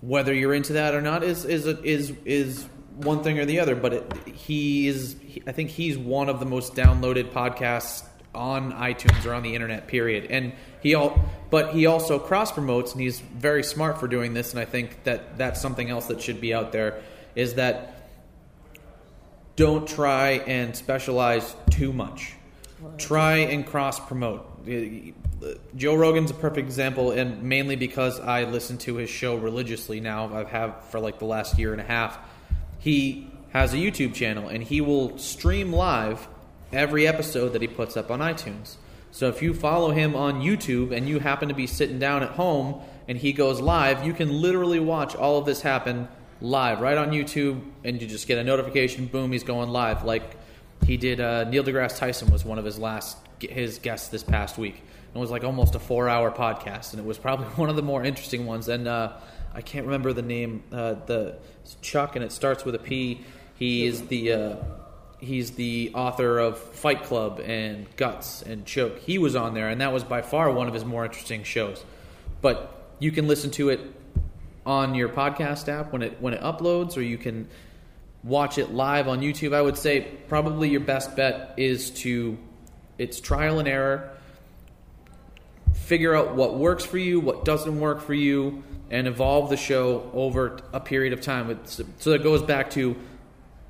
Whether 0.00 0.32
you're 0.32 0.54
into 0.54 0.74
that 0.74 0.94
or 0.94 1.02
not 1.02 1.24
is 1.24 1.44
is 1.44 1.66
is 1.66 2.12
is 2.24 2.68
one 2.98 3.22
thing 3.22 3.38
or 3.38 3.44
the 3.44 3.60
other. 3.60 3.74
But 3.74 3.92
it, 3.94 4.12
he 4.28 4.86
is, 4.86 5.16
he, 5.20 5.42
I 5.46 5.52
think 5.52 5.70
he's 5.70 5.96
one 5.96 6.28
of 6.28 6.40
the 6.40 6.46
most 6.46 6.74
downloaded 6.74 7.32
podcasts 7.32 8.04
on 8.34 8.72
iTunes 8.72 9.24
or 9.26 9.34
on 9.34 9.42
the 9.42 9.54
internet. 9.54 9.88
Period. 9.88 10.30
And 10.30 10.52
he 10.80 10.94
all, 10.94 11.18
but 11.50 11.74
he 11.74 11.86
also 11.86 12.18
cross 12.18 12.52
promotes, 12.52 12.92
and 12.92 13.00
he's 13.00 13.20
very 13.20 13.64
smart 13.64 13.98
for 13.98 14.06
doing 14.06 14.34
this. 14.34 14.52
And 14.52 14.60
I 14.60 14.64
think 14.64 15.04
that 15.04 15.38
that's 15.38 15.60
something 15.60 15.90
else 15.90 16.06
that 16.06 16.20
should 16.20 16.40
be 16.40 16.54
out 16.54 16.72
there 16.72 17.02
is 17.34 17.54
that 17.54 17.94
don't 19.56 19.88
try 19.88 20.30
and 20.30 20.76
specialize 20.76 21.56
too 21.70 21.92
much. 21.92 22.34
Try 22.96 23.36
and 23.38 23.66
cross 23.66 23.98
promote. 23.98 24.46
Uh, 24.68 25.54
Joe 25.76 25.94
Rogan's 25.94 26.30
a 26.30 26.34
perfect 26.34 26.66
example, 26.66 27.12
and 27.12 27.42
mainly 27.42 27.76
because 27.76 28.18
I 28.20 28.44
listen 28.44 28.78
to 28.78 28.96
his 28.96 29.10
show 29.10 29.36
religiously 29.36 30.00
now. 30.00 30.34
I've 30.34 30.48
have 30.48 30.84
for 30.90 31.00
like 31.00 31.18
the 31.18 31.24
last 31.24 31.58
year 31.58 31.72
and 31.72 31.80
a 31.80 31.84
half. 31.84 32.18
He 32.78 33.30
has 33.50 33.72
a 33.72 33.76
YouTube 33.76 34.14
channel, 34.14 34.48
and 34.48 34.62
he 34.62 34.80
will 34.80 35.16
stream 35.18 35.72
live 35.72 36.28
every 36.72 37.06
episode 37.06 37.50
that 37.50 37.62
he 37.62 37.68
puts 37.68 37.96
up 37.96 38.10
on 38.10 38.20
iTunes. 38.20 38.76
So 39.10 39.28
if 39.28 39.42
you 39.42 39.54
follow 39.54 39.90
him 39.90 40.14
on 40.14 40.42
YouTube 40.42 40.94
and 40.94 41.08
you 41.08 41.18
happen 41.18 41.48
to 41.48 41.54
be 41.54 41.66
sitting 41.66 41.98
down 41.98 42.22
at 42.22 42.30
home 42.30 42.82
and 43.08 43.16
he 43.16 43.32
goes 43.32 43.58
live, 43.60 44.04
you 44.04 44.12
can 44.12 44.42
literally 44.42 44.78
watch 44.78 45.16
all 45.16 45.38
of 45.38 45.46
this 45.46 45.62
happen 45.62 46.08
live 46.40 46.80
right 46.80 46.98
on 46.98 47.10
YouTube, 47.10 47.60
and 47.84 48.00
you 48.00 48.06
just 48.06 48.28
get 48.28 48.38
a 48.38 48.44
notification. 48.44 49.06
Boom, 49.06 49.32
he's 49.32 49.44
going 49.44 49.70
live. 49.70 50.04
Like 50.04 50.36
he 50.84 50.96
did. 50.96 51.20
Uh, 51.20 51.44
Neil 51.44 51.64
deGrasse 51.64 51.98
Tyson 51.98 52.30
was 52.30 52.44
one 52.44 52.58
of 52.58 52.64
his 52.64 52.78
last 52.78 53.18
his 53.40 53.78
guests 53.78 54.08
this 54.08 54.22
past 54.22 54.58
week. 54.58 54.82
It 55.14 55.18
was 55.18 55.30
like 55.30 55.44
almost 55.44 55.74
a 55.74 55.78
four 55.78 56.08
hour 56.08 56.30
podcast, 56.30 56.92
and 56.92 57.00
it 57.00 57.06
was 57.06 57.18
probably 57.18 57.46
one 57.56 57.70
of 57.70 57.76
the 57.76 57.82
more 57.82 58.04
interesting 58.04 58.46
ones. 58.46 58.68
And 58.68 58.86
uh, 58.88 59.12
I 59.54 59.60
can't 59.60 59.86
remember 59.86 60.12
the 60.12 60.22
name. 60.22 60.62
Uh, 60.72 60.94
the 61.06 61.38
Chuck, 61.82 62.16
and 62.16 62.24
it 62.24 62.32
starts 62.32 62.64
with 62.64 62.74
a 62.74 62.78
P. 62.78 63.24
He 63.56 63.86
is 63.86 64.02
the 64.06 64.32
uh, 64.32 64.56
he's 65.18 65.52
the 65.52 65.92
author 65.94 66.38
of 66.38 66.58
Fight 66.58 67.04
Club 67.04 67.40
and 67.44 67.86
Guts 67.96 68.42
and 68.42 68.64
Choke. 68.64 68.98
He 68.98 69.18
was 69.18 69.36
on 69.36 69.54
there, 69.54 69.68
and 69.68 69.80
that 69.80 69.92
was 69.92 70.04
by 70.04 70.22
far 70.22 70.50
one 70.52 70.68
of 70.68 70.74
his 70.74 70.84
more 70.84 71.04
interesting 71.04 71.42
shows. 71.42 71.84
But 72.40 72.92
you 72.98 73.10
can 73.10 73.26
listen 73.26 73.50
to 73.52 73.70
it 73.70 73.80
on 74.64 74.94
your 74.94 75.08
podcast 75.08 75.68
app 75.68 75.92
when 75.92 76.02
it 76.02 76.20
when 76.20 76.34
it 76.34 76.40
uploads, 76.40 76.96
or 76.96 77.02
you 77.02 77.18
can 77.18 77.48
watch 78.22 78.58
it 78.58 78.72
live 78.72 79.08
on 79.08 79.20
YouTube. 79.20 79.54
I 79.54 79.62
would 79.62 79.76
say 79.76 80.00
probably 80.28 80.70
your 80.70 80.80
best 80.80 81.16
bet 81.16 81.54
is 81.56 81.90
to 81.90 82.38
it's 82.98 83.20
trial 83.20 83.58
and 83.58 83.68
error. 83.68 84.10
Figure 85.72 86.14
out 86.14 86.34
what 86.34 86.58
works 86.58 86.84
for 86.84 86.98
you, 86.98 87.20
what 87.20 87.44
doesn't 87.44 87.78
work 87.78 88.02
for 88.02 88.14
you, 88.14 88.62
and 88.90 89.06
evolve 89.06 89.50
the 89.50 89.56
show 89.56 90.10
over 90.12 90.58
a 90.72 90.80
period 90.80 91.12
of 91.12 91.20
time. 91.20 91.58
So 91.98 92.10
it 92.12 92.22
goes 92.22 92.42
back 92.42 92.70
to 92.70 92.96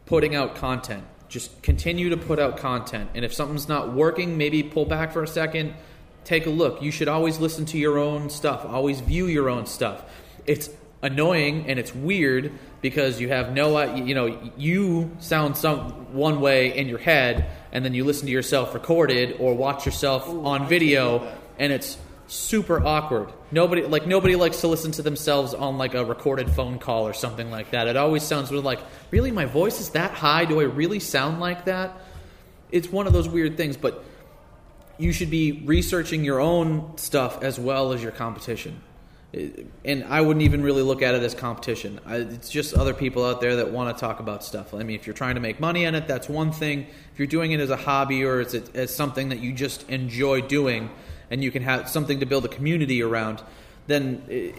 putting 0.06 0.34
out 0.34 0.56
content. 0.56 1.04
Just 1.28 1.62
continue 1.62 2.08
to 2.11 2.16
put 2.16 2.38
out 2.38 2.56
content. 2.56 3.11
And 3.14 3.24
if 3.24 3.34
something's 3.34 3.68
not 3.68 3.92
working, 3.92 4.38
maybe 4.38 4.62
pull 4.62 4.87
back 4.87 5.12
for 5.12 5.22
a 5.22 5.28
second, 5.28 5.74
take 6.24 6.46
a 6.46 6.50
look. 6.50 6.82
You 6.82 6.90
should 6.90 7.08
always 7.08 7.38
listen 7.38 7.66
to 7.66 7.78
your 7.78 7.98
own 7.98 8.30
stuff, 8.30 8.64
always 8.64 9.00
view 9.00 9.26
your 9.26 9.50
own 9.50 9.66
stuff. 9.66 10.04
It's 10.46 10.70
annoying 11.02 11.66
and 11.68 11.78
it's 11.78 11.94
weird 11.94 12.52
because 12.81 13.21
you 13.21 13.29
have 13.29 13.53
no 13.53 13.95
you 13.95 14.14
know 14.14 14.38
you 14.57 15.11
sound 15.19 15.57
some 15.57 16.12
one 16.14 16.41
way 16.41 16.77
in 16.77 16.88
your 16.88 16.99
head 16.99 17.51
and 17.73 17.85
then 17.85 17.95
you 17.95 18.05
listen 18.05 18.27
to 18.27 18.33
yourself 18.33 18.75
recorded 18.75 19.37
or 19.41 19.55
watch 19.55 19.85
yourself 19.87 20.29
on 20.29 20.69
video 20.69 21.33
and 21.59 21.73
it's 21.73 21.99
super 22.29 22.85
awkward. 22.85 23.33
Nobody 23.51 23.83
like 23.83 24.07
nobody 24.07 24.37
likes 24.37 24.61
to 24.61 24.69
listen 24.69 24.93
to 24.93 25.03
themselves 25.03 25.55
on 25.55 25.79
like 25.79 25.95
a 25.95 26.05
recorded 26.05 26.51
phone 26.51 26.79
call 26.79 27.07
or 27.07 27.14
something 27.14 27.51
like 27.51 27.71
that. 27.71 27.88
It 27.88 27.97
always 27.97 28.23
sounds 28.23 28.51
really 28.51 28.62
like 28.62 28.81
really? 29.11 29.33
My 29.33 29.47
voice 29.47 29.81
is 29.81 29.91
that 29.91 30.12
high? 30.12 30.45
Do 30.45 30.61
i 30.61 30.64
really 30.64 31.01
sound 31.01 31.41
like 31.41 31.64
that? 31.64 31.97
It's 32.71 32.91
one 32.91 33.07
of 33.07 33.12
those 33.12 33.29
weird 33.29 33.57
things 33.57 33.77
but 33.77 34.05
you 34.99 35.12
should 35.12 35.31
be 35.31 35.62
researching 35.64 36.25
your 36.25 36.41
own 36.41 36.99
stuff 36.99 37.43
as 37.43 37.59
well 37.59 37.93
as 37.93 38.03
your 38.03 38.12
competition 38.12 38.83
and 39.33 40.05
I 40.05 40.23
wouldn't 40.23 40.43
even 40.43 40.62
really 40.62 40.83
look 40.83 41.03
at 41.03 41.14
it 41.14 41.23
as 41.23 41.35
competition. 41.35 42.01
I, 42.07 42.17
it's 42.17 42.49
just 42.49 42.75
other 42.75 42.95
people 42.95 43.25
out 43.27 43.41
there 43.41 43.57
that 43.57 43.71
want 43.71 43.95
to 43.95 44.01
talk 44.01 44.21
about 44.21 44.43
stuff. 44.43 44.73
I 44.73 44.79
mean, 44.79 44.97
if 44.97 45.07
you're 45.07 45.14
trying 45.14 45.35
to 45.35 45.41
make 45.41 45.61
money 45.61 45.87
on 45.87 45.95
it, 45.95 46.09
that's 46.09 46.29
one 46.29 46.51
thing. 46.51 46.87
If 47.12 47.19
you're 47.19 47.27
doing 47.27 47.53
it 47.53 47.61
as 47.61 47.69
a 47.69 47.77
hobby 47.77 48.25
or 48.25 48.41
as, 48.41 48.55
as 48.55 48.95
something 48.95 49.29
that 49.29 49.41
you 49.41 49.53
just 49.53 49.88
enjoy 49.91 50.41
doing, 50.41 50.91
and 51.31 51.45
you 51.45 51.51
can 51.51 51.62
have 51.62 51.88
something 51.88 52.21
to 52.21 52.27
build 52.27 52.45
a 52.45 52.49
community 52.49 53.03
around, 53.03 53.43
then 53.87 54.25
eh, 54.31 54.53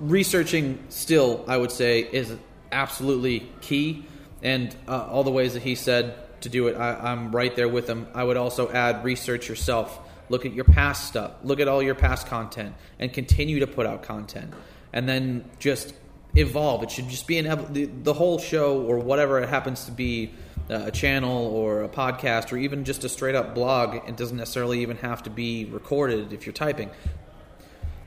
researching 0.00 0.82
still, 0.88 1.44
I 1.46 1.56
would 1.56 1.70
say, 1.70 2.00
is 2.00 2.34
absolutely 2.72 3.48
key. 3.60 4.04
And 4.42 4.74
uh, 4.86 5.06
all 5.06 5.24
the 5.24 5.30
ways 5.30 5.54
that 5.54 5.62
he 5.62 5.74
said 5.74 6.14
to 6.42 6.48
do 6.48 6.68
it, 6.68 6.76
I, 6.76 6.94
I'm 6.94 7.30
right 7.32 7.54
there 7.54 7.68
with 7.68 7.88
him. 7.88 8.08
I 8.14 8.24
would 8.24 8.36
also 8.36 8.70
add 8.70 9.04
research 9.04 9.48
yourself 9.48 9.98
look 10.28 10.46
at 10.46 10.52
your 10.52 10.64
past 10.64 11.06
stuff, 11.06 11.32
look 11.42 11.60
at 11.60 11.68
all 11.68 11.82
your 11.82 11.94
past 11.94 12.26
content, 12.26 12.74
and 12.98 13.12
continue 13.12 13.60
to 13.60 13.66
put 13.66 13.86
out 13.86 14.02
content. 14.02 14.52
And 14.92 15.08
then 15.08 15.48
just 15.58 15.94
evolve. 16.34 16.82
It 16.82 16.90
should 16.90 17.08
just 17.08 17.26
be 17.26 17.38
an 17.38 17.72
the, 17.72 17.86
the 17.86 18.12
whole 18.12 18.38
show 18.38 18.80
or 18.82 18.98
whatever 18.98 19.40
it 19.40 19.48
happens 19.48 19.84
to 19.86 19.92
be 19.92 20.32
uh, 20.70 20.84
a 20.86 20.90
channel 20.90 21.46
or 21.46 21.82
a 21.82 21.88
podcast 21.88 22.52
or 22.52 22.58
even 22.58 22.84
just 22.84 23.04
a 23.04 23.08
straight 23.08 23.34
up 23.34 23.54
blog. 23.54 23.96
It 24.08 24.16
doesn't 24.16 24.36
necessarily 24.36 24.82
even 24.82 24.96
have 24.98 25.22
to 25.24 25.30
be 25.30 25.64
recorded 25.66 26.32
if 26.32 26.46
you're 26.46 26.52
typing. 26.52 26.90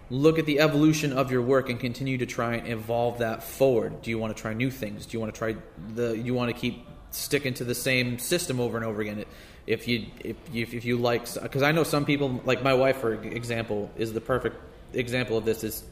Look 0.10 0.40
at 0.40 0.46
the 0.46 0.60
evolution 0.60 1.14
of 1.14 1.32
your 1.32 1.42
work 1.42 1.70
and 1.70 1.80
continue 1.80 2.18
to 2.18 2.26
try 2.26 2.56
and 2.56 2.68
evolve 2.68 3.20
that 3.20 3.44
forward. 3.44 4.02
Do 4.02 4.10
you 4.10 4.20
want 4.20 4.36
to 4.36 4.42
try 4.42 4.54
new 4.54 4.70
things? 4.70 5.06
Do 5.06 5.16
you 5.16 5.22
want 5.22 5.34
to 5.34 5.38
try 5.38 5.56
the? 5.96 6.18
You 6.18 6.34
want 6.34 6.54
to 6.54 6.60
keep 6.60 6.86
sticking 7.12 7.54
to 7.56 7.64
the 7.64 7.76
same 7.76 8.20
system 8.20 8.60
over 8.60 8.78
and 8.78 8.86
over 8.86 9.02
again? 9.02 9.20
It, 9.20 9.28
if 9.68 9.88
you 9.88 10.08
if 10.20 10.36
you, 10.52 10.64
if 10.64 10.86
you 10.86 10.98
like 10.98 11.32
because 11.42 11.62
I 11.62 11.72
know 11.72 11.84
some 11.84 12.06
people 12.06 12.42
like 12.46 12.64
my 12.64 12.74
wife 12.74 12.98
for 12.98 13.14
example 13.14 13.92
is 13.98 14.14
the 14.14 14.22
perfect 14.22 14.58
example 14.94 15.38
of 15.38 15.46
this 15.46 15.64
is 15.64 15.84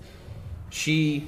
she 0.70 1.28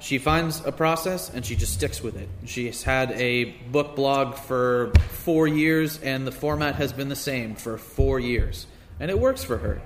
she 0.00 0.18
finds 0.18 0.64
a 0.66 0.72
process 0.72 1.30
and 1.30 1.46
she 1.46 1.56
just 1.56 1.72
sticks 1.72 2.02
with 2.02 2.16
it. 2.16 2.28
She's 2.44 2.82
had 2.82 3.12
a 3.12 3.44
book 3.70 3.96
blog 3.96 4.34
for 4.34 4.92
4 5.10 5.48
years 5.48 5.98
and 6.02 6.26
the 6.26 6.32
format 6.32 6.74
has 6.74 6.92
been 6.92 7.08
the 7.08 7.16
same 7.16 7.54
for 7.54 7.78
4 7.78 8.20
years 8.20 8.66
and 9.00 9.10
it 9.10 9.18
works 9.18 9.42
for 9.42 9.56
her. 9.56 9.80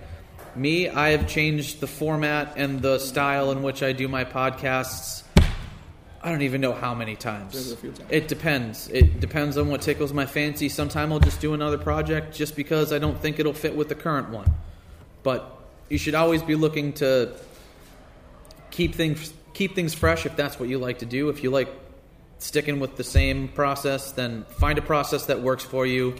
Me, 0.56 0.88
I 0.88 1.10
have 1.10 1.28
changed 1.28 1.78
the 1.78 1.86
format 1.86 2.54
and 2.56 2.82
the 2.82 2.98
style 2.98 3.52
in 3.52 3.62
which 3.62 3.82
I 3.82 3.92
do 3.92 4.08
my 4.08 4.24
podcasts 4.24 5.22
I 6.22 6.30
don't 6.30 6.42
even 6.42 6.60
know 6.60 6.72
how 6.72 6.94
many 6.94 7.16
times. 7.16 7.76
It 8.10 8.28
depends. 8.28 8.88
It 8.88 9.20
depends 9.20 9.56
on 9.56 9.68
what 9.68 9.82
tickles 9.82 10.12
my 10.12 10.26
fancy. 10.26 10.68
Sometime 10.68 11.12
I'll 11.12 11.20
just 11.20 11.40
do 11.40 11.54
another 11.54 11.78
project 11.78 12.34
just 12.34 12.56
because 12.56 12.92
I 12.92 12.98
don't 12.98 13.18
think 13.18 13.38
it'll 13.38 13.52
fit 13.52 13.76
with 13.76 13.88
the 13.88 13.94
current 13.94 14.30
one. 14.30 14.50
But 15.22 15.58
you 15.88 15.98
should 15.98 16.14
always 16.14 16.42
be 16.42 16.54
looking 16.54 16.92
to 16.94 17.34
keep 18.70 18.94
things 18.94 19.32
keep 19.54 19.74
things 19.74 19.94
fresh 19.94 20.26
if 20.26 20.36
that's 20.36 20.60
what 20.60 20.68
you 20.68 20.78
like 20.78 20.98
to 21.00 21.06
do. 21.06 21.28
If 21.28 21.42
you 21.42 21.50
like 21.50 21.68
sticking 22.38 22.78
with 22.78 22.96
the 22.96 23.04
same 23.04 23.48
process, 23.48 24.12
then 24.12 24.44
find 24.44 24.78
a 24.78 24.82
process 24.82 25.26
that 25.26 25.40
works 25.40 25.64
for 25.64 25.86
you 25.86 26.14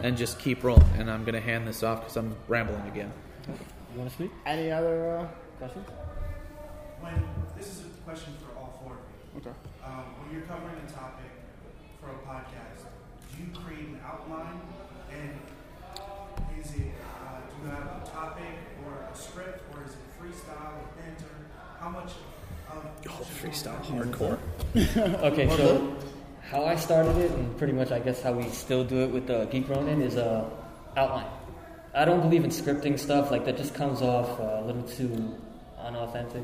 and 0.00 0.16
just 0.16 0.38
keep 0.38 0.62
rolling. 0.62 0.86
And 0.98 1.10
I'm 1.10 1.24
going 1.24 1.34
to 1.34 1.40
hand 1.40 1.66
this 1.66 1.82
off 1.82 2.00
because 2.00 2.16
I'm 2.16 2.36
rambling 2.46 2.86
again. 2.86 3.12
You 3.48 3.98
want 3.98 4.10
to 4.10 4.16
speak? 4.16 4.30
Any 4.46 4.70
other 4.70 5.18
uh, 5.18 5.26
Questions? 5.58 5.88
When 7.00 7.24
this 7.56 7.68
is 7.68 7.80
a 7.80 7.88
question 8.04 8.34
for 8.40 8.58
all 8.58 8.78
four 8.82 8.92
of 8.92 8.98
you. 8.98 9.23
Okay. 9.36 9.50
Um, 9.84 10.04
when 10.22 10.32
you're 10.32 10.46
covering 10.46 10.76
a 10.86 10.90
topic 10.92 11.30
for 12.00 12.10
a 12.10 12.18
podcast, 12.26 12.86
do 13.30 13.42
you 13.42 13.48
create 13.52 13.88
an 13.88 14.00
outline, 14.04 14.60
and 15.10 15.30
is 16.60 16.70
it 16.74 16.92
uh, 17.22 17.40
do 17.50 17.64
you 17.64 17.70
have 17.70 18.02
a 18.02 18.10
topic 18.10 18.54
or 18.86 18.92
a 19.12 19.16
script, 19.16 19.62
or 19.74 19.82
is 19.84 19.92
it 19.92 20.04
freestyle 20.20 20.78
or 20.78 20.86
banter? 20.96 21.34
How 21.80 21.90
much 21.90 22.12
of 22.70 22.86
Oh, 23.06 23.24
freestyle 23.40 23.80
hardcore. 23.84 24.38
Okay, 25.32 25.48
so 25.56 25.96
how 26.50 26.64
I 26.64 26.76
started 26.76 27.16
it, 27.18 27.30
and 27.32 27.56
pretty 27.58 27.72
much 27.72 27.90
I 27.92 27.98
guess 27.98 28.22
how 28.22 28.32
we 28.32 28.48
still 28.50 28.84
do 28.84 29.02
it 29.02 29.10
with 29.10 29.26
the 29.26 29.44
Geek 29.46 29.68
Ronin, 29.68 30.00
is 30.00 30.16
uh, 30.16 30.48
outline. 30.96 31.26
I 31.94 32.04
don't 32.04 32.20
believe 32.22 32.44
in 32.44 32.50
scripting 32.50 32.98
stuff 32.98 33.30
like 33.30 33.44
that. 33.44 33.56
Just 33.56 33.74
comes 33.74 34.00
off 34.02 34.40
uh, 34.40 34.60
a 34.60 34.64
little 34.64 34.82
too 34.82 35.34
unauthentic. 35.78 36.42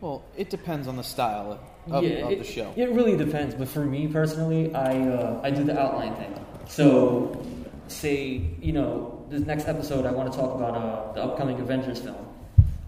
Well, 0.00 0.22
it 0.36 0.50
depends 0.50 0.88
on 0.88 0.96
the 0.96 1.02
style 1.02 1.60
of, 1.90 2.04
yeah, 2.04 2.24
of 2.24 2.32
it, 2.32 2.38
the 2.38 2.44
show. 2.44 2.72
It 2.76 2.90
really 2.90 3.16
depends, 3.16 3.54
but 3.54 3.68
for 3.68 3.84
me 3.84 4.08
personally, 4.08 4.74
I 4.74 4.98
uh, 5.08 5.40
I 5.42 5.50
do 5.50 5.64
the 5.64 5.78
outline 5.78 6.14
thing. 6.16 6.34
So, 6.68 7.44
say 7.88 8.42
you 8.60 8.72
know 8.72 9.26
this 9.28 9.42
next 9.42 9.68
episode, 9.68 10.06
I 10.06 10.12
want 10.12 10.32
to 10.32 10.38
talk 10.38 10.54
about 10.54 10.74
uh, 10.74 11.12
the 11.12 11.22
upcoming 11.22 11.60
Avengers 11.60 12.00
film. 12.00 12.26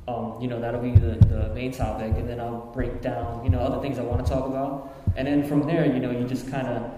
Um, 0.08 0.38
you 0.40 0.48
know 0.48 0.60
that'll 0.60 0.80
be 0.80 0.92
the, 0.92 1.14
the 1.26 1.54
main 1.54 1.70
topic, 1.72 2.12
and 2.16 2.28
then 2.28 2.40
I'll 2.40 2.72
break 2.74 3.00
down 3.02 3.44
you 3.44 3.50
know 3.50 3.60
other 3.60 3.80
things 3.80 3.98
I 3.98 4.02
want 4.02 4.24
to 4.24 4.32
talk 4.32 4.46
about, 4.46 4.94
and 5.16 5.26
then 5.28 5.46
from 5.46 5.66
there, 5.66 5.84
you 5.86 6.00
know, 6.00 6.10
you 6.10 6.24
just 6.26 6.50
kind 6.50 6.66
of 6.66 6.90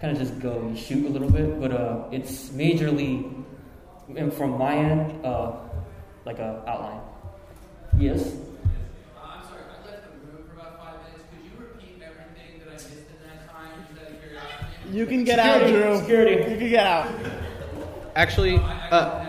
kind 0.00 0.12
of 0.12 0.18
just 0.18 0.38
go 0.40 0.68
you 0.68 0.76
shoot 0.76 1.06
a 1.06 1.08
little 1.08 1.30
bit, 1.30 1.58
but 1.60 1.72
uh, 1.72 2.04
it's 2.12 2.50
majorly 2.50 3.44
and 4.14 4.32
from 4.32 4.56
my 4.58 4.76
end 4.76 5.24
uh, 5.24 5.52
like 6.24 6.38
a 6.38 6.62
outline. 6.68 7.00
Yes. 7.98 8.20
Uh, 9.16 9.20
I'm 9.24 9.42
sorry, 9.48 9.62
I 9.66 9.88
left 9.90 10.02
the 10.04 10.26
room 10.30 10.46
for 10.46 10.52
about 10.60 10.78
five 10.78 10.94
minutes. 11.02 11.24
Could 11.32 11.42
you 11.44 11.58
repeat 11.58 12.02
everything 12.04 12.60
that 12.60 12.68
I 12.68 12.72
missed 12.74 12.92
in 12.92 13.18
that 13.26 13.50
time, 13.50 13.70
just 13.88 14.00
out 14.00 14.10
of 14.12 14.20
curiosity? 14.20 14.75
You 14.90 15.06
can 15.06 15.24
get 15.24 15.38
out, 15.38 15.66
Drew. 15.66 15.98
Security. 15.98 16.50
You 16.52 16.58
can 16.58 16.68
get 16.70 16.86
out. 16.86 17.08
Actually, 18.14 18.56
uh, 18.56 19.26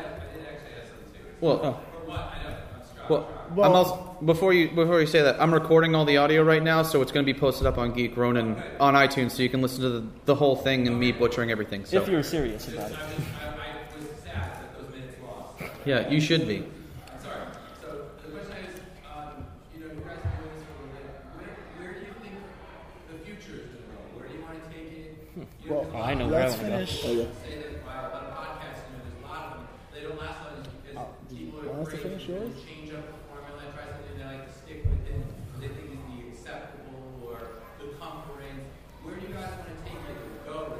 well, 1.41 1.59
I 1.59 1.63
know. 1.63 1.77
I'm 2.07 3.09
well, 3.09 3.29
Well- 3.55 3.69
I'm 3.69 3.75
also, 3.75 4.17
before 4.23 4.53
you 4.53 4.69
before 4.69 4.99
you 5.01 5.07
say 5.07 5.21
that, 5.21 5.41
I'm 5.41 5.53
recording 5.53 5.93
all 5.95 6.05
the 6.05 6.17
audio 6.17 6.43
right 6.43 6.63
now, 6.63 6.83
so 6.83 7.01
it's 7.01 7.11
going 7.11 7.25
to 7.25 7.31
be 7.33 7.37
posted 7.37 7.65
up 7.67 7.77
on 7.77 7.93
Geek 7.93 8.15
Ronin 8.17 8.55
on 8.79 8.93
iTunes, 8.93 9.31
so 9.31 9.43
you 9.43 9.49
can 9.49 9.61
listen 9.61 9.81
to 9.81 9.89
the, 9.89 10.07
the 10.25 10.35
whole 10.35 10.55
thing 10.55 10.87
and 10.87 10.99
me 10.99 11.11
butchering 11.11 11.51
everything. 11.51 11.85
So 11.85 12.01
If 12.01 12.07
you're 12.07 12.23
serious 12.23 12.67
about 12.67 12.91
it. 12.91 12.97
I, 12.97 13.01
I 13.03 13.97
was 13.97 14.07
sad 14.23 14.33
that 14.33 14.81
those 14.81 14.89
minutes 14.91 15.15
lost. 15.23 15.71
yeah, 15.85 16.09
you 16.09 16.19
should 16.21 16.47
be. 16.47 16.57
I'm 16.57 17.21
sorry. 17.23 17.35
So 17.81 17.87
the 18.23 18.31
question 18.31 18.57
is, 18.65 18.79
um, 19.05 19.45
you 19.73 19.79
know, 19.85 19.93
you 19.93 20.01
guys 20.01 20.17
are 20.17 20.35
doing 20.39 20.51
this 20.55 20.63
for 20.65 20.73
a 20.73 20.79
little 20.81 20.95
bit. 20.95 21.05
Where, 21.37 21.53
where 21.79 21.93
do 21.93 21.99
you 21.99 22.13
think 22.23 22.35
the 23.11 23.17
future 23.25 23.61
is 23.63 23.69
going 23.69 23.83
to 23.83 23.91
go? 23.91 24.17
Where 24.17 24.27
do 24.27 24.33
you 24.35 24.41
want 24.43 24.55
to 24.63 24.69
take 24.71 24.91
it? 24.91 25.27
You 25.37 25.56
Well, 25.69 25.85
Oh, 25.93 25.97
I 26.01 26.13
know 26.13 26.27
where 26.27 26.39
I 26.41 26.45
let's 26.47 26.57
wanna 26.57 26.69
go. 26.69 26.75
finish. 26.85 27.01
Oh, 27.05 27.11
yeah. 27.11 27.23
say 27.43 27.55
that 27.57 27.85
while 27.85 28.05
on 28.15 28.25
podcasts, 28.31 28.83
you 28.87 28.95
know, 28.95 29.03
there's 29.03 29.19
a 29.19 29.27
lot 29.27 29.43
of 29.47 29.51
them. 29.57 29.67
They 29.93 30.01
don't 30.01 30.19
last 30.19 30.39
long 30.47 30.63
because 30.63 31.07
do 31.29 31.35
you 31.35 31.45
people 31.51 31.59
are 31.59 31.81
us 31.81 31.87
to 31.89 31.95
afraid 31.95 32.01
finish 32.03 32.27
yours? 32.27 32.51
change 32.63 32.89
up 32.93 33.03
the 33.07 33.19
formula, 33.27 33.63
try 33.75 33.83
something 33.91 34.15
they 34.17 34.23
like 34.25 34.43
to 34.47 34.53
stick 34.53 34.79
with 34.87 35.03
it. 35.11 35.21
They 35.59 35.67
think 35.67 35.87
is 35.91 36.03
the 36.07 36.17
acceptable 36.31 37.03
or 37.27 37.37
the 37.79 37.87
comforting. 37.99 38.57
Where 39.03 39.15
do 39.15 39.21
you 39.27 39.33
guys 39.33 39.51
want 39.59 39.67
to 39.67 39.75
take 39.83 40.03
it 40.07 40.17
or 40.47 40.55
go? 40.55 40.79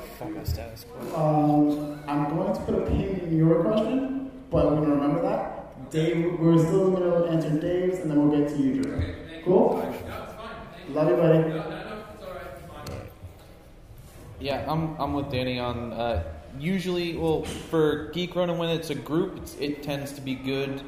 Um, 1.16 2.00
I'm 2.08 2.36
going 2.36 2.54
to 2.54 2.60
put 2.62 2.76
a 2.76 2.82
pin 2.88 3.20
in 3.28 3.38
your 3.38 3.64
question, 3.64 4.32
but 4.50 4.66
we're 4.72 4.78
going 4.78 4.90
to 4.90 4.96
remember 4.96 5.22
that. 5.24 5.92
Dave, 5.92 6.40
we're 6.40 6.58
still 6.60 6.92
going 6.92 7.04
to 7.12 7.32
answer 7.32 7.60
Dave's, 7.60 8.00
and 8.00 8.12
then 8.12 8.18
we'll 8.30 8.40
get 8.40 8.50
to 8.50 8.58
you, 8.58 8.82
Drew. 8.82 9.02
Cool? 9.46 9.78
No, 9.78 9.90
it's 9.90 10.02
fine. 10.02 10.16
Thank 10.76 10.90
you. 10.90 10.96
Love 10.96 11.08
you, 11.10 11.16
buddy. 11.16 11.38
No, 11.40 11.48
no, 11.48 11.54
no, 11.54 12.04
it's 12.14 12.24
all 12.24 12.34
right. 12.34 12.42
It's 12.56 12.90
fine. 12.90 13.08
Yeah, 14.40 14.72
I'm, 14.72 14.96
I'm 15.00 15.14
with 15.14 15.32
Danny 15.32 15.58
on. 15.60 15.94
Uh, 15.94 16.24
usually, 16.60 17.18
well, 17.18 17.44
for 17.44 18.12
Geek 18.12 18.36
Ronin, 18.36 18.60
when 18.60 18.70
it's 18.70 18.92
a 18.92 18.96
group, 18.96 19.38
it's, 19.38 19.56
it 19.56 19.82
tends 19.82 20.12
to 20.14 20.22
be 20.22 20.36
good 20.36 20.82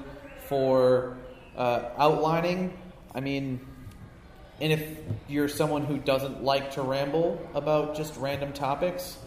for 0.48 1.18
uh, 1.58 1.90
outlining. 1.98 2.78
I 3.16 3.22
mean, 3.22 3.60
and 4.62 4.72
if 4.72 4.98
you're 5.28 5.48
someone 5.48 5.84
who 5.84 5.98
doesn't 5.98 6.44
like 6.44 6.74
to 6.74 6.84
ramble 6.84 7.42
about 7.56 7.96
just 7.96 8.16
random 8.18 8.54
topics, 8.54 9.18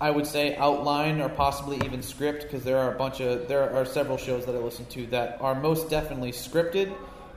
I 0.00 0.10
would 0.10 0.26
say 0.26 0.56
outline 0.56 1.20
or 1.20 1.28
possibly 1.28 1.76
even 1.84 2.02
script 2.02 2.42
because 2.42 2.64
there 2.64 2.78
are 2.78 2.94
a 2.94 2.96
bunch 2.96 3.20
of 3.20 3.48
there 3.48 3.70
are 3.74 3.84
several 3.84 4.16
shows 4.16 4.46
that 4.46 4.54
I 4.54 4.58
listen 4.58 4.86
to 4.86 5.06
that 5.08 5.38
are 5.40 5.54
most 5.54 5.90
definitely 5.90 6.32
scripted, 6.32 6.92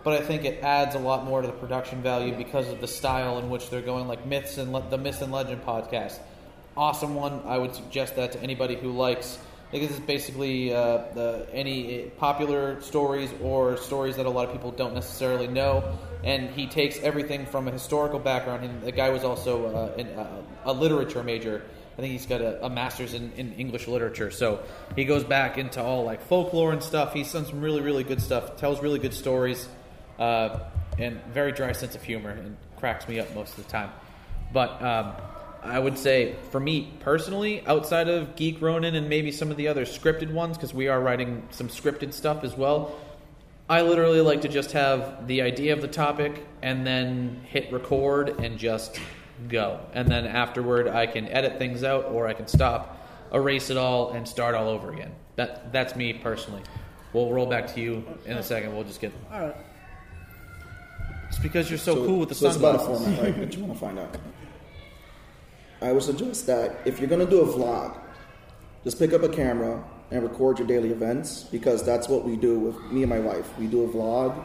but 0.05 0.21
I 0.21 0.23
think 0.23 0.45
it 0.45 0.63
adds 0.63 0.93
a 0.93 0.99
lot 0.99 1.25
more 1.25 1.41
to 1.41 1.47
the 1.47 1.53
production 1.53 2.03
value 2.03 2.35
because 2.35 2.69
of 2.69 2.79
the 2.79 2.87
style 2.87 3.39
in 3.39 3.49
which 3.49 3.71
they're 3.71 3.81
going. 3.81 4.07
Like 4.07 4.23
myths 4.27 4.59
and 4.59 4.71
le- 4.71 4.87
the 4.87 4.99
Myths 4.99 5.21
and 5.21 5.31
Legend 5.31 5.65
podcast, 5.65 6.19
awesome 6.77 7.15
one. 7.15 7.41
I 7.43 7.57
would 7.57 7.73
suggest 7.73 8.15
that 8.17 8.31
to 8.33 8.39
anybody 8.41 8.75
who 8.75 8.91
likes. 8.91 9.39
I 9.69 9.71
think 9.71 9.89
this 9.89 9.99
basically 9.99 10.71
uh, 10.71 10.99
the, 11.15 11.47
any 11.51 12.03
popular 12.19 12.79
stories 12.81 13.31
or 13.41 13.77
stories 13.77 14.17
that 14.17 14.27
a 14.27 14.29
lot 14.29 14.45
of 14.45 14.51
people 14.51 14.69
don't 14.69 14.93
necessarily 14.93 15.47
know. 15.47 15.97
And 16.23 16.51
he 16.51 16.67
takes 16.67 16.99
everything 16.99 17.47
from 17.47 17.67
a 17.67 17.71
historical 17.71 18.19
background. 18.19 18.63
And 18.63 18.83
the 18.83 18.91
guy 18.91 19.09
was 19.09 19.23
also 19.23 19.65
uh, 19.65 19.97
in, 19.97 20.07
uh, 20.09 20.43
a 20.65 20.71
literature 20.71 21.23
major. 21.23 21.63
I 21.97 22.01
think 22.01 22.11
he's 22.11 22.27
got 22.27 22.41
a, 22.41 22.63
a 22.63 22.69
master's 22.69 23.15
in, 23.15 23.31
in 23.37 23.53
English 23.53 23.87
literature. 23.87 24.29
So 24.29 24.59
he 24.95 25.05
goes 25.05 25.23
back 25.23 25.57
into 25.57 25.81
all 25.81 26.03
like 26.03 26.21
folklore 26.27 26.73
and 26.73 26.83
stuff. 26.83 27.13
He's 27.13 27.33
done 27.33 27.47
some 27.47 27.61
really, 27.61 27.81
really 27.81 28.03
good 28.03 28.21
stuff. 28.21 28.57
Tells 28.57 28.83
really 28.83 28.99
good 28.99 29.13
stories, 29.13 29.67
uh, 30.19 30.59
and 30.97 31.21
very 31.33 31.51
dry 31.51 31.71
sense 31.71 31.95
of 31.95 32.03
humor, 32.03 32.29
and 32.29 32.57
cracks 32.77 33.07
me 33.07 33.19
up 33.19 33.33
most 33.35 33.57
of 33.57 33.65
the 33.65 33.71
time. 33.71 33.91
But 34.53 34.81
um, 34.81 35.13
I 35.63 35.79
would 35.79 35.97
say, 35.97 36.35
for 36.51 36.59
me 36.59 36.93
personally, 36.99 37.65
outside 37.65 38.07
of 38.07 38.35
Geek 38.35 38.61
Ronin 38.61 38.95
and 38.95 39.09
maybe 39.09 39.31
some 39.31 39.51
of 39.51 39.57
the 39.57 39.67
other 39.67 39.85
scripted 39.85 40.31
ones, 40.31 40.57
because 40.57 40.73
we 40.73 40.87
are 40.87 41.01
writing 41.01 41.47
some 41.51 41.67
scripted 41.67 42.13
stuff 42.13 42.43
as 42.43 42.55
well, 42.55 42.95
I 43.67 43.81
literally 43.81 44.21
like 44.21 44.41
to 44.41 44.47
just 44.47 44.73
have 44.73 45.27
the 45.27 45.41
idea 45.41 45.73
of 45.73 45.81
the 45.81 45.87
topic 45.87 46.45
and 46.61 46.85
then 46.85 47.41
hit 47.47 47.73
record 47.73 48.39
and 48.39 48.59
just 48.59 48.99
go. 49.49 49.79
And 49.93 50.07
then 50.07 50.27
afterward, 50.27 50.87
I 50.87 51.07
can 51.07 51.27
edit 51.27 51.57
things 51.57 51.83
out 51.83 52.05
or 52.05 52.27
I 52.27 52.33
can 52.33 52.47
stop, 52.47 53.09
erase 53.33 53.71
it 53.71 53.77
all, 53.77 54.11
and 54.11 54.27
start 54.27 54.53
all 54.53 54.69
over 54.69 54.93
again. 54.93 55.11
That 55.35 55.73
That's 55.73 55.95
me 55.95 56.13
personally. 56.13 56.61
We'll 57.11 57.31
roll 57.31 57.47
back 57.47 57.73
to 57.73 57.81
you 57.81 58.05
in 58.25 58.37
a 58.37 58.43
second. 58.43 58.75
We'll 58.75 58.83
just 58.83 59.01
get. 59.01 59.11
All 59.33 59.39
right. 59.39 59.55
It's 61.35 61.43
because 61.43 61.69
you're 61.69 61.77
so, 61.77 61.95
cool 62.05 62.19
with 62.19 62.29
the 62.29 62.35
so 62.35 62.47
it's 62.47 62.55
about 62.55 62.75
a 62.75 62.79
format, 62.79 63.21
right? 63.21 63.37
that 63.37 63.53
you 63.53 63.65
want 63.65 63.73
to 63.73 63.79
find 63.79 63.99
out. 63.99 64.15
I 65.81 65.91
would 65.91 66.01
suggest 66.01 66.47
that 66.47 66.77
if 66.85 66.97
you're 66.97 67.09
going 67.09 67.25
to 67.25 67.29
do 67.29 67.41
a 67.41 67.45
vlog, 67.45 67.97
just 68.85 68.97
pick 68.97 69.11
up 69.11 69.21
a 69.21 69.27
camera 69.27 69.83
and 70.11 70.23
record 70.23 70.59
your 70.59 70.67
daily 70.67 70.91
events 70.91 71.43
because 71.43 71.83
that's 71.83 72.07
what 72.07 72.23
we 72.23 72.37
do 72.37 72.57
with 72.57 72.79
me 72.89 73.03
and 73.03 73.09
my 73.09 73.19
wife. 73.19 73.49
We 73.59 73.67
do 73.67 73.83
a 73.83 73.87
vlog 73.89 74.41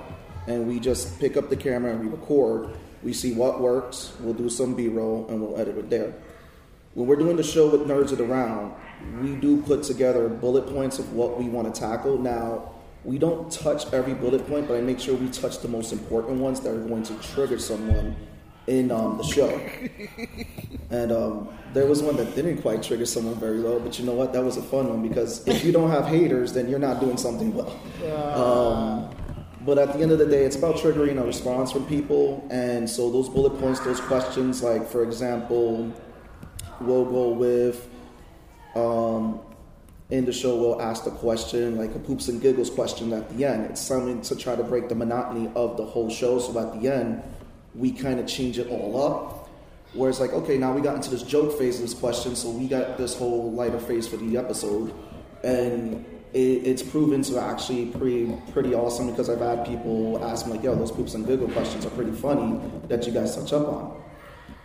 and 0.49 0.67
we 0.67 0.81
just 0.81 1.21
pick 1.21 1.37
up 1.37 1.49
the 1.49 1.57
camera 1.57 1.93
and 1.93 2.01
we 2.01 2.09
record. 2.09 2.77
We 3.05 3.13
see 3.13 3.35
what 3.35 3.61
works, 3.61 4.13
we'll 4.19 4.35
do 4.35 4.51
some 4.51 4.75
B 4.75 4.89
roll, 4.89 5.29
and 5.29 5.41
we'll 5.41 5.61
edit 5.61 5.79
it 5.79 5.91
there. 5.91 6.13
When 6.95 7.07
we're 7.07 7.15
doing 7.15 7.37
the 7.37 7.45
show 7.45 7.69
with 7.69 7.83
Nerds 7.83 8.11
of 8.11 8.19
the 8.19 8.25
Round, 8.25 8.75
we 9.23 9.37
do 9.37 9.63
put 9.63 9.85
together 9.85 10.29
bullet 10.29 10.67
points 10.67 10.99
of 10.99 11.13
what 11.13 11.39
we 11.39 11.45
want 11.45 11.73
to 11.73 11.81
tackle. 11.81 12.19
Now, 12.19 12.73
we 13.05 13.19
don't 13.19 13.51
touch 13.51 13.93
every 13.93 14.15
bullet 14.15 14.47
point, 14.47 14.69
but 14.69 14.77
I 14.77 14.81
make 14.81 15.01
sure 15.01 15.15
we 15.15 15.29
touch 15.29 15.59
the 15.61 15.69
most 15.69 15.93
important 15.93 16.39
ones 16.39 16.61
that 16.61 16.71
are 16.71 16.85
going 16.87 17.03
to 17.05 17.15
trigger 17.35 17.59
someone 17.59 18.17
in 18.67 18.91
um, 18.91 19.17
the 19.17 19.25
show. 19.25 19.61
And 20.91 21.13
um, 21.13 21.49
there 21.73 21.87
was 21.87 22.03
one 22.03 22.17
that 22.17 22.35
didn't 22.35 22.63
quite 22.63 22.83
trigger 22.83 23.07
someone 23.07 23.37
very 23.37 23.61
well, 23.61 23.79
but 23.79 23.99
you 23.99 24.05
know 24.05 24.13
what? 24.13 24.33
That 24.33 24.43
was 24.43 24.57
a 24.57 24.63
fun 24.63 24.89
one 24.89 25.07
because 25.07 25.47
if 25.47 25.65
you 25.65 25.71
don't 25.71 25.91
have 25.91 26.07
haters, 26.07 26.53
then 26.53 26.69
you're 26.69 26.81
not 26.81 27.01
doing 27.01 27.17
something 27.17 27.55
well. 27.55 27.79
Um, 28.35 29.15
but 29.65 29.79
at 29.79 29.93
the 29.93 30.01
end 30.01 30.11
of 30.11 30.19
the 30.19 30.27
day, 30.27 30.45
it's 30.45 30.57
about 30.57 30.77
triggering 30.77 31.21
a 31.21 31.25
response 31.25 31.71
from 31.71 31.87
people. 31.87 32.45
And 32.51 32.91
so 32.91 33.09
those 33.09 33.29
bullet 33.29 33.61
points, 33.61 33.79
those 33.81 34.01
questions, 34.01 34.65
like 34.65 34.89
for 34.89 35.05
example, 35.05 35.93
we'll 36.81 37.05
go 37.05 37.29
with 37.29 37.89
um, 38.75 39.41
in 40.11 40.25
the 40.25 40.33
show, 40.33 40.57
we'll 40.57 40.83
ask 40.83 41.05
the 41.05 41.11
question, 41.11 41.77
like 41.77 41.95
a 41.95 41.99
poops 41.99 42.29
and 42.29 42.41
giggles 42.43 42.69
question 42.69 43.13
at 43.13 43.29
the 43.37 43.45
end. 43.45 43.67
It's 43.67 43.81
something 43.81 44.21
to 44.23 44.37
try 44.37 44.57
to 44.57 44.63
break 44.63 44.89
the 44.89 44.95
monotony 44.95 45.51
of 45.55 45.77
the 45.77 45.85
whole 45.85 46.11
show. 46.11 46.41
So 46.41 46.59
at 46.59 46.81
the 46.81 46.93
end, 46.93 47.23
we 47.75 47.93
kind 47.93 48.19
of 48.19 48.27
change 48.27 48.59
it 48.59 48.69
all 48.69 49.01
up. 49.01 49.49
Where 49.93 50.09
it's 50.09 50.21
like, 50.21 50.33
okay, 50.33 50.57
now 50.57 50.73
we 50.73 50.83
got 50.83 50.97
into 50.97 51.11
this 51.11 51.23
joke 51.23 51.59
phase 51.59 51.77
of 51.77 51.83
this 51.83 51.95
question, 51.95 52.37
so 52.37 52.51
we 52.51 52.69
got 52.69 52.97
this 52.97 53.17
whole 53.17 53.51
lighter 53.53 53.81
phase 53.81 54.07
for 54.07 54.17
the 54.17 54.37
episode. 54.37 54.93
And 55.43 56.05
it, 56.33 56.39
it's 56.39 56.83
proven 56.83 57.23
to 57.23 57.41
actually 57.41 57.87
pretty 57.87 58.37
pretty 58.53 58.73
awesome 58.73 59.11
because 59.11 59.29
I've 59.29 59.41
had 59.41 59.67
people 59.67 60.23
ask 60.25 60.47
me 60.47 60.53
like, 60.53 60.63
"Yo, 60.63 60.77
those 60.77 60.93
poops 60.93 61.15
and 61.15 61.27
giggle 61.27 61.49
questions 61.49 61.85
are 61.87 61.91
pretty 61.91 62.13
funny 62.13 62.61
that 62.87 63.05
you 63.05 63.13
guys 63.13 63.35
touch 63.35 63.53
up 63.53 63.67
on." 63.67 64.01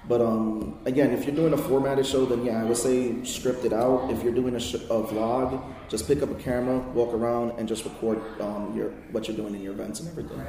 But 0.08 0.22
um, 0.22 0.78
again, 0.86 1.12
if 1.12 1.26
you're 1.26 1.36
doing 1.36 1.54
a 1.54 1.58
formatted 1.58 2.06
show, 2.06 2.26
then 2.26 2.46
yeah, 2.46 2.62
I 2.62 2.64
would 2.64 2.78
say 2.78 3.24
script 3.24 3.66
it 3.66 3.74
out. 3.74 4.12
If 4.12 4.24
you're 4.24 4.34
doing 4.34 4.56
a, 4.56 4.60
sh- 4.60 4.76
a 4.76 5.02
vlog, 5.02 5.64
just 5.90 6.08
pick 6.08 6.22
up 6.22 6.30
a 6.30 6.36
camera, 6.36 6.78
walk 6.78 7.14
around, 7.14 7.58
and 7.58 7.68
just 7.68 7.84
record 7.86 8.20
um, 8.40 8.76
your 8.78 8.92
what 9.12 9.28
you're 9.28 9.38
doing 9.38 9.56
in 9.56 9.62
your 9.62 9.74
events 9.74 10.00
and 10.02 10.10
everything. 10.10 10.46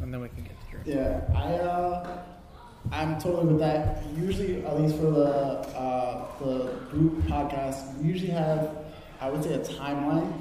And 0.00 0.14
then 0.14 0.20
we 0.20 0.28
can 0.30 0.44
get 0.44 0.52
to 0.60 0.90
your. 0.90 0.98
Yeah, 1.02 1.20
I 1.36 1.52
uh, 1.54 2.22
I'm 2.90 3.20
totally 3.20 3.48
with 3.48 3.58
that. 3.58 4.02
Usually, 4.16 4.64
at 4.64 4.80
least 4.80 4.96
for 4.96 5.10
the 5.10 5.26
uh, 5.26 6.26
the 6.38 6.72
group 6.90 7.18
podcast, 7.24 7.98
we 7.98 8.08
usually 8.08 8.30
have 8.30 8.74
I 9.20 9.28
would 9.28 9.42
say 9.44 9.52
a 9.54 9.58
timeline 9.58 10.32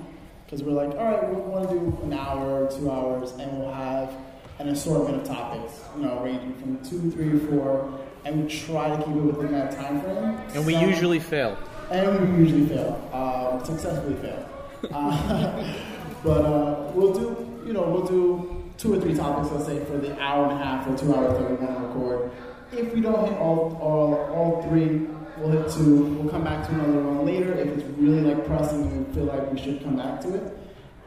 because 0.45 0.63
we're 0.63 0.71
like, 0.71 0.91
all 0.97 1.03
right, 1.03 1.27
we 1.27 1.35
want 1.41 1.67
to 1.69 1.75
do 1.75 1.99
an 2.03 2.13
hour 2.13 2.63
or 2.63 2.71
two 2.71 2.89
hours, 2.89 3.31
and 3.33 3.59
we'll 3.59 3.73
have 3.73 4.13
an 4.59 4.69
assortment 4.69 5.21
of 5.21 5.27
topics, 5.27 5.81
you 5.95 6.03
know, 6.03 6.19
ranging 6.19 6.53
from 6.55 6.83
two, 6.83 7.11
three, 7.11 7.35
or 7.35 7.39
four, 7.47 7.99
and 8.25 8.43
we 8.43 8.49
try 8.49 8.89
to 8.89 8.97
keep 8.97 9.15
it 9.15 9.21
within 9.21 9.51
that 9.51 9.71
time 9.71 10.01
frame. 10.01 10.39
And 10.55 10.65
we 10.65 10.75
usually 10.75 11.19
fail. 11.19 11.57
and 11.91 12.33
we 12.37 12.43
usually 12.43 12.65
fail, 12.65 13.09
uh, 13.13 13.63
successfully 13.63 14.15
fail. 14.15 14.49
Uh, 14.91 15.73
but 16.23 16.41
uh, 16.45 16.91
we'll 16.93 17.13
do, 17.13 17.61
you 17.65 17.73
know, 17.73 17.83
we'll 17.83 18.07
do 18.07 18.63
two 18.77 18.93
or 18.93 19.01
three 19.01 19.15
topics, 19.15 19.51
let's 19.51 19.65
say, 19.65 19.83
for 19.85 19.97
the 19.97 20.19
hour 20.19 20.49
and 20.49 20.53
a 20.59 20.63
half 20.63 20.87
or 20.87 20.97
two 20.97 21.13
hours 21.15 21.37
that 21.37 21.49
we 21.49 21.55
want 21.57 21.77
to 21.79 21.87
record. 21.87 22.31
If 22.71 22.93
we 22.93 23.01
don't 23.01 23.27
hit 23.27 23.37
all, 23.39 23.77
all, 23.81 24.15
all 24.33 24.63
three, 24.69 25.07
we'll 25.37 25.51
hit 25.51 25.71
two. 25.71 26.03
We'll 26.03 26.29
come 26.29 26.43
back 26.43 26.67
to 26.67 26.73
another 26.73 27.01
one 27.01 27.25
later 27.25 27.53
if 27.53 27.67
it's 27.67 27.83
really 27.97 28.21
like 28.21 28.45
pressing 28.45 28.83
and 28.83 29.07
we 29.07 29.13
feel 29.13 29.25
like 29.25 29.51
we 29.51 29.59
should 29.59 29.83
come 29.83 29.95
back 29.95 30.19
to 30.21 30.35
it. 30.35 30.57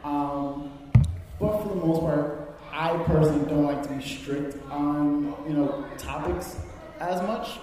Um, 0.03 0.71
but 1.39 1.61
for 1.61 1.69
the 1.69 1.75
most 1.75 2.01
part, 2.01 2.40
I 2.81 2.97
personally 3.03 3.47
don't 3.47 3.65
like 3.65 3.83
to 3.83 3.89
be 3.89 4.01
strict 4.01 4.57
on, 4.71 5.35
you 5.47 5.53
know, 5.53 5.85
topics 5.99 6.57
as 6.99 7.21
much. 7.21 7.59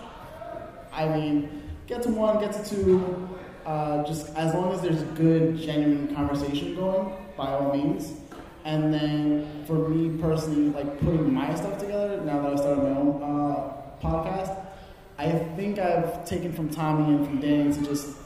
I 0.92 1.08
mean, 1.08 1.64
get 1.88 2.02
to 2.04 2.10
one, 2.10 2.38
get 2.38 2.52
to 2.52 2.64
two. 2.64 3.28
Uh, 3.66 4.04
just 4.04 4.32
as 4.36 4.54
long 4.54 4.72
as 4.72 4.80
there's 4.80 5.02
good, 5.18 5.58
genuine 5.58 6.14
conversation 6.14 6.76
going, 6.76 7.12
by 7.36 7.48
all 7.48 7.72
means. 7.74 8.12
And 8.64 8.94
then 8.94 9.64
for 9.66 9.88
me 9.88 10.16
personally, 10.22 10.70
like 10.70 11.00
putting 11.00 11.34
my 11.34 11.52
stuff 11.56 11.80
together, 11.80 12.20
now 12.20 12.40
that 12.42 12.52
I 12.52 12.56
started 12.56 12.84
my 12.84 12.90
own 12.90 13.20
uh, 13.20 13.72
podcast, 14.00 14.56
I 15.18 15.32
think 15.56 15.80
I've 15.80 16.24
taken 16.26 16.52
from 16.52 16.70
Tommy 16.70 17.16
and 17.16 17.26
from 17.26 17.40
Danny 17.40 17.72
to 17.72 17.84
just 17.84 18.16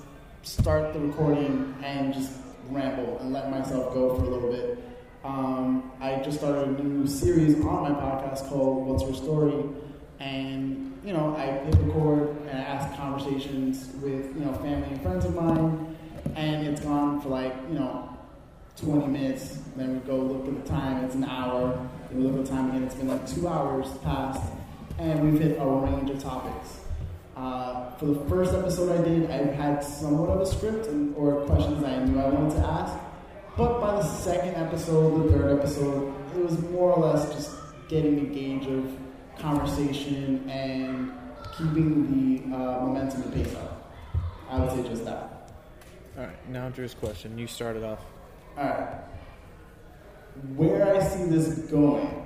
start 0.43 0.93
the 0.93 1.01
recording 1.01 1.75
and 1.83 2.13
just 2.13 2.33
ramble 2.69 3.17
and 3.21 3.33
let 3.33 3.51
myself 3.51 3.95
go 3.95 4.15
for 4.15 4.27
a 4.27 4.29
little 4.29 4.53
bit. 4.53 4.92
Um, 5.25 5.93
I 6.01 6.17
just 6.17 6.39
started 6.39 6.81
a 6.81 6.83
new 6.83 7.07
series 7.07 7.55
on 7.65 7.83
my 7.83 7.91
podcast 7.91 8.49
called 8.49 8.89
What's 8.89 9.05
Your 9.05 9.15
Story? 9.15 9.65
And, 10.19 10.99
you 11.05 11.13
know, 11.13 11.37
I 11.37 11.47
hit 11.65 11.77
record 11.77 12.31
and 12.49 12.51
I 12.51 12.63
ask 12.63 12.97
conversations 12.97 13.89
with, 14.03 14.35
you 14.37 14.45
know, 14.45 14.53
family 14.55 14.89
and 14.89 15.01
friends 15.01 15.25
of 15.25 15.35
mine. 15.37 15.97
And 16.35 16.67
it's 16.67 16.81
gone 16.81 17.21
for 17.21 17.29
like, 17.29 17.55
you 17.69 17.79
know, 17.79 18.17
20 18.79 19.07
minutes. 19.07 19.59
Then 19.77 19.95
we 19.95 20.01
go 20.01 20.17
look 20.17 20.49
at 20.49 20.65
the 20.65 20.69
time, 20.69 21.05
it's 21.05 21.15
an 21.15 21.25
hour. 21.25 21.89
Then 22.11 22.19
we 22.19 22.29
look 22.29 22.41
at 22.41 22.47
the 22.47 22.51
time 22.51 22.71
again, 22.71 22.83
it's 22.83 22.97
been 22.97 23.09
like 23.09 23.27
two 23.29 23.47
hours 23.47 23.87
past. 23.99 24.43
And 24.99 25.31
we've 25.31 25.41
hit 25.41 25.57
a 25.61 25.65
range 25.65 26.11
of 26.11 26.21
topics. 26.21 26.81
Uh, 27.37 27.93
for 27.93 28.07
the 28.07 28.29
first 28.29 28.55
episode 28.55 29.01
I 29.01 29.09
did, 29.09 29.31
I 29.31 29.55
had 29.55 29.85
somewhat 29.85 30.31
of 30.31 30.41
a 30.41 30.47
script 30.47 30.87
and, 30.89 31.15
or 31.17 31.47
questions 31.47 31.83
I 31.85 32.05
knew 32.05 32.19
I 32.21 32.29
wanted 32.29 32.57
to 32.57 32.67
ask. 32.67 33.12
But 33.57 33.81
by 33.81 33.97
the 33.97 34.03
second 34.03 34.55
episode, 34.55 35.25
the 35.25 35.33
third 35.33 35.59
episode, 35.59 36.15
it 36.35 36.43
was 36.43 36.59
more 36.71 36.93
or 36.93 37.13
less 37.13 37.33
just 37.35 37.51
getting 37.89 38.19
a 38.21 38.25
gauge 38.25 38.67
of 38.67 38.97
conversation 39.39 40.49
and 40.49 41.13
keeping 41.59 42.49
the 42.49 42.57
uh, 42.57 42.87
momentum 42.87 43.23
and 43.23 43.35
pace 43.35 43.55
up. 43.55 43.93
I 44.49 44.59
would 44.59 44.71
say 44.71 44.89
just 44.89 45.05
that. 45.05 45.51
All 46.17 46.25
right, 46.25 46.49
now 46.51 46.69
Drew's 46.71 46.95
question. 46.95 47.37
You 47.37 47.47
started 47.47 47.85
off. 47.85 48.01
All 48.57 48.65
right. 48.65 48.89
Where 50.57 50.95
I 50.95 51.03
see 51.03 51.25
this 51.25 51.59
going, 51.71 52.25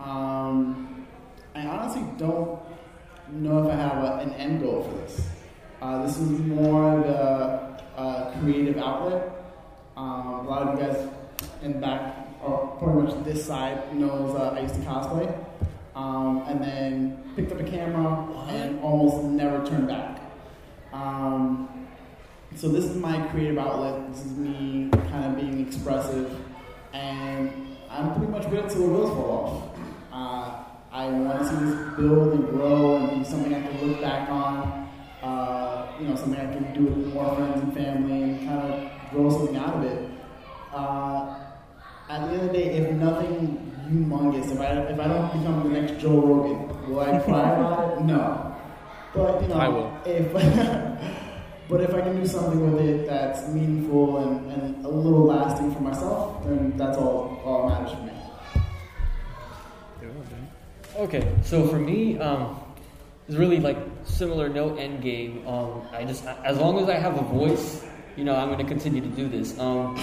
um, 0.00 1.06
I 1.54 1.64
honestly 1.66 2.02
don't 2.18 2.60
know 3.30 3.64
if 3.64 3.72
I 3.72 3.76
have 3.76 4.02
a, 4.02 4.16
an 4.18 4.32
end 4.34 4.62
goal 4.62 4.82
for 4.82 4.96
this. 4.98 5.28
Uh, 5.80 6.02
this 6.04 6.18
is 6.18 6.28
more 6.40 6.98
of 6.98 7.06
a, 7.06 7.84
a 7.96 8.38
creative 8.40 8.78
outlet. 8.78 9.32
Um, 9.96 10.46
a 10.46 10.48
lot 10.48 10.62
of 10.62 10.78
you 10.78 10.86
guys 10.86 11.08
in 11.62 11.72
the 11.72 11.78
back, 11.78 12.28
or 12.42 12.76
pretty 12.78 13.00
much 13.00 13.24
this 13.24 13.46
side, 13.46 13.94
knows 13.96 14.36
uh, 14.36 14.54
I 14.56 14.60
used 14.60 14.74
to 14.74 14.80
cosplay. 14.80 15.44
Um, 15.94 16.44
and 16.46 16.60
then 16.62 17.32
picked 17.34 17.52
up 17.52 17.60
a 17.60 17.64
camera 17.64 18.28
and 18.48 18.78
almost 18.80 19.24
never 19.24 19.64
turned 19.66 19.88
back. 19.88 20.20
Um, 20.92 21.88
so 22.54 22.68
this 22.68 22.84
is 22.84 22.96
my 22.96 23.26
creative 23.28 23.56
outlet. 23.56 24.12
This 24.12 24.26
is 24.26 24.32
me 24.32 24.90
kind 25.10 25.24
of 25.24 25.36
being 25.36 25.66
expressive, 25.66 26.38
and 26.92 27.50
I'm 27.90 28.14
pretty 28.14 28.30
much 28.30 28.44
ready 28.52 28.68
till 28.68 28.86
the 28.86 28.92
wheels 28.92 29.10
fall 29.10 29.30
off. 29.30 29.78
Uh, 30.12 30.64
I 30.92 31.06
I 31.06 31.10
want 31.10 31.38
to 31.38 31.48
see 31.48 31.54
this 31.56 31.96
build 31.96 32.32
and 32.32 32.48
grow 32.48 32.96
and 32.96 33.18
be 33.18 33.24
something 33.24 33.54
I 33.54 33.60
can 33.60 33.86
look 33.86 34.00
back 34.00 34.28
on. 34.28 34.88
Uh, 35.22 35.92
you 36.00 36.08
know, 36.08 36.16
something 36.16 36.40
I 36.40 36.52
can 36.52 36.74
do 36.74 36.90
with 36.90 37.14
more 37.14 37.36
friends 37.36 37.62
and 37.62 37.74
family 37.74 38.22
and 38.22 38.48
kind 38.48 38.72
of 38.72 38.95
grow 39.16 39.30
something 39.30 39.56
out 39.56 39.76
of 39.76 39.82
it. 39.84 40.10
Uh, 40.72 41.38
at 42.08 42.20
the 42.26 42.32
end 42.32 42.40
of 42.42 42.46
the 42.48 42.52
day, 42.52 42.64
if 42.76 42.90
nothing 42.92 43.72
humongous, 43.88 44.52
if 44.52 44.60
I 44.60 44.66
if 44.66 45.00
I 45.00 45.08
don't 45.08 45.32
become 45.32 45.72
the 45.72 45.80
next 45.80 46.00
Joe 46.00 46.20
Rogan, 46.20 46.88
will 46.88 47.00
I 47.00 47.18
cry 47.18 47.50
about 47.50 47.98
it? 47.98 48.04
No. 48.04 48.54
But 49.14 49.42
you 49.42 49.48
know, 49.48 49.54
I 49.54 49.68
will. 49.68 49.90
if 50.04 50.32
but 51.68 51.80
if 51.80 51.94
I 51.94 52.00
can 52.02 52.16
do 52.20 52.26
something 52.26 52.60
with 52.70 52.84
it 52.84 53.06
that's 53.06 53.48
meaningful 53.48 54.18
and, 54.18 54.52
and 54.52 54.84
a 54.84 54.88
little 54.88 55.24
lasting 55.24 55.74
for 55.74 55.80
myself, 55.80 56.44
then 56.44 56.76
that's 56.76 56.98
all 56.98 57.40
all 57.44 57.68
matters 57.68 57.92
for 57.92 58.02
me. 58.04 58.12
Okay, 60.96 61.28
so 61.44 61.68
for 61.68 61.78
me, 61.78 62.18
um, 62.18 62.58
it's 63.28 63.36
really 63.36 63.60
like 63.60 63.76
similar, 64.04 64.48
no 64.48 64.76
end 64.76 65.02
game. 65.02 65.46
Um, 65.46 65.82
I 65.92 66.04
just, 66.04 66.24
as 66.24 66.56
long 66.56 66.78
as 66.78 66.88
I 66.88 66.94
have 66.94 67.18
a 67.18 67.22
voice, 67.22 67.84
you 68.16 68.24
know, 68.24 68.34
I'm 68.34 68.48
going 68.48 68.58
to 68.58 68.64
continue 68.64 69.00
to 69.00 69.08
do 69.08 69.28
this. 69.28 69.58
Um, 69.58 69.98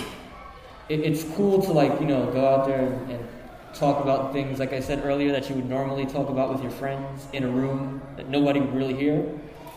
it, 0.90 1.00
it's 1.00 1.24
cool 1.36 1.62
to 1.62 1.72
like, 1.72 2.00
you 2.00 2.08
know, 2.08 2.32
go 2.32 2.48
out 2.48 2.68
there 2.68 2.82
and, 2.82 3.12
and 3.12 3.28
talk 3.74 4.04
about 4.04 4.34
things, 4.34 4.60
like 4.60 4.72
I 4.72 4.80
said 4.80 5.04
earlier, 5.06 5.32
that 5.32 5.50
you 5.50 5.56
would 5.56 5.70
normally 5.70 6.06
talk 6.06 6.30
about 6.30 6.52
with 6.52 6.62
your 6.62 6.72
friends 6.72 7.28
in 7.34 7.44
a 7.44 7.50
room 7.50 8.02
that 8.18 8.30
nobody 8.30 8.60
would 8.60 8.74
really 8.74 8.96
hear. 8.96 9.28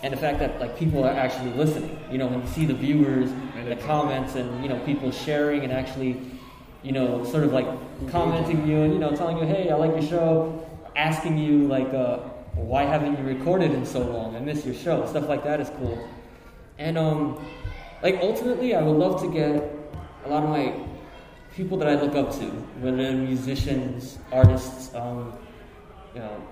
And 0.02 0.12
the 0.12 0.18
fact 0.18 0.38
that 0.40 0.60
like 0.60 0.78
people 0.78 1.04
are 1.04 1.12
actually 1.12 1.52
listening, 1.54 1.98
you 2.10 2.18
know, 2.18 2.26
when 2.26 2.42
you 2.42 2.48
see 2.48 2.66
the 2.66 2.74
viewers 2.74 3.30
and 3.56 3.66
the 3.66 3.76
comments 3.76 4.34
and 4.34 4.62
you 4.62 4.68
know 4.68 4.78
people 4.84 5.10
sharing 5.10 5.62
and 5.62 5.72
actually, 5.72 6.20
you 6.82 6.92
know, 6.92 7.24
sort 7.24 7.44
of 7.44 7.52
like 7.52 7.66
commenting 8.10 8.68
you 8.68 8.82
and 8.82 8.92
you 8.92 8.98
know 8.98 9.16
telling 9.16 9.38
you, 9.38 9.46
hey, 9.46 9.70
I 9.70 9.74
like 9.74 9.92
your 9.92 10.02
show, 10.02 10.68
asking 10.94 11.38
you 11.38 11.66
like, 11.66 11.92
uh, 11.94 12.18
why 12.54 12.82
haven't 12.82 13.18
you 13.18 13.24
recorded 13.24 13.72
in 13.72 13.86
so 13.86 14.00
long? 14.00 14.36
I 14.36 14.40
miss 14.40 14.66
your 14.66 14.74
show. 14.74 15.06
Stuff 15.06 15.28
like 15.28 15.42
that 15.44 15.60
is 15.60 15.70
cool. 15.78 16.06
And 16.78 16.98
um, 16.98 17.44
like 18.02 18.18
ultimately, 18.20 18.74
I 18.74 18.82
would 18.82 18.96
love 18.96 19.20
to 19.22 19.30
get 19.30 19.62
a 20.24 20.28
lot 20.28 20.42
of 20.42 20.50
my 20.50 20.74
people 21.54 21.78
that 21.78 21.88
I 21.88 21.94
look 21.94 22.14
up 22.14 22.32
to, 22.38 22.44
whether 22.80 22.96
they're 22.96 23.12
musicians, 23.12 24.18
artists, 24.30 24.94
um, 24.94 25.32
you 26.14 26.20
know, 26.20 26.42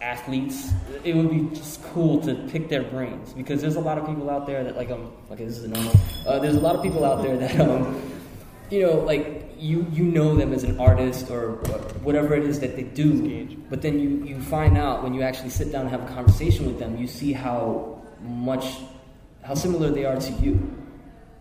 athletes. 0.00 0.70
It 1.02 1.16
would 1.16 1.30
be 1.30 1.54
just 1.56 1.82
cool 1.84 2.20
to 2.22 2.34
pick 2.48 2.68
their 2.68 2.82
brains 2.82 3.32
because 3.32 3.60
there's 3.60 3.76
a 3.76 3.80
lot 3.80 3.98
of 3.98 4.06
people 4.06 4.30
out 4.30 4.46
there 4.46 4.62
that 4.62 4.76
like 4.76 4.90
um 4.90 5.12
okay 5.30 5.44
this 5.44 5.58
is 5.58 5.64
a 5.64 5.68
normal. 5.68 5.92
Uh, 6.26 6.38
there's 6.38 6.56
a 6.56 6.60
lot 6.60 6.76
of 6.76 6.82
people 6.82 7.04
out 7.04 7.22
there 7.22 7.36
that 7.36 7.58
um 7.60 8.00
you 8.70 8.82
know 8.82 8.98
like 9.00 9.52
you 9.58 9.86
you 9.90 10.04
know 10.04 10.36
them 10.36 10.52
as 10.52 10.64
an 10.64 10.78
artist 10.78 11.30
or 11.30 11.52
whatever 12.02 12.34
it 12.34 12.44
is 12.44 12.60
that 12.60 12.76
they 12.76 12.82
do, 12.82 13.56
but 13.70 13.82
then 13.82 13.98
you 13.98 14.24
you 14.24 14.40
find 14.40 14.76
out 14.76 15.02
when 15.02 15.14
you 15.14 15.22
actually 15.22 15.50
sit 15.50 15.72
down 15.72 15.82
and 15.82 15.90
have 15.90 16.02
a 16.02 16.14
conversation 16.14 16.66
with 16.66 16.78
them, 16.78 16.96
you 16.96 17.06
see 17.06 17.32
how 17.32 18.02
much 18.20 18.76
how 19.44 19.54
similar 19.54 19.90
they 19.90 20.04
are 20.04 20.16
to 20.16 20.32
you. 20.34 20.58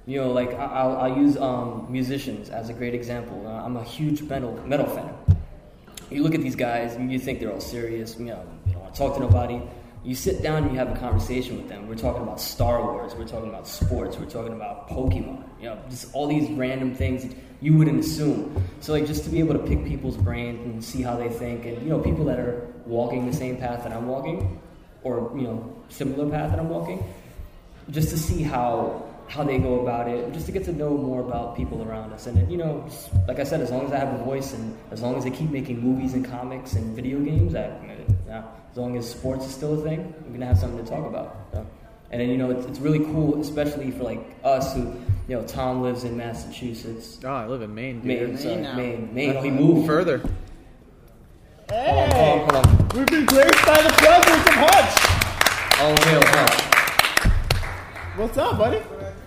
You 0.05 0.21
know, 0.21 0.31
like 0.31 0.53
I'll, 0.53 0.97
I'll 0.97 1.17
use 1.17 1.37
um, 1.37 1.87
musicians 1.89 2.49
as 2.49 2.69
a 2.69 2.73
great 2.73 2.93
example. 2.93 3.47
Uh, 3.47 3.63
I'm 3.63 3.77
a 3.77 3.83
huge 3.83 4.21
metal 4.23 4.61
metal 4.65 4.85
fan. 4.85 5.13
You 6.11 6.21
look 6.21 6.35
at 6.35 6.41
these 6.41 6.55
guys 6.55 6.95
and 6.95 7.11
you 7.11 7.17
think 7.17 7.39
they're 7.39 7.51
all 7.51 7.61
serious. 7.61 8.17
You 8.19 8.25
know, 8.25 8.45
you 8.67 8.73
don't 8.73 8.81
want 8.81 8.93
to 8.93 8.99
talk 8.99 9.15
to 9.15 9.21
nobody. 9.21 9.61
You 10.03 10.15
sit 10.15 10.43
down 10.43 10.63
and 10.63 10.73
you 10.73 10.77
have 10.77 10.91
a 10.91 10.99
conversation 10.99 11.55
with 11.55 11.69
them. 11.69 11.87
We're 11.87 11.95
talking 11.95 12.21
about 12.21 12.41
Star 12.41 12.83
Wars. 12.83 13.15
We're 13.15 13.25
talking 13.25 13.47
about 13.47 13.65
sports. 13.65 14.17
We're 14.17 14.25
talking 14.25 14.51
about 14.51 14.89
Pokemon. 14.89 15.41
You 15.61 15.69
know, 15.69 15.79
just 15.89 16.13
all 16.13 16.27
these 16.27 16.51
random 16.51 16.93
things 16.93 17.23
that 17.23 17.33
you 17.61 17.77
wouldn't 17.77 18.01
assume. 18.01 18.61
So 18.81 18.91
like 18.91 19.07
just 19.07 19.23
to 19.23 19.29
be 19.29 19.39
able 19.39 19.53
to 19.53 19.59
pick 19.59 19.85
people's 19.85 20.17
brains 20.17 20.59
and 20.65 20.83
see 20.83 21.01
how 21.01 21.15
they 21.15 21.29
think, 21.29 21.65
and 21.65 21.81
you 21.81 21.87
know, 21.87 21.99
people 21.99 22.25
that 22.25 22.37
are 22.37 22.67
walking 22.85 23.25
the 23.25 23.35
same 23.35 23.55
path 23.55 23.83
that 23.83 23.93
I'm 23.93 24.07
walking, 24.09 24.61
or 25.03 25.31
you 25.37 25.43
know, 25.43 25.73
similar 25.87 26.29
path 26.29 26.51
that 26.51 26.59
I'm 26.59 26.67
walking, 26.67 27.01
just 27.91 28.09
to 28.09 28.17
see 28.17 28.43
how 28.43 29.09
how 29.27 29.43
they 29.43 29.57
go 29.57 29.79
about 29.81 30.07
it, 30.07 30.31
just 30.33 30.45
to 30.45 30.51
get 30.51 30.63
to 30.65 30.73
know 30.73 30.95
more 30.95 31.21
about 31.21 31.55
people 31.55 31.81
around 31.81 32.11
us. 32.13 32.27
And 32.27 32.51
you 32.51 32.57
know, 32.57 32.87
like 33.27 33.39
I 33.39 33.43
said, 33.43 33.61
as 33.61 33.71
long 33.71 33.85
as 33.85 33.91
I 33.91 33.97
have 33.97 34.13
a 34.13 34.23
voice 34.23 34.53
and 34.53 34.77
as 34.91 35.01
long 35.01 35.15
as 35.15 35.23
they 35.23 35.31
keep 35.31 35.49
making 35.49 35.79
movies 35.81 36.13
and 36.13 36.25
comics 36.25 36.73
and 36.73 36.95
video 36.95 37.19
games, 37.19 37.55
I, 37.55 37.71
yeah, 38.27 38.43
as 38.71 38.77
long 38.77 38.97
as 38.97 39.09
sports 39.09 39.45
is 39.45 39.53
still 39.53 39.79
a 39.79 39.83
thing, 39.83 40.13
we're 40.25 40.33
gonna 40.33 40.45
have 40.45 40.57
something 40.57 40.83
to 40.83 40.89
talk 40.89 41.05
about. 41.05 41.35
so. 41.51 41.65
And 42.11 42.21
then 42.21 42.29
you 42.29 42.37
know, 42.37 42.51
it's, 42.51 42.65
it's 42.67 42.79
really 42.79 42.99
cool, 42.99 43.41
especially 43.41 43.89
for 43.89 44.03
like 44.03 44.23
us 44.43 44.75
who, 44.75 44.81
you 45.27 45.35
know, 45.35 45.43
Tom 45.47 45.81
lives 45.81 46.03
in 46.03 46.15
Massachusetts. 46.15 47.17
Oh, 47.23 47.29
I 47.29 47.47
live 47.47 47.63
in 47.63 47.73
Maine. 47.73 48.01
dude. 48.01 48.05
Maine, 48.05 48.37
sorry, 48.37 48.55
now. 48.57 48.75
Maine, 48.75 49.13
Maine. 49.13 49.43
He 49.43 49.49
moved. 49.49 49.87
Further. 49.87 50.19
Hold 51.71 52.13
on, 52.13 52.39
hold 52.41 52.55
on. 52.67 52.89
We've 52.93 53.07
been 53.07 53.25
graced 53.25 53.65
by 53.65 53.81
the 53.81 53.89
presence 53.97 54.47
of 54.47 54.53
Hutch. 54.53 55.81
All 55.81 55.97
hail 56.05 56.21
Hutch. 56.23 56.72
What's 58.15 58.37
up, 58.37 58.57
buddy? 58.57 58.81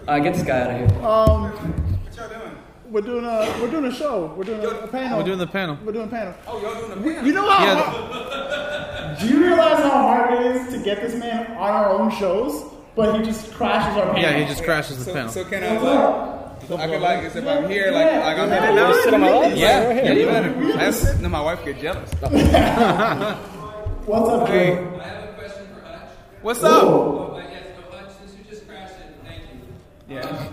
Uh, 0.07 0.19
get 0.21 0.35
this 0.35 0.43
guy 0.45 0.61
out 0.61 0.71
of 0.71 0.77
here. 0.91 1.05
Um, 1.05 1.43
What 2.05 2.17
y'all 2.17 2.29
doing? 2.29 2.57
we're 2.91 3.01
doing 3.01 3.25
a 3.25 3.59
we're 3.61 3.71
doing 3.71 3.85
a 3.87 3.93
show. 3.93 4.33
We're 4.37 4.45
doing 4.45 4.65
a, 4.65 4.69
a 4.69 4.87
panel. 4.89 5.19
We're 5.19 5.25
doing 5.25 5.39
the 5.39 5.47
panel. 5.47 5.77
We're 5.85 5.93
doing 5.93 6.07
a 6.07 6.11
panel. 6.11 6.35
Oh, 6.47 6.61
y'all 6.63 6.75
doing 6.75 6.91
the 6.91 6.97
panel? 7.11 7.27
You 7.27 7.33
know 7.33 7.49
how? 7.51 7.65
Yeah. 7.65 9.17
Do 9.19 9.29
you 9.29 9.41
realize 9.45 9.79
how 9.83 9.91
hard 9.91 10.35
it 10.35 10.57
is 10.57 10.73
to 10.75 10.79
get 10.85 11.01
this 11.01 11.15
man 11.15 11.51
on 11.53 11.71
our 11.71 11.91
own 11.91 12.11
shows? 12.13 12.73
But 12.95 13.19
he 13.19 13.25
just 13.25 13.53
crashes 13.55 13.97
our 13.99 14.07
panel. 14.07 14.23
Yeah, 14.23 14.39
he 14.39 14.45
just 14.47 14.63
crashes 14.65 14.99
the 14.99 15.05
So, 15.05 15.13
panel. 15.15 15.33
so 15.33 15.45
can 15.45 15.65
I 15.65 15.77
like, 15.77 16.81
I 16.81 16.87
can 16.87 17.01
like, 17.03 17.25
if 17.37 17.37
I'm 17.47 17.69
here, 17.69 17.91
like, 17.93 18.07
Yeah, 18.07 18.25
like 18.25 18.39
I'm 18.39 18.49
yeah, 18.49 18.57
in 18.71 18.79
and 18.79 18.79
yeah. 18.79 19.03
Sit 19.03 19.15
on 19.15 19.21
my 19.21 19.31
lap. 19.37 19.53
Yeah, 19.57 19.87
Right 19.89 20.05
yeah, 20.05 20.13
you 20.13 20.27
better. 20.27 20.77
That's, 20.79 21.19
no, 21.21 21.29
my 21.29 21.41
wife 21.43 21.65
get 21.65 21.81
jealous. 21.81 22.11
What's 24.07 24.29
up, 24.31 24.49
Hey. 24.49 24.75
Joe? 24.77 25.01
I 25.03 25.05
have 25.09 25.25
a 25.29 25.33
question 25.35 25.67
for 25.75 25.81
Hutch. 25.85 26.09
What's 26.41 26.63
up? 26.63 26.85
Whoa. 26.85 27.33
Oh, 27.35 27.39
yes, 27.51 27.65
but 27.91 27.99
Hutch, 27.99 28.13
since 28.19 28.33
you 28.39 28.45
just 28.49 28.67
crashed 28.67 28.95
it, 28.95 29.15
thank 29.25 29.43
you. 29.43 29.59
Yeah. 30.09 30.49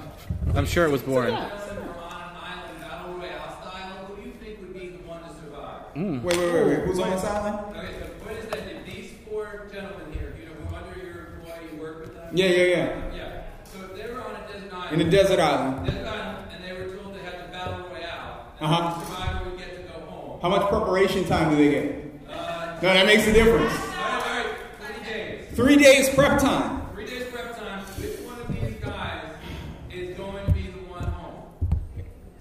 I'm 0.55 0.65
sure 0.65 0.85
it 0.85 0.91
was 0.91 1.01
boring. 1.01 1.35
From 1.35 1.43
on 1.43 1.49
an 1.51 1.51
island, 1.55 2.79
battle 2.81 3.13
royale 3.13 3.57
style, 3.61 4.05
who 4.07 4.15
do 4.21 4.27
you 4.27 4.33
think 4.35 4.59
would 4.61 4.73
be 4.73 4.87
the 4.89 5.07
one 5.07 5.21
to 5.21 5.29
survive? 5.29 5.93
Mm. 5.95 6.23
Wait, 6.23 6.37
wait, 6.37 6.53
wait, 6.53 6.65
wait. 6.67 6.79
Who's 6.85 6.99
on 6.99 7.09
this 7.11 7.23
island? 7.23 7.75
Okay, 7.75 7.93
so 7.93 8.05
the 8.05 8.25
point 8.25 8.37
is 8.39 8.45
that 8.47 8.59
if 8.59 8.85
these 8.85 9.11
four 9.29 9.67
gentlemen 9.71 10.11
here, 10.11 10.33
you 10.39 10.45
know, 10.47 10.53
who 10.67 10.75
under 10.75 10.99
your 11.05 11.35
employ, 11.35 11.57
you 11.71 11.79
work 11.81 11.99
with 12.01 12.15
them. 12.15 12.29
Yeah, 12.35 12.45
yeah, 12.47 12.63
yeah. 12.63 13.15
Yeah. 13.15 13.43
So 13.65 13.77
if 13.85 13.95
they 14.01 14.11
were 14.11 14.21
on 14.21 14.35
a 14.35 14.51
desert 14.51 14.73
island. 14.73 15.01
In 15.01 15.07
a 15.07 15.11
desert 15.11 15.39
island. 15.39 15.85
Desert 15.85 16.07
island, 16.07 16.37
and 16.51 16.63
they 16.63 16.73
were 16.73 16.95
told 16.95 17.15
they 17.15 17.19
had 17.19 17.45
to 17.45 17.51
battle 17.51 17.85
royale. 17.89 18.47
And 18.59 18.71
Uh-huh. 18.71 18.99
the 18.99 19.05
survivor 19.05 19.49
would 19.51 19.57
get 19.59 19.75
to 19.77 19.83
go 19.93 19.99
home. 20.09 20.39
How 20.41 20.49
much 20.49 20.67
preparation 20.69 21.25
time 21.25 21.51
do 21.51 21.57
they 21.57 21.69
get? 21.69 21.85
Uh, 22.27 22.79
No, 22.81 22.89
that 22.93 23.05
makes 23.05 23.27
a 23.27 23.33
difference. 23.33 23.71
all 23.71 23.87
right, 23.87 24.23
all 24.25 24.43
right, 24.43 24.47
three 24.81 25.03
days. 25.13 25.55
Three 25.55 25.75
days 25.77 26.09
prep 26.15 26.39
time. 26.39 26.81
Three 26.93 27.05
days 27.05 27.25
prep 27.31 27.55
time. 27.57 27.83
Which 28.01 28.19
one 28.21 28.39
of 28.41 28.47
these 28.47 28.79
guys 28.81 29.21
is 29.91 30.17
going 30.17 30.45
to 30.45 30.51
be 30.51 30.61
the 30.67 30.79
one 30.89 31.03
home? 31.03 31.43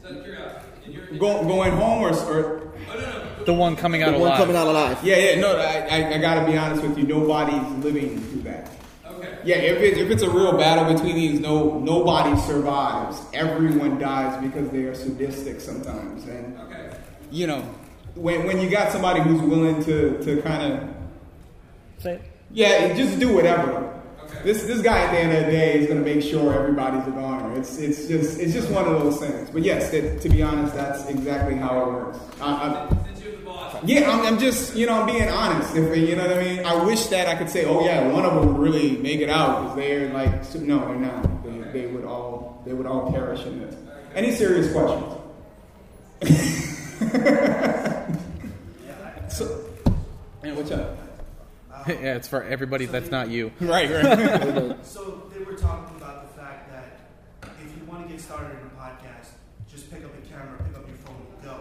Just 0.00 0.06
out 0.12 0.18
of 0.18 0.24
curiosity. 0.24 0.66
In 0.86 0.92
your, 0.92 1.04
in 1.08 1.11
Go, 1.22 1.44
going 1.44 1.70
home 1.72 2.02
or, 2.02 2.10
or 2.10 2.62
oh, 2.90 2.94
no, 2.94 3.00
no. 3.00 3.44
The 3.44 3.52
one 3.54 3.76
coming 3.76 4.02
out 4.02 4.10
The 4.12 4.18
one 4.18 4.28
alive. 4.28 4.38
coming 4.38 4.56
out 4.56 4.66
alive. 4.66 4.98
yeah, 5.04 5.16
yeah. 5.16 5.40
No, 5.40 5.56
I, 5.56 5.86
I, 5.88 6.14
I 6.14 6.18
gotta 6.18 6.44
be 6.50 6.56
honest 6.58 6.82
with 6.82 6.98
you. 6.98 7.04
Nobody's 7.06 7.84
living 7.84 8.20
through 8.20 8.42
that. 8.42 8.70
Okay. 9.06 9.38
Yeah, 9.44 9.56
if 9.56 9.78
it's 9.80 9.98
if 9.98 10.10
it's 10.10 10.22
a 10.22 10.30
real 10.30 10.56
battle 10.58 10.92
between 10.92 11.14
these, 11.14 11.38
no 11.38 11.78
nobody 11.78 12.36
survives. 12.40 13.20
Everyone 13.34 14.00
dies 14.00 14.42
because 14.42 14.68
they 14.70 14.82
are 14.82 14.94
sadistic 14.96 15.60
sometimes, 15.60 16.24
and 16.26 16.58
Okay. 16.58 16.90
you 17.30 17.46
know, 17.46 17.60
when 18.16 18.44
when 18.44 18.60
you 18.60 18.68
got 18.68 18.90
somebody 18.90 19.20
who's 19.20 19.40
willing 19.42 19.82
to 19.84 20.20
to 20.24 20.42
kind 20.42 20.72
of 20.72 20.88
Say 21.98 22.14
it. 22.14 22.22
yeah, 22.50 22.94
just 22.96 23.20
do 23.20 23.32
whatever. 23.32 24.01
This 24.44 24.64
this 24.64 24.82
guy 24.82 24.98
at 24.98 25.12
the 25.12 25.18
end 25.18 25.32
of 25.32 25.46
the 25.46 25.52
day 25.52 25.78
is 25.78 25.88
gonna 25.88 26.00
make 26.00 26.22
sure 26.22 26.52
everybody's 26.52 27.06
a 27.06 27.10
goner. 27.10 27.58
It's 27.58 27.78
it's 27.78 28.08
just 28.08 28.40
it's 28.40 28.52
just 28.52 28.70
one 28.70 28.86
of 28.86 29.00
those 29.00 29.20
things. 29.20 29.50
But 29.50 29.62
yes, 29.62 29.90
that, 29.90 30.20
to 30.20 30.28
be 30.28 30.42
honest, 30.42 30.74
that's 30.74 31.08
exactly 31.08 31.56
how 31.56 31.80
it 31.80 31.86
works. 31.86 32.18
I, 32.40 32.52
I, 32.52 32.96
yeah, 33.84 34.10
I'm, 34.10 34.26
I'm 34.26 34.38
just 34.38 34.74
you 34.74 34.86
know 34.86 35.02
I'm 35.02 35.06
being 35.06 35.28
honest. 35.28 35.76
If 35.76 35.96
you 35.96 36.16
know 36.16 36.26
what 36.26 36.38
I 36.38 36.42
mean, 36.42 36.64
I 36.64 36.84
wish 36.84 37.06
that 37.06 37.28
I 37.28 37.36
could 37.36 37.50
say, 37.50 37.66
oh 37.66 37.84
yeah, 37.84 38.08
one 38.08 38.24
of 38.24 38.34
them 38.34 38.56
really 38.56 38.96
make 38.96 39.20
it 39.20 39.30
out 39.30 39.62
because 39.62 39.76
they're 39.76 40.12
like 40.12 40.54
no, 40.56 40.86
they're 40.86 40.96
not. 40.96 41.44
They, 41.44 41.80
they 41.80 41.86
would 41.86 42.04
all 42.04 42.62
they 42.66 42.72
would 42.72 42.86
all 42.86 43.12
perish 43.12 43.44
in 43.46 43.60
this. 43.60 43.76
Any 44.14 44.32
serious 44.32 44.72
questions? 44.72 45.18
so, 49.28 49.64
yeah, 50.44 50.54
what's 50.54 50.70
up? 50.70 51.01
yeah, 51.88 52.14
it's 52.16 52.28
for 52.28 52.42
everybody 52.42 52.86
that's 52.86 53.10
not 53.10 53.28
you. 53.28 53.52
Right, 53.60 53.90
right. 53.90 54.76
So 54.84 55.30
they 55.32 55.44
were 55.44 55.54
talking 55.54 55.96
about 55.96 56.28
the 56.28 56.40
fact 56.40 56.70
that 56.70 57.50
if 57.60 57.76
you 57.76 57.84
want 57.84 58.06
to 58.06 58.12
get 58.12 58.20
started 58.20 58.50
in 58.58 58.66
a 58.66 58.80
podcast, 58.80 59.28
just 59.70 59.90
pick 59.90 60.04
up 60.04 60.10
a 60.16 60.26
camera, 60.28 60.58
pick 60.66 60.76
up 60.76 60.86
your 60.86 60.96
phone, 60.98 61.16
and 61.34 61.42
go. 61.44 61.60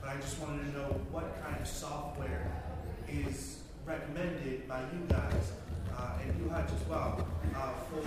But 0.00 0.10
I 0.10 0.16
just 0.16 0.38
wanted 0.40 0.72
to 0.72 0.78
know 0.78 1.00
what 1.10 1.42
kind 1.42 1.60
of 1.60 1.66
software 1.66 2.50
is 3.08 3.58
recommended 3.84 4.68
by 4.68 4.80
you 4.80 5.06
guys 5.08 5.52
uh, 5.96 6.18
and 6.22 6.40
you 6.42 6.48
Hutch 6.50 6.68
as 6.72 6.88
well 6.88 7.26
uh, 7.54 7.72
for 7.90 8.00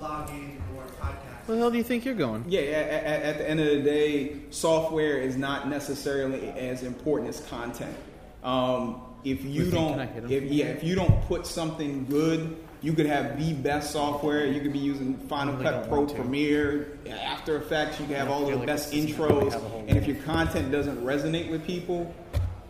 vlogging 0.00 0.56
or 0.76 0.84
podcasting. 1.00 1.46
Where 1.46 1.56
the 1.56 1.58
hell 1.58 1.70
do 1.70 1.78
you 1.78 1.84
think 1.84 2.04
you're 2.04 2.14
going? 2.14 2.44
Yeah, 2.48 2.60
at, 2.60 3.04
at, 3.04 3.22
at 3.22 3.38
the 3.38 3.50
end 3.50 3.60
of 3.60 3.66
the 3.66 3.82
day, 3.82 4.36
software 4.50 5.18
is 5.18 5.36
not 5.36 5.68
necessarily 5.68 6.48
as 6.50 6.82
important 6.82 7.28
as 7.30 7.40
content. 7.46 7.94
Um, 8.42 9.00
if 9.24 9.44
you 9.44 9.70
don't, 9.70 9.92
can 9.92 10.00
I 10.00 10.06
hit 10.06 10.24
him? 10.24 10.30
if, 10.30 10.42
yeah, 10.44 10.66
if 10.66 10.84
you 10.84 10.94
don't 10.94 11.22
put 11.22 11.46
something 11.46 12.04
good, 12.06 12.56
you 12.82 12.92
could 12.92 13.06
have 13.06 13.38
the 13.38 13.54
best 13.54 13.92
software. 13.92 14.46
You 14.46 14.60
could 14.60 14.72
be 14.72 14.78
using 14.78 15.16
Final 15.26 15.54
really 15.54 15.64
Cut 15.64 15.88
Pro. 15.88 16.06
Premiere, 16.06 16.98
After 17.08 17.56
Effects. 17.56 17.98
You 17.98 18.06
can 18.06 18.16
have 18.16 18.28
all 18.28 18.44
the 18.44 18.56
like 18.56 18.66
best 18.66 18.90
this 18.90 19.06
doesn't 19.06 19.24
really 19.26 19.46
intros. 19.46 19.52
have 19.52 19.64
a 19.64 19.68
whole 19.68 19.84
And 19.88 19.96
if 19.96 20.06
your 20.06 20.16
content 20.16 20.70
doesn't 20.70 21.02
resonate 21.02 21.50
with 21.50 21.66
people, 21.66 22.14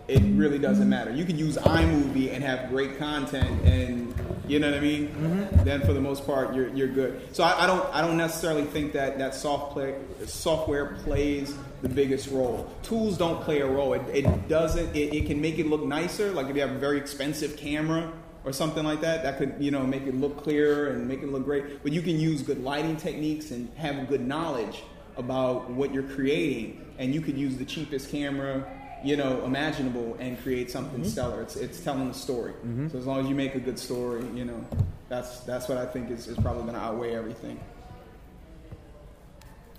it 0.06 0.22
really 0.36 0.58
doesn't 0.58 0.88
matter. 0.88 1.10
You 1.10 1.24
could 1.24 1.38
use 1.38 1.56
iMovie 1.56 2.32
and 2.32 2.44
have 2.44 2.68
great 2.68 2.98
content, 2.98 3.62
and 3.64 4.14
you 4.46 4.60
know 4.60 4.70
what 4.70 4.78
I 4.78 4.80
mean. 4.80 5.08
Mm-hmm. 5.08 5.64
Then 5.64 5.80
for 5.80 5.92
the 5.92 6.00
most 6.00 6.26
part, 6.26 6.54
you're 6.54 6.68
you're 6.68 6.88
good. 6.88 7.34
So 7.34 7.42
I, 7.42 7.64
I 7.64 7.66
don't 7.66 7.94
I 7.94 8.00
don't 8.00 8.16
necessarily 8.16 8.64
think 8.64 8.92
that 8.92 9.18
that 9.18 9.34
soft 9.34 9.72
play, 9.72 9.96
software 10.26 10.94
plays 11.04 11.54
the 11.84 11.94
biggest 11.94 12.30
role. 12.30 12.68
Tools 12.82 13.18
don't 13.18 13.42
play 13.42 13.60
a 13.60 13.66
role. 13.66 13.92
It, 13.92 14.02
it 14.08 14.48
doesn't. 14.48 14.96
It, 14.96 15.14
it 15.14 15.26
can 15.26 15.40
make 15.40 15.58
it 15.58 15.66
look 15.66 15.84
nicer. 15.84 16.32
Like 16.32 16.48
if 16.48 16.56
you 16.56 16.62
have 16.62 16.72
a 16.72 16.78
very 16.78 16.96
expensive 16.96 17.56
camera 17.58 18.10
or 18.44 18.52
something 18.52 18.84
like 18.84 19.02
that, 19.02 19.22
that 19.22 19.36
could 19.38 19.54
you 19.60 19.70
know 19.70 19.86
make 19.86 20.02
it 20.02 20.14
look 20.14 20.42
clearer 20.42 20.88
and 20.88 21.06
make 21.06 21.22
it 21.22 21.28
look 21.28 21.44
great. 21.44 21.82
But 21.82 21.92
you 21.92 22.00
can 22.00 22.18
use 22.18 22.42
good 22.42 22.64
lighting 22.64 22.96
techniques 22.96 23.50
and 23.50 23.70
have 23.76 24.08
good 24.08 24.26
knowledge 24.26 24.82
about 25.18 25.70
what 25.70 25.92
you're 25.92 26.10
creating, 26.16 26.82
and 26.98 27.14
you 27.14 27.20
could 27.20 27.36
use 27.36 27.56
the 27.56 27.66
cheapest 27.66 28.10
camera 28.10 28.66
you 29.04 29.18
know, 29.18 29.44
imaginable 29.44 30.16
and 30.18 30.42
create 30.42 30.70
something 30.70 31.00
mm-hmm. 31.00 31.10
stellar. 31.10 31.42
It's, 31.42 31.56
it's 31.56 31.78
telling 31.80 32.08
a 32.08 32.14
story. 32.14 32.52
Mm-hmm. 32.52 32.88
So 32.88 32.96
as 32.96 33.06
long 33.06 33.20
as 33.20 33.28
you 33.28 33.34
make 33.34 33.54
a 33.54 33.60
good 33.60 33.78
story, 33.78 34.24
you 34.34 34.46
know, 34.46 34.66
that's 35.10 35.40
that's 35.40 35.68
what 35.68 35.76
I 35.76 35.84
think 35.84 36.10
is, 36.10 36.26
is 36.26 36.38
probably 36.38 36.62
going 36.62 36.74
to 36.74 36.80
outweigh 36.80 37.14
everything. 37.14 37.60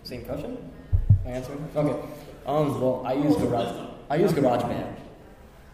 Same 0.04 0.24
question? 0.24 0.72
My 1.26 1.32
answer? 1.32 1.58
Okay. 1.76 2.08
Um, 2.46 2.80
well, 2.80 3.02
I 3.06 3.14
use 3.14 3.36
Garage. 3.38 3.76
I 4.10 4.16
use 4.18 4.32
GarageBand, 4.32 4.96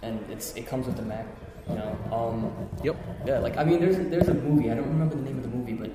and 0.01 0.19
it's 0.29 0.55
it 0.55 0.65
comes 0.65 0.87
with 0.87 0.95
the 0.95 1.01
Mac. 1.03 1.25
You 1.69 1.75
know. 1.75 1.97
Um, 2.11 2.51
Yep. 2.83 2.95
yeah, 3.25 3.39
like 3.39 3.57
I 3.57 3.63
mean, 3.63 3.79
there's 3.81 3.97
there's 4.09 4.29
a 4.29 4.33
movie. 4.33 4.71
I 4.71 4.75
don't 4.75 4.87
remember 4.87 5.15
the 5.15 5.21
name 5.23 5.37
of 5.37 5.43
the 5.43 5.49
movie, 5.49 5.73
but 5.73 5.91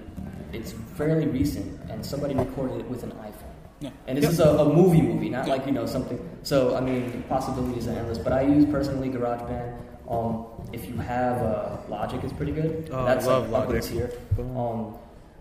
it's 0.53 0.73
fairly 0.97 1.27
recent, 1.27 1.81
and 1.91 2.05
somebody 2.05 2.35
recorded 2.35 2.81
it 2.81 2.89
with 2.89 3.03
an 3.03 3.13
iPhone. 3.13 3.55
Yeah. 3.81 3.91
And 4.07 4.17
this 4.17 4.31
is 4.31 4.41
a, 4.41 4.51
a 4.51 4.65
movie 4.73 5.03
movie, 5.03 5.29
not 5.31 5.49
like 5.49 5.67
you 5.67 5.73
know 5.73 5.87
something. 5.87 6.19
So 6.43 6.77
I 6.77 6.81
mean, 6.81 7.25
possibilities 7.29 7.89
are 7.89 7.93
endless. 7.97 8.19
But 8.19 8.33
I 8.33 8.43
use 8.43 8.65
personally 8.67 9.09
GarageBand. 9.11 9.81
Um, 10.09 10.47
if 10.73 10.87
you 10.89 10.97
have 10.99 11.43
uh, 11.43 11.77
Logic, 11.89 12.23
is 12.23 12.33
pretty 12.33 12.53
good. 12.53 12.91
Oh, 12.93 13.01
I 13.05 13.15
That's 13.15 13.27
love 13.27 13.51
like 13.51 13.63
up 13.65 13.69
Logic. 13.71 13.83
tier. 13.83 14.13
Um, 14.39 14.95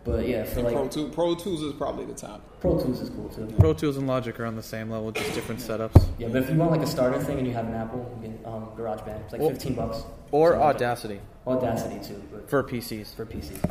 but 0.06 0.28
yeah, 0.28 0.44
for 0.46 0.60
And 0.60 0.64
like 0.66 0.76
Pro, 0.76 0.88
Tool, 0.88 1.10
Pro 1.10 1.36
Tools 1.36 1.62
is 1.64 1.74
probably 1.74 2.06
the 2.06 2.14
top. 2.14 2.42
Pro 2.62 2.80
Tools 2.82 3.02
is 3.02 3.10
cool 3.10 3.28
too. 3.30 3.54
Pro 3.60 3.74
Tools 3.74 3.98
and 3.98 4.08
Logic 4.08 4.40
are 4.40 4.46
on 4.46 4.56
the 4.56 4.64
same 4.64 4.90
level, 4.90 5.12
just 5.12 5.34
different 5.34 5.60
setups. 5.60 6.08
Yeah, 6.18 6.28
but 6.30 6.44
if 6.44 6.50
you 6.50 6.56
want 6.56 6.72
like 6.72 6.82
a 6.82 6.88
starter 6.88 7.20
thing 7.22 7.40
and 7.40 7.48
you 7.48 7.54
have 7.54 7.66
an 7.68 7.74
Apple, 7.74 8.18
you 8.22 8.30
can 8.30 8.46
um, 8.46 8.68
GarageBand. 8.78 9.22
It's 9.24 9.34
like 9.34 9.42
Well, 9.42 9.50
15 9.50 9.74
bucks. 9.74 10.04
Or 10.32 10.52
Something 10.52 10.68
like 10.68 10.78
that. 10.78 10.84
Audacity 10.86 11.20
Audacity 11.48 12.08
too, 12.08 12.22
but 12.32 12.50
for 12.50 12.64
PCs. 12.64 13.16
for 13.16 13.26
PCs. 13.26 13.62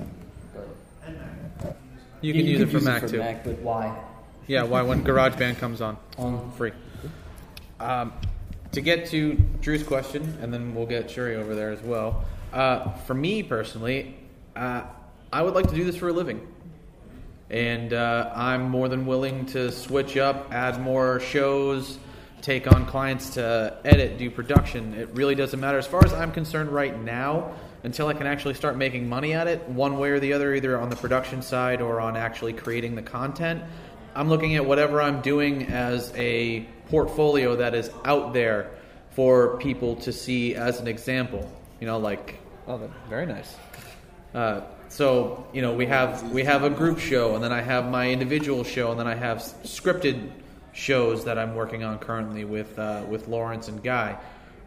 But 0.54 1.76
You 2.20 2.32
can 2.32 2.46
use 2.46 2.60
it 2.60 2.66
for 2.66 2.78
could 2.78 2.84
Mac 2.84 3.06
too. 3.06 3.18
Mac, 3.18 3.44
but 3.44 3.58
why? 3.60 3.96
Yeah, 4.46 4.64
why 4.64 4.82
when 4.82 5.04
GarageBand 5.08 5.58
comes 5.58 5.80
on 5.80 5.96
Um, 6.18 6.50
free. 6.52 6.72
Um, 7.80 8.12
to 8.72 8.80
get 8.80 9.06
to 9.06 9.34
Drew's 9.60 9.82
question, 9.82 10.36
and 10.42 10.52
then 10.52 10.74
we'll 10.74 10.86
get 10.86 11.10
Shuri 11.10 11.36
over 11.36 11.54
there 11.54 11.70
as 11.70 11.80
well. 11.82 12.24
Uh, 12.52 12.92
for 13.06 13.14
me 13.14 13.42
personally, 13.42 14.16
uh, 14.56 14.82
I 15.34 15.42
would 15.42 15.54
like 15.54 15.68
to 15.70 15.74
do 15.74 15.82
this 15.82 15.96
for 15.96 16.10
a 16.10 16.12
living, 16.12 16.46
and 17.50 17.92
uh, 17.92 18.30
I'm 18.36 18.70
more 18.70 18.88
than 18.88 19.04
willing 19.04 19.46
to 19.46 19.72
switch 19.72 20.16
up, 20.16 20.54
add 20.54 20.80
more 20.80 21.18
shows, 21.18 21.98
take 22.40 22.72
on 22.72 22.86
clients 22.86 23.30
to 23.30 23.76
edit, 23.84 24.16
do 24.16 24.30
production. 24.30 24.94
It 24.94 25.08
really 25.14 25.34
doesn't 25.34 25.58
matter 25.58 25.76
as 25.76 25.88
far 25.88 26.04
as 26.04 26.12
I'm 26.12 26.30
concerned 26.30 26.70
right 26.70 26.96
now. 27.02 27.52
Until 27.82 28.06
I 28.06 28.14
can 28.14 28.28
actually 28.28 28.54
start 28.54 28.76
making 28.76 29.08
money 29.08 29.32
at 29.32 29.48
it, 29.48 29.68
one 29.68 29.98
way 29.98 30.10
or 30.10 30.20
the 30.20 30.34
other, 30.34 30.54
either 30.54 30.80
on 30.80 30.88
the 30.88 30.96
production 30.96 31.42
side 31.42 31.82
or 31.82 32.00
on 32.00 32.16
actually 32.16 32.52
creating 32.52 32.94
the 32.94 33.02
content. 33.02 33.64
I'm 34.14 34.28
looking 34.28 34.54
at 34.54 34.64
whatever 34.64 35.02
I'm 35.02 35.20
doing 35.20 35.64
as 35.64 36.12
a 36.14 36.60
portfolio 36.90 37.56
that 37.56 37.74
is 37.74 37.90
out 38.04 38.34
there 38.34 38.70
for 39.10 39.58
people 39.58 39.96
to 39.96 40.12
see 40.12 40.54
as 40.54 40.78
an 40.78 40.86
example. 40.86 41.50
You 41.80 41.88
know, 41.88 41.98
like 41.98 42.38
oh, 42.68 42.88
very 43.10 43.26
nice. 43.26 43.56
Uh, 44.32 44.62
so 44.94 45.44
you 45.52 45.60
know, 45.60 45.74
we 45.74 45.86
have 45.86 46.30
we 46.30 46.44
have 46.44 46.62
a 46.62 46.70
group 46.70 47.00
show, 47.00 47.34
and 47.34 47.42
then 47.42 47.50
I 47.50 47.62
have 47.62 47.90
my 47.90 48.12
individual 48.12 48.62
show, 48.62 48.92
and 48.92 49.00
then 49.00 49.08
I 49.08 49.16
have 49.16 49.38
scripted 49.38 50.30
shows 50.72 51.24
that 51.24 51.36
I'm 51.36 51.56
working 51.56 51.82
on 51.82 51.98
currently 51.98 52.44
with 52.44 52.78
uh, 52.78 53.02
with 53.08 53.26
Lawrence 53.26 53.66
and 53.66 53.82
Guy. 53.82 54.16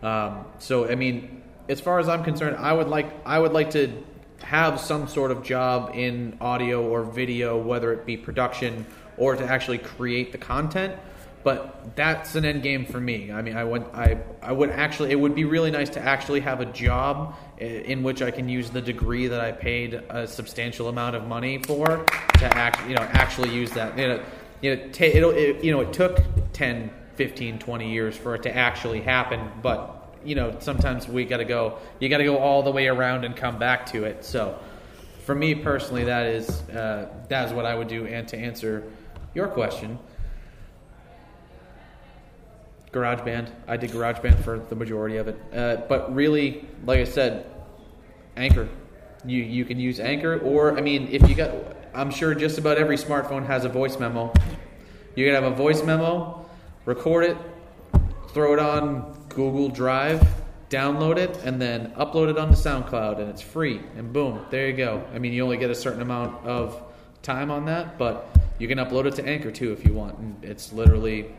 Um, 0.04 0.44
so 0.60 0.86
I 0.86 0.96
mean, 0.96 1.44
as 1.70 1.80
far 1.80 2.00
as 2.00 2.10
I'm 2.10 2.26
concerned, 2.26 2.58
I 2.58 2.74
would 2.74 2.90
like 2.90 3.10
I 3.26 3.40
would 3.40 3.54
like 3.54 3.70
to 3.70 4.04
have 4.44 4.82
some 4.82 5.08
sort 5.08 5.32
of 5.32 5.44
job 5.44 5.92
in 5.94 6.38
audio 6.42 6.86
or 6.86 7.04
video, 7.04 7.58
whether 7.58 7.94
it 7.94 8.06
be 8.06 8.18
production 8.18 8.86
or 9.16 9.38
to 9.38 9.46
actually 9.46 9.78
create 9.78 10.34
the 10.34 10.38
content. 10.38 10.94
But 11.44 11.96
that's 11.96 12.36
an 12.36 12.44
end 12.44 12.64
game 12.64 12.86
for 12.86 13.00
me. 13.00 13.32
I 13.32 13.42
mean, 13.42 13.56
I 13.56 13.64
would, 13.64 13.84
I, 13.94 14.18
I 14.42 14.52
would 14.52 14.70
actually, 14.70 15.12
it 15.12 15.20
would 15.20 15.36
be 15.36 15.46
really 15.46 15.72
nice 15.72 15.90
to 15.92 16.00
actually 16.00 16.42
have 16.42 16.60
a 16.60 16.66
job 16.66 17.36
in 17.58 18.04
which 18.04 18.22
I 18.22 18.32
can 18.32 18.50
use 18.50 18.70
the 18.70 18.82
degree 18.82 19.28
that 19.28 19.40
I 19.40 19.52
paid 19.52 19.94
a 19.94 20.28
substantial 20.28 20.90
amount 20.90 21.16
of 21.16 21.26
money 21.26 21.60
for 21.60 22.06
to 22.40 22.46
act, 22.46 22.88
you 22.90 22.96
know, 22.96 23.02
actually 23.02 23.54
use 23.54 23.72
that. 23.72 23.98
You 23.98 24.08
know, 24.08 24.24
you 24.62 24.76
know, 24.76 24.92
it'll, 25.00 25.32
it, 25.32 25.64
you 25.64 25.72
know, 25.72 25.82
it 25.82 25.94
took 25.94 26.20
10, 26.54 26.92
15, 27.16 27.60
20 27.60 27.92
years 27.92 28.18
for 28.18 28.36
it 28.36 28.44
to 28.44 28.56
actually 28.56 29.02
happen, 29.02 29.52
but 29.62 29.94
you 30.24 30.36
know, 30.36 30.56
sometimes 30.60 31.08
we 31.08 31.24
got 31.24 31.38
to 31.38 31.46
go, 31.46 31.80
you 32.00 32.10
got 32.10 32.18
to 32.18 32.26
go 32.26 32.38
all 32.38 32.64
the 32.64 32.72
way 32.72 32.88
around 32.88 33.24
and 33.24 33.36
come 33.36 33.58
back 33.58 33.86
to 33.88 34.04
it. 34.04 34.26
So, 34.26 34.60
for 35.24 35.36
me 35.36 35.56
personally, 35.56 36.06
that 36.06 36.26
is 36.26 36.50
uh, 36.70 37.10
that 37.30 37.48
is 37.48 37.54
what 37.54 37.66
I 37.66 37.76
would 37.76 37.88
do. 37.88 38.08
And 38.08 38.28
to 38.30 38.38
answer 38.38 38.84
your 39.34 39.48
question, 39.48 40.00
GarageBand. 42.98 43.50
I 43.68 43.78
did 43.78 43.91
GarageBand 43.91 44.43
for 44.43 44.60
the 44.60 44.76
majority 44.76 45.18
of 45.18 45.28
it, 45.28 45.39
uh, 45.54 45.78
but 45.88 46.14
really, 46.14 46.68
like 46.86 47.00
I 47.00 47.04
said, 47.04 47.45
Anchor. 48.36 48.68
You 49.26 49.43
you 49.43 49.66
can 49.66 49.80
use 49.80 50.00
Anchor, 50.00 50.39
or 50.39 50.78
I 50.78 50.82
mean, 50.82 51.08
if 51.12 51.28
you 51.28 51.36
got, 51.36 51.52
I'm 51.93 52.12
sure 52.12 52.36
just 52.36 52.58
about 52.58 52.78
every 52.78 52.98
smartphone 52.98 53.45
has 53.45 53.66
a 53.66 53.70
voice 53.70 54.00
memo. 54.00 54.32
You 55.16 55.26
can 55.26 55.34
have 55.34 55.52
a 55.52 55.56
voice 55.56 55.84
memo, 55.84 56.45
record 56.86 57.26
it, 57.26 57.38
throw 58.30 58.54
it 58.54 58.60
on 58.60 59.26
Google 59.30 59.70
Drive, 59.70 60.26
download 60.70 61.18
it, 61.18 61.36
and 61.43 61.60
then 61.62 61.91
upload 61.93 62.30
it 62.30 62.38
onto 62.38 62.56
SoundCloud, 62.56 63.20
and 63.20 63.30
it's 63.30 63.41
free. 63.41 63.82
And 63.98 64.14
boom, 64.14 64.45
there 64.52 64.68
you 64.68 64.78
go. 64.78 65.04
I 65.14 65.20
mean, 65.20 65.34
you 65.34 65.43
only 65.43 65.58
get 65.58 65.72
a 65.72 65.76
certain 65.76 66.02
amount 66.02 66.45
of 66.45 66.82
time 67.24 67.50
on 67.50 67.66
that, 67.66 67.98
but 67.98 68.30
you 68.60 68.68
can 68.68 68.78
upload 68.78 69.06
it 69.06 69.16
to 69.16 69.26
Anchor 69.26 69.52
too 69.52 69.72
if 69.72 69.84
you 69.86 69.93
want. 69.93 70.18
And 70.20 70.43
it's 70.43 70.72
literally 70.72 71.32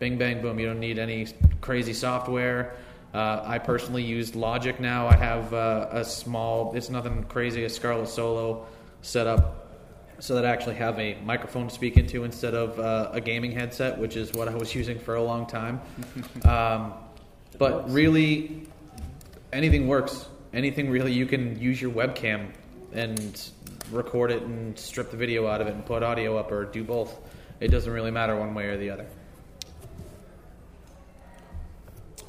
bing, 0.00 0.16
bang, 0.16 0.40
boom. 0.42 0.58
You 0.58 0.66
don't 0.66 0.80
need 0.80 0.98
any 0.98 1.28
crazy 1.60 1.92
software. 1.92 2.74
Uh, 3.12 3.42
I 3.44 3.58
personally 3.58 4.02
use 4.02 4.34
Logic 4.34 4.80
now. 4.80 5.06
I 5.06 5.14
have 5.14 5.52
uh, 5.52 5.88
a 5.92 6.04
small, 6.04 6.74
it's 6.74 6.90
nothing 6.90 7.22
crazy, 7.24 7.64
a 7.64 7.68
Scarlett 7.68 8.08
Solo 8.08 8.66
set 9.02 9.26
up 9.26 9.68
so 10.18 10.34
that 10.34 10.44
I 10.44 10.50
actually 10.50 10.76
have 10.76 10.98
a 10.98 11.18
microphone 11.22 11.68
to 11.68 11.74
speak 11.74 11.96
into 11.96 12.24
instead 12.24 12.54
of 12.54 12.78
uh, 12.78 13.10
a 13.12 13.20
gaming 13.20 13.52
headset, 13.52 13.98
which 13.98 14.16
is 14.16 14.32
what 14.32 14.48
I 14.48 14.54
was 14.54 14.74
using 14.80 14.98
for 14.98 15.14
a 15.14 15.22
long 15.22 15.46
time. 15.46 15.80
Um, 16.44 16.94
but 17.58 17.90
really, 17.90 18.66
anything 19.52 19.86
works. 19.86 20.26
Anything 20.52 20.90
really, 20.90 21.12
you 21.12 21.26
can 21.26 21.60
use 21.60 21.80
your 21.80 21.92
webcam 21.92 22.48
and 22.92 23.50
record 23.90 24.30
it 24.30 24.42
and 24.42 24.78
strip 24.78 25.10
the 25.10 25.16
video 25.16 25.46
out 25.46 25.60
of 25.60 25.66
it 25.66 25.74
and 25.74 25.84
put 25.84 26.02
audio 26.02 26.38
up 26.38 26.50
or 26.50 26.64
do 26.64 26.84
both. 26.84 27.18
It 27.60 27.68
doesn't 27.68 27.92
really 27.92 28.10
matter 28.10 28.36
one 28.36 28.54
way 28.54 28.66
or 28.66 28.78
the 28.78 28.90
other. 28.90 29.06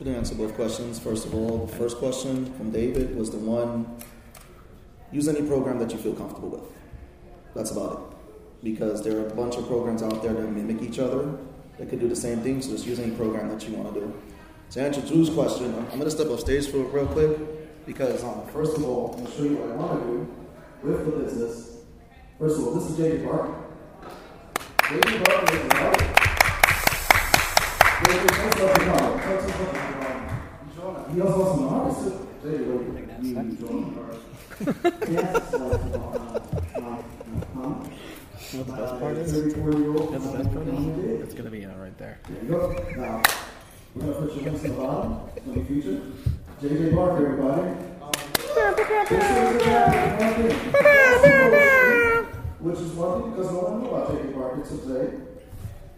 To 0.04 0.16
answer 0.16 0.34
both 0.34 0.56
questions. 0.56 0.98
First 0.98 1.28
of 1.28 1.36
all, 1.36 1.68
the 1.68 1.76
first 1.76 1.98
question 1.98 2.52
from 2.56 2.72
David 2.72 3.16
was 3.16 3.30
the 3.30 3.38
one 3.38 3.86
use 5.12 5.28
any 5.28 5.44
program 5.48 5.78
that 5.78 5.92
you 5.92 6.00
feel 6.00 6.16
comfortable 6.16 6.50
with. 6.50 6.64
That's 7.54 7.70
about 7.70 7.94
it. 7.94 8.18
Because 8.64 9.04
there 9.04 9.20
are 9.20 9.28
a 9.28 9.36
bunch 9.36 9.58
of 9.58 9.68
programs 9.68 10.02
out 10.02 10.24
there 10.24 10.34
that 10.34 10.48
mimic 10.48 10.82
each 10.82 10.98
other 10.98 11.38
that 11.78 11.88
could 11.88 12.00
do 12.00 12.08
the 12.08 12.16
same 12.16 12.40
thing, 12.40 12.64
so 12.64 12.72
just 12.72 12.88
use 12.88 13.00
any 13.00 13.12
program 13.12 13.50
that 13.50 13.68
you 13.68 13.76
want 13.76 13.94
to 13.94 14.00
do. 14.00 14.22
To 14.72 14.82
answer 14.82 15.02
Drew's 15.02 15.30
question, 15.30 15.66
I'm, 15.76 15.86
going 15.86 16.02
to 16.02 16.10
step 16.10 16.30
off 16.30 16.40
stage 16.40 16.70
for 16.70 16.80
real 16.80 17.06
quick 17.06 17.86
because, 17.86 18.24
um, 18.24 18.48
first 18.48 18.76
of 18.78 18.84
all, 18.84 19.12
I'm 19.12 19.18
going 19.18 19.28
to 19.28 19.38
show 19.38 19.44
you 19.44 19.58
what 19.58 19.70
I 19.70 19.76
want 19.76 20.02
to 20.02 20.08
do 20.08 20.28
with 20.82 21.06
the 21.06 21.12
business. 21.12 21.78
First 22.40 22.58
of 22.58 22.68
all, 22.68 22.74
this 22.74 22.90
is 22.90 22.98
JJ 22.98 23.24
Barker. 23.24 23.54
JJ 24.80 25.26
Barker 25.26 25.56
is 25.56 25.62
an 25.62 25.72
artist. 25.74 26.22
The 28.02 29.91
He 31.14 31.20
also 31.20 31.60
an 31.60 31.68
artist. 31.68 32.16
you 32.46 32.52
you 32.52 32.58
uh, 32.58 33.44
uh, 35.54 35.76
uh, 37.58 37.84
You 38.52 38.64
the 38.64 38.72
best 38.72 39.00
part 39.00 39.18
is? 39.18 39.34
uh, 39.34 39.38
34-year-old 39.38 40.12
You 40.12 40.20
know 40.20 40.32
the 40.32 40.38
best 40.38 40.54
part 40.54 40.68
uh, 40.68 40.72
is? 40.72 41.22
It's 41.24 41.34
going 41.34 41.46
to 41.46 41.52
be 41.52 41.66
uh, 41.66 41.76
right 41.76 41.98
there. 41.98 42.18
there 42.30 42.44
you 42.44 42.50
go. 42.50 42.60
Now, 42.96 43.22
We're 43.94 44.14
gonna 44.14 44.26
put 44.26 44.36
your 44.36 44.44
links 44.46 44.64
in 44.64 44.72
the 44.72 44.78
bottom 44.82 45.20
in 45.48 45.54
the 45.60 45.66
future. 45.66 46.02
JJ 46.62 46.96
Parker, 46.96 47.26
everybody. 47.28 47.72
Which 52.62 52.80
is 52.80 52.92
one 52.94 53.32
because 53.32 53.52
no 53.52 53.60
one 53.60 53.82
knew 53.82 53.90
about 53.90 54.12
JJ 54.12 54.34
Parker 54.34 54.62
till 54.66 54.78
today. 54.78 55.18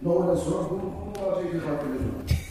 No 0.01 0.11
one 0.11 0.29
in 0.29 0.35
this 0.35 0.43
who, 0.45 0.77
knew 0.77 1.11
about 1.11 1.43
JJ 1.43 1.63
Parker 1.63 1.85
in 1.85 2.42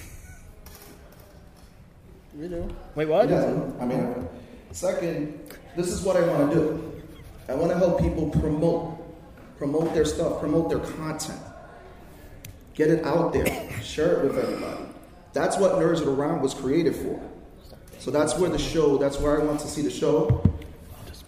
this 2.35 2.51
room. 2.51 2.63
You 2.63 2.69
do. 2.69 2.77
Wait, 2.95 3.09
what? 3.09 3.29
Yeah, 3.29 3.61
I 3.81 3.85
mean, 3.85 4.29
second, 4.73 5.41
this 5.77 5.89
is 5.89 6.03
what 6.03 6.17
I 6.17 6.27
want 6.27 6.53
to 6.53 6.57
do. 6.57 7.03
I 7.49 7.55
want 7.55 7.73
to 7.73 7.79
help 7.79 8.01
people 8.01 8.31
promote, 8.31 8.99
promote 9.59 9.93
their 9.95 10.05
stuff, 10.05 10.41
promote 10.41 10.69
their 10.69 10.79
content, 10.79 11.41
get 12.75 12.89
it 12.89 13.05
out 13.05 13.33
there, 13.33 13.71
share 13.83 14.19
it 14.19 14.25
with 14.25 14.39
everybody. 14.39 14.85
That's 15.33 15.57
what 15.57 15.73
Nerds 15.73 16.01
of 16.01 16.07
the 16.07 16.13
Round 16.13 16.43
was 16.43 16.55
created 16.55 16.95
for. 16.95 17.21
So 17.99 18.11
that's 18.11 18.37
where 18.39 18.51
the 18.51 18.59
show, 18.59 18.99
that's 18.99 19.19
where 19.19 19.41
I 19.41 19.45
want 19.45 19.61
to 19.61 19.69
see 19.69 19.83
the 19.83 19.91
show. 19.91 20.45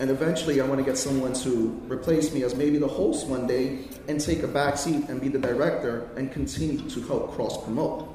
And 0.00 0.11
eventually, 0.11 0.61
I 0.61 0.66
want 0.66 0.80
to 0.80 0.84
get 0.84 0.98
someone 0.98 1.32
to 1.34 1.80
replace 1.88 2.34
me 2.34 2.42
as 2.42 2.57
maybe 2.57 2.78
the 2.78 2.88
host 2.88 3.28
one 3.28 3.46
day 3.46 3.86
and 4.09 4.20
take 4.20 4.42
a 4.42 4.48
back 4.48 4.76
seat 4.76 5.09
and 5.09 5.20
be 5.20 5.28
the 5.28 5.38
director 5.38 6.09
and 6.16 6.32
continue 6.32 6.88
to 6.90 7.00
help 7.02 7.32
cross 7.34 7.62
promote. 7.62 8.09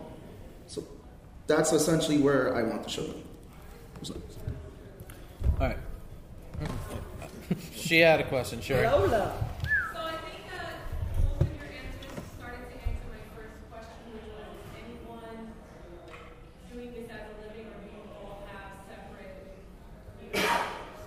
So 0.67 0.83
that's 1.49 1.73
essentially 1.73 2.19
where 2.19 2.55
I 2.55 2.61
want 2.61 2.83
the 2.83 2.89
show 2.89 3.05
to 3.07 3.11
be. 3.11 3.23
So- 4.03 4.15
All 5.59 5.67
right. 5.67 5.77
she 7.73 7.99
had 7.99 8.19
a 8.21 8.23
question, 8.27 8.61
sure. 8.61 8.83
So 8.83 8.85
I 8.85 8.93
think 8.93 10.45
that 10.53 10.77
both 11.17 11.41
of 11.41 11.47
your 11.57 11.65
answers 11.65 12.21
started 12.37 12.69
to 12.69 12.77
answer 12.85 13.07
my 13.09 13.23
first 13.33 13.57
question, 13.73 13.97
which 14.13 14.29
was 14.29 14.45
anyone 14.77 15.49
doing 16.71 16.93
this 16.93 17.09
as 17.09 17.25
a 17.25 17.35
living 17.49 17.65
or 17.73 17.81
do 17.81 17.89
you 17.97 18.05
all 18.13 18.45
have 18.53 18.69
separate 18.85 19.57
you 20.21 20.29
know, 20.29 20.45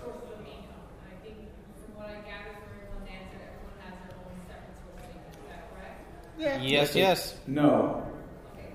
sources 0.03 0.27
of 0.27 0.43
income? 0.43 0.83
And 0.91 1.07
I 1.07 1.15
think 1.23 1.39
from 1.79 1.95
what 1.95 2.11
I 2.11 2.19
gathered 2.27 2.59
from 2.59 2.83
everyone's 2.83 3.07
answer, 3.07 3.39
everyone 3.47 3.79
has 3.79 3.95
their 4.03 4.19
own 4.19 4.35
separate 4.51 4.75
source. 4.75 5.07
Is 5.07 5.47
that 5.47 5.63
correct? 5.71 6.03
Yes, 6.67 6.91
yes. 6.99 7.39
No. 7.47 8.03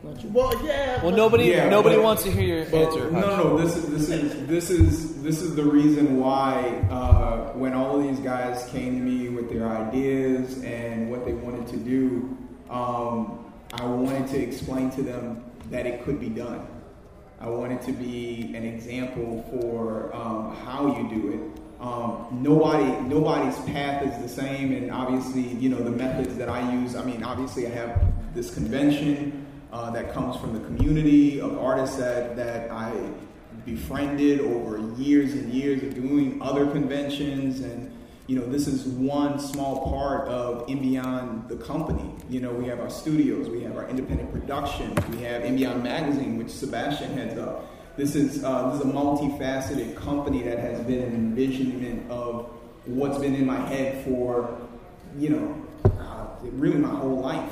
Well, 0.02 0.54
yeah. 0.64 1.02
Well, 1.04 1.14
nobody, 1.14 1.46
Yeah, 1.46 1.68
nobody 1.68 1.96
but- 1.96 2.04
wants 2.04 2.22
to 2.24 2.30
hear 2.30 2.58
your 2.64 2.66
Well, 2.70 2.86
answer. 2.86 3.10
No, 3.10 3.36
no, 3.36 3.58
this 3.58 3.76
is 3.76 3.86
this 3.90 4.08
is 4.08 4.46
this 4.46 4.70
is 4.70 5.22
this 5.22 5.42
is 5.42 5.54
the 5.56 5.64
reason 5.64 6.20
why 6.20 6.62
uh, 6.90 7.52
when 7.54 7.74
all 7.74 7.96
of 7.98 8.02
these 8.06 8.20
guys 8.20 8.64
came 8.70 8.96
to 8.98 9.02
me 9.04 9.28
with 9.28 9.50
their 9.50 9.66
ideas 9.68 10.62
and 10.62 11.10
what 11.10 11.24
they 11.24 11.32
wanted 11.32 11.66
to 11.68 11.76
do, 11.76 12.36
um, 12.70 13.44
I 13.74 13.84
wanted 13.84 14.28
to 14.28 14.38
explain 14.38 14.90
to 14.92 15.02
them 15.02 15.42
that 15.70 15.84
it 15.86 16.04
could 16.04 16.20
be 16.20 16.28
done. 16.28 16.66
I 17.40 17.48
wanted 17.48 17.82
to 17.82 17.92
be 17.92 18.52
an 18.56 18.64
example 18.64 19.44
for 19.50 20.14
um, 20.14 20.56
how 20.64 20.86
you 20.96 21.08
do 21.08 21.32
it. 21.32 21.60
Um, 21.80 22.26
nobody, 22.42 22.88
nobody's 23.02 23.56
path 23.60 24.04
is 24.04 24.20
the 24.22 24.28
same, 24.28 24.72
and 24.72 24.90
obviously, 24.90 25.42
you 25.42 25.68
know, 25.68 25.78
the 25.78 25.90
methods 25.92 26.36
that 26.36 26.48
I 26.48 26.72
use. 26.72 26.96
I 26.96 27.04
mean, 27.04 27.22
obviously, 27.22 27.66
I 27.68 27.70
have 27.70 28.00
this 28.34 28.52
convention 28.52 29.46
uh, 29.72 29.90
that 29.90 30.12
comes 30.12 30.36
from 30.36 30.54
the 30.54 30.60
community 30.60 31.40
of 31.40 31.58
artists 31.58 31.96
that 31.96 32.36
that 32.36 32.70
I 32.70 32.92
befriended 33.66 34.40
over 34.40 34.78
years 35.00 35.34
and 35.34 35.52
years 35.52 35.82
of 35.82 35.94
doing 35.94 36.40
other 36.40 36.66
conventions. 36.66 37.60
And 37.60 37.94
you 38.26 38.38
know 38.38 38.46
this 38.46 38.66
is 38.66 38.84
one 38.86 39.38
small 39.38 39.90
part 39.90 40.28
of 40.28 40.66
Inbeon 40.68 41.48
the 41.48 41.56
company. 41.56 42.14
You 42.30 42.40
know 42.40 42.52
we 42.52 42.66
have 42.66 42.80
our 42.80 42.90
studios 42.90 43.48
we 43.48 43.62
have 43.62 43.76
our 43.76 43.88
independent 43.88 44.32
productions 44.32 44.96
we 45.08 45.22
have 45.22 45.42
Inbeon 45.42 45.82
magazine 45.82 46.38
which 46.38 46.50
sebastian 46.50 47.12
heads 47.14 47.38
up. 47.38 47.66
This 47.96 48.14
is 48.14 48.44
uh, 48.44 48.70
this 48.70 48.80
is 48.80 48.86
a 48.86 48.92
multifaceted 48.92 49.96
company 49.96 50.42
that 50.44 50.58
has 50.58 50.80
been 50.80 51.02
an 51.02 51.14
envisionment 51.14 52.10
of 52.10 52.50
what's 52.86 53.18
been 53.18 53.34
in 53.34 53.44
my 53.44 53.60
head 53.68 54.04
for 54.04 54.58
you 55.18 55.30
know 55.30 55.66
uh, 55.84 56.26
really 56.42 56.78
my 56.78 56.94
whole 56.94 57.20
life. 57.20 57.50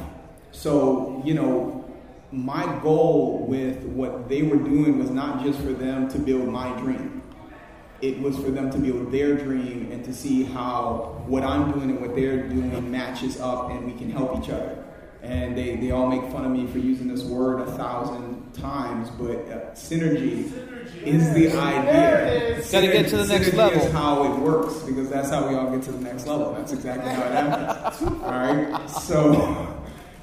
So 0.52 1.20
you 1.24 1.34
know 1.34 1.85
my 2.32 2.64
goal 2.82 3.46
with 3.48 3.82
what 3.84 4.28
they 4.28 4.42
were 4.42 4.56
doing 4.56 4.98
was 4.98 5.10
not 5.10 5.44
just 5.44 5.58
for 5.60 5.72
them 5.72 6.08
to 6.08 6.18
build 6.18 6.48
my 6.48 6.76
dream. 6.78 7.22
It 8.02 8.20
was 8.20 8.36
for 8.36 8.50
them 8.50 8.70
to 8.70 8.78
build 8.78 9.10
their 9.10 9.36
dream 9.36 9.90
and 9.90 10.04
to 10.04 10.12
see 10.12 10.44
how 10.44 11.22
what 11.26 11.42
I'm 11.44 11.72
doing 11.72 11.90
and 11.90 12.00
what 12.00 12.14
they're 12.14 12.48
doing 12.48 12.90
matches 12.90 13.40
up 13.40 13.70
and 13.70 13.86
we 13.86 13.98
can 13.98 14.10
help 14.10 14.42
each 14.42 14.50
other. 14.50 14.84
And 15.22 15.56
they, 15.56 15.76
they 15.76 15.90
all 15.90 16.06
make 16.06 16.30
fun 16.30 16.44
of 16.44 16.52
me 16.52 16.66
for 16.66 16.78
using 16.78 17.08
this 17.08 17.22
word 17.22 17.60
a 17.60 17.72
thousand 17.72 18.52
times, 18.52 19.08
but 19.10 19.38
uh, 19.50 19.70
synergy 19.72 20.52
is 21.04 21.34
the 21.34 21.50
idea. 21.58 22.62
Gotta 22.70 22.86
get 22.88 23.08
to 23.08 23.16
the 23.16 23.26
next 23.26 23.48
Synergy 23.48 23.54
level. 23.56 23.80
is 23.80 23.92
how 23.92 24.24
it 24.24 24.38
works 24.40 24.74
because 24.80 25.08
that's 25.08 25.30
how 25.30 25.48
we 25.48 25.54
all 25.54 25.70
get 25.70 25.82
to 25.84 25.92
the 25.92 26.00
next 26.00 26.26
level. 26.26 26.52
That's 26.52 26.72
exactly 26.72 27.10
how 27.10 27.22
it 27.22 27.32
happens. 27.32 28.12
all 28.22 28.30
right? 28.30 28.90
So 28.90 29.75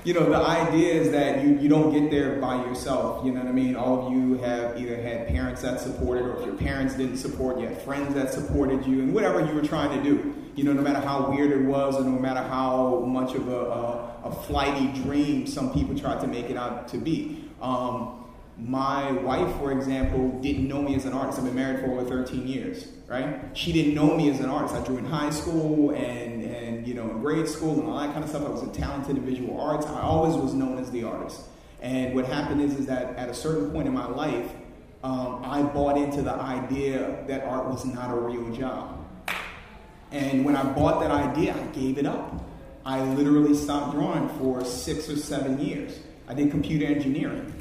you 0.04 0.14
know, 0.14 0.30
the 0.30 0.36
idea 0.36 0.94
is 0.94 1.12
that 1.12 1.44
you, 1.44 1.58
you 1.58 1.70
don't 1.70 1.92
get 1.94 2.12
there 2.12 2.36
by 2.40 2.56
yourself. 2.66 3.26
You 3.26 3.32
know 3.32 3.40
what 3.40 3.50
I 3.50 3.54
mean? 3.54 3.76
All 3.76 4.08
of 4.08 4.14
you 4.14 4.36
have 4.40 4.78
either 4.78 5.02
had 5.02 5.28
parents 5.28 5.62
that 5.62 5.80
supported, 5.80 6.26
or 6.26 6.40
if 6.40 6.46
your 6.46 6.56
parents 6.56 6.96
didn't 6.96 7.18
support, 7.18 7.60
you 7.60 7.68
had 7.68 7.82
friends 7.82 8.14
that 8.16 8.34
supported 8.34 8.86
you, 8.86 9.02
and 9.02 9.14
whatever 9.14 9.46
you 9.46 9.54
were 9.54 9.62
trying 9.62 9.98
to 9.98 10.04
do. 10.04 10.36
You 10.56 10.66
know, 10.66 10.74
no 10.74 10.82
matter 10.82 11.00
how 11.00 11.32
weird 11.32 11.52
it 11.52 11.64
was, 11.64 11.96
or 11.96 12.04
no 12.04 12.20
matter 12.20 12.44
how 12.44 13.00
much 13.00 13.34
of 13.34 13.48
a, 13.48 13.56
a, 13.56 14.22
a 14.26 14.32
flighty 14.44 14.88
dream 15.02 15.48
some 15.48 15.74
people 15.74 15.98
tried 15.98 16.20
to 16.22 16.28
make 16.28 16.50
it 16.50 16.58
out 16.58 16.90
to 16.90 16.98
be. 16.98 17.50
Um, 17.62 18.20
my 18.58 19.12
wife, 19.12 19.56
for 19.58 19.72
example, 19.72 20.30
didn't 20.42 20.68
know 20.68 20.82
me 20.82 20.96
as 20.96 21.06
an 21.06 21.14
artist. 21.14 21.40
I've 21.40 21.46
been 21.46 21.56
married 21.56 21.80
for 21.80 21.92
over 22.00 22.08
13 22.08 22.48
years, 22.48 22.88
right? 23.08 23.40
She 23.54 23.72
didn't 23.72 23.96
know 23.96 24.16
me 24.16 24.30
as 24.30 24.40
an 24.42 24.50
artist. 24.50 24.76
I 24.76 24.84
drew 24.84 24.98
in 24.98 25.06
high 25.06 25.32
school 25.32 25.90
and, 25.92 26.44
and 26.44 26.73
you 26.86 26.94
know, 26.94 27.10
in 27.10 27.22
grade 27.22 27.48
school 27.48 27.80
and 27.80 27.90
all 27.90 28.00
that 28.00 28.12
kind 28.14 28.24
of 28.24 28.30
stuff. 28.30 28.46
I 28.46 28.50
was 28.50 28.64
a 28.64 28.68
talented 28.68 29.18
in 29.18 29.26
visual 29.26 29.60
arts. 29.60 29.86
I 29.86 30.02
always 30.02 30.36
was 30.36 30.54
known 30.54 30.78
as 30.78 30.92
the 30.92 31.04
artist. 31.04 31.42
And 31.82 32.16
what 32.16 32.26
happened 32.26 32.62
is, 32.62 32.76
is 32.80 32.86
that 32.86 33.16
at 33.18 33.30
a 33.30 33.34
certain 33.34 33.72
point 33.72 33.88
in 33.88 33.94
my 33.94 34.08
life, 34.08 34.50
um, 35.04 35.42
I 35.44 35.62
bought 35.62 35.98
into 35.98 36.22
the 36.22 36.34
idea 36.34 37.24
that 37.28 37.44
art 37.44 37.66
was 37.66 37.84
not 37.86 38.10
a 38.10 38.16
real 38.16 38.56
job. 38.56 39.06
And 40.12 40.46
when 40.46 40.56
I 40.56 40.64
bought 40.64 41.02
that 41.02 41.12
idea, 41.12 41.56
I 41.56 41.64
gave 41.68 41.98
it 41.98 42.06
up. 42.06 42.42
I 42.86 43.02
literally 43.02 43.54
stopped 43.54 43.94
drawing 43.94 44.30
for 44.38 44.64
six 44.64 45.10
or 45.10 45.18
seven 45.18 45.60
years. 45.60 46.00
I 46.28 46.34
did 46.34 46.52
computer 46.52 46.86
engineering. 46.86 47.54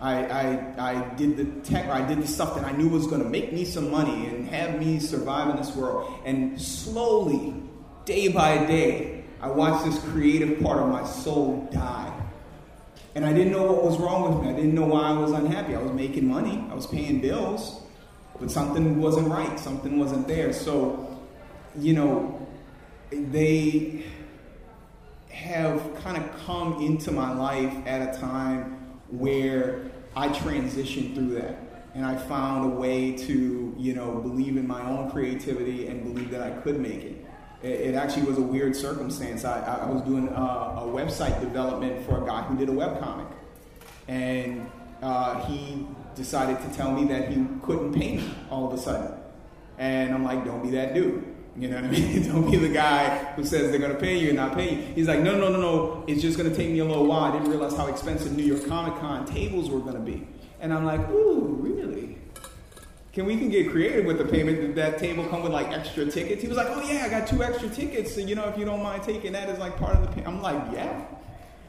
I, 0.00 0.24
I, 0.26 0.74
I 0.78 1.14
did 1.14 1.36
the 1.36 1.44
tech, 1.60 1.88
I 1.88 2.04
did 2.04 2.20
the 2.20 2.26
stuff 2.26 2.56
that 2.56 2.64
I 2.64 2.72
knew 2.72 2.88
was 2.88 3.06
going 3.06 3.22
to 3.22 3.28
make 3.28 3.52
me 3.52 3.64
some 3.64 3.88
money 3.88 4.26
and 4.26 4.48
have 4.48 4.80
me 4.80 4.98
survive 4.98 5.50
in 5.50 5.56
this 5.56 5.76
world. 5.76 6.12
And 6.24 6.60
slowly, 6.60 7.61
day 8.04 8.28
by 8.28 8.64
day, 8.66 9.24
I 9.40 9.50
watched 9.50 9.84
this 9.84 9.98
creative 10.10 10.60
part 10.60 10.78
of 10.78 10.88
my 10.88 11.04
soul 11.04 11.68
die. 11.72 12.08
And 13.14 13.26
I 13.26 13.32
didn't 13.32 13.52
know 13.52 13.64
what 13.64 13.84
was 13.84 13.98
wrong 13.98 14.34
with 14.34 14.44
me. 14.44 14.50
I 14.50 14.56
didn't 14.56 14.74
know 14.74 14.86
why 14.86 15.02
I 15.02 15.12
was 15.12 15.32
unhappy. 15.32 15.74
I 15.74 15.82
was 15.82 15.92
making 15.92 16.26
money, 16.26 16.64
I 16.70 16.74
was 16.74 16.86
paying 16.86 17.20
bills, 17.20 17.82
but 18.40 18.50
something 18.50 19.00
wasn't 19.00 19.28
right. 19.28 19.58
Something 19.58 19.98
wasn't 19.98 20.26
there. 20.26 20.52
So, 20.52 21.20
you 21.76 21.92
know, 21.92 22.46
they 23.10 24.04
have 25.28 25.94
kind 26.02 26.16
of 26.16 26.46
come 26.46 26.80
into 26.80 27.10
my 27.10 27.32
life 27.34 27.74
at 27.86 28.14
a 28.14 28.18
time 28.18 28.78
where 29.08 29.82
I 30.16 30.28
transitioned 30.28 31.14
through 31.14 31.34
that. 31.34 31.56
And 31.94 32.06
I 32.06 32.16
found 32.16 32.72
a 32.72 32.74
way 32.74 33.12
to, 33.12 33.74
you 33.76 33.94
know, 33.94 34.14
believe 34.20 34.56
in 34.56 34.66
my 34.66 34.80
own 34.88 35.10
creativity 35.10 35.88
and 35.88 36.02
believe 36.02 36.30
that 36.30 36.40
I 36.40 36.50
could 36.62 36.80
make 36.80 37.02
it. 37.02 37.21
It, 37.62 37.94
actually 37.94 38.24
was 38.24 38.38
a 38.38 38.42
weird 38.42 38.74
circumstance. 38.74 39.44
I, 39.44 39.60
I 39.60 39.88
was 39.88 40.02
doing 40.02 40.28
a, 40.28 40.32
a 40.32 40.84
website 40.86 41.40
development 41.40 42.04
for 42.06 42.22
a 42.22 42.26
guy 42.26 42.42
who 42.42 42.56
did 42.56 42.68
a 42.68 42.72
webcomic. 42.72 43.30
And 44.08 44.68
uh, 45.00 45.44
he 45.46 45.86
decided 46.16 46.60
to 46.68 46.76
tell 46.76 46.92
me 46.92 47.04
that 47.06 47.28
he 47.28 47.46
couldn't 47.62 47.92
pay 47.92 48.16
me 48.16 48.34
all 48.50 48.66
of 48.66 48.78
a 48.78 48.82
sudden. 48.82 49.16
And 49.78 50.12
I'm 50.12 50.24
like, 50.24 50.44
don't 50.44 50.62
be 50.62 50.70
that 50.70 50.94
dude. 50.94 51.32
You 51.56 51.68
know 51.68 51.76
what 51.76 51.84
I 51.84 51.88
mean? 51.88 52.22
Don't 52.32 52.50
be 52.50 52.56
the 52.56 52.70
guy 52.70 53.34
who 53.34 53.44
says 53.44 53.70
they're 53.70 53.78
going 53.78 53.92
to 53.92 54.00
pay 54.00 54.16
you 54.16 54.28
and 54.28 54.36
not 54.38 54.54
pay 54.54 54.74
you. 54.74 54.82
He's 54.94 55.06
like, 55.06 55.20
no, 55.20 55.36
no, 55.36 55.50
no, 55.50 55.60
no. 55.60 56.04
It's 56.08 56.22
just 56.22 56.38
going 56.38 56.48
to 56.48 56.56
take 56.56 56.70
me 56.70 56.78
a 56.78 56.84
little 56.84 57.04
while. 57.04 57.24
I 57.24 57.32
didn't 57.32 57.50
realize 57.50 57.76
how 57.76 57.88
expensive 57.88 58.34
New 58.34 58.42
York 58.42 58.66
Comic 58.66 58.98
Con 59.00 59.26
tables 59.26 59.68
were 59.68 59.80
going 59.80 59.94
to 59.94 60.00
be. 60.00 60.26
And 60.60 60.72
I'm 60.72 60.86
like, 60.86 61.06
ooh, 61.10 61.58
really? 61.60 62.16
Can 63.12 63.26
we 63.26 63.36
can 63.36 63.50
get 63.50 63.70
creative 63.70 64.06
with 64.06 64.16
the 64.16 64.24
payment? 64.24 64.60
Did 64.60 64.74
that 64.76 64.98
table 64.98 65.26
come 65.26 65.42
with 65.42 65.52
like 65.52 65.70
extra 65.70 66.06
tickets? 66.06 66.40
He 66.40 66.48
was 66.48 66.56
like, 66.56 66.68
oh 66.70 66.80
yeah, 66.80 67.04
I 67.04 67.10
got 67.10 67.26
two 67.26 67.42
extra 67.42 67.68
tickets. 67.68 68.14
So 68.14 68.20
you 68.20 68.34
know, 68.34 68.48
if 68.48 68.56
you 68.56 68.64
don't 68.64 68.82
mind 68.82 69.02
taking 69.02 69.32
that 69.32 69.50
as 69.50 69.58
like 69.58 69.76
part 69.76 69.94
of 69.96 70.00
the 70.02 70.08
pay. 70.08 70.24
I'm 70.24 70.40
like, 70.40 70.72
yeah. 70.72 71.04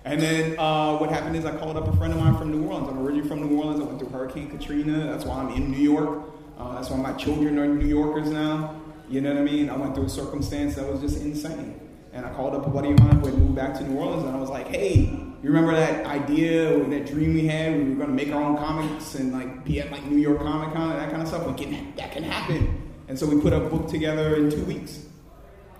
And 0.05 0.21
then 0.21 0.57
uh, 0.57 0.97
what 0.97 1.09
happened 1.09 1.35
is 1.35 1.45
I 1.45 1.55
called 1.57 1.75
up 1.75 1.87
a 1.87 1.95
friend 1.97 2.13
of 2.13 2.19
mine 2.19 2.37
from 2.37 2.51
New 2.51 2.65
Orleans. 2.67 2.89
I'm 2.89 2.99
originally 2.99 3.27
from 3.27 3.47
New 3.47 3.57
Orleans. 3.57 3.81
I 3.81 3.83
went 3.83 3.99
through 3.99 4.09
Hurricane 4.09 4.49
Katrina. 4.49 5.05
That's 5.05 5.25
why 5.25 5.35
I'm 5.35 5.49
in 5.49 5.71
New 5.71 5.79
York. 5.79 6.29
Uh, 6.57 6.75
that's 6.75 6.89
why 6.89 6.97
my 6.97 7.13
children 7.13 7.59
are 7.59 7.67
New 7.67 7.87
Yorkers 7.87 8.29
now. 8.29 8.81
You 9.09 9.21
know 9.21 9.33
what 9.33 9.41
I 9.41 9.43
mean? 9.43 9.69
I 9.69 9.75
went 9.75 9.95
through 9.95 10.05
a 10.05 10.09
circumstance 10.09 10.75
that 10.75 10.89
was 10.89 11.01
just 11.01 11.21
insane. 11.21 11.79
And 12.13 12.25
I 12.25 12.29
called 12.33 12.55
up 12.55 12.65
a 12.65 12.69
buddy 12.69 12.91
of 12.91 12.99
mine 12.99 13.19
who 13.19 13.25
had 13.25 13.37
moved 13.37 13.55
back 13.55 13.73
to 13.75 13.83
New 13.83 13.97
Orleans, 13.97 14.23
and 14.23 14.35
I 14.35 14.39
was 14.39 14.49
like, 14.49 14.67
hey, 14.67 15.22
You 15.43 15.49
remember 15.49 15.73
that 15.73 16.05
idea, 16.05 16.79
or 16.79 16.85
that 16.85 17.05
dream 17.05 17.33
we 17.33 17.47
had? 17.47 17.77
We 17.77 17.89
were 17.89 17.95
going 17.95 18.07
to 18.07 18.15
make 18.15 18.33
our 18.33 18.41
own 18.41 18.55
comics 18.55 19.15
and 19.15 19.33
like 19.33 19.65
be 19.65 19.81
at 19.81 19.91
like 19.91 20.05
New 20.05 20.17
York 20.17 20.39
Comic 20.39 20.73
Con 20.73 20.91
and 20.91 20.99
that 21.01 21.09
kind 21.09 21.21
of 21.21 21.27
stuff. 21.27 21.45
We 21.45 21.53
can, 21.53 21.93
that 21.97 22.13
can 22.13 22.23
happen. 22.23 22.81
And 23.09 23.19
so 23.19 23.27
we 23.27 23.41
put 23.41 23.51
a 23.51 23.59
book 23.59 23.89
together 23.89 24.37
in 24.37 24.49
two 24.49 24.63
weeks. 24.63 25.05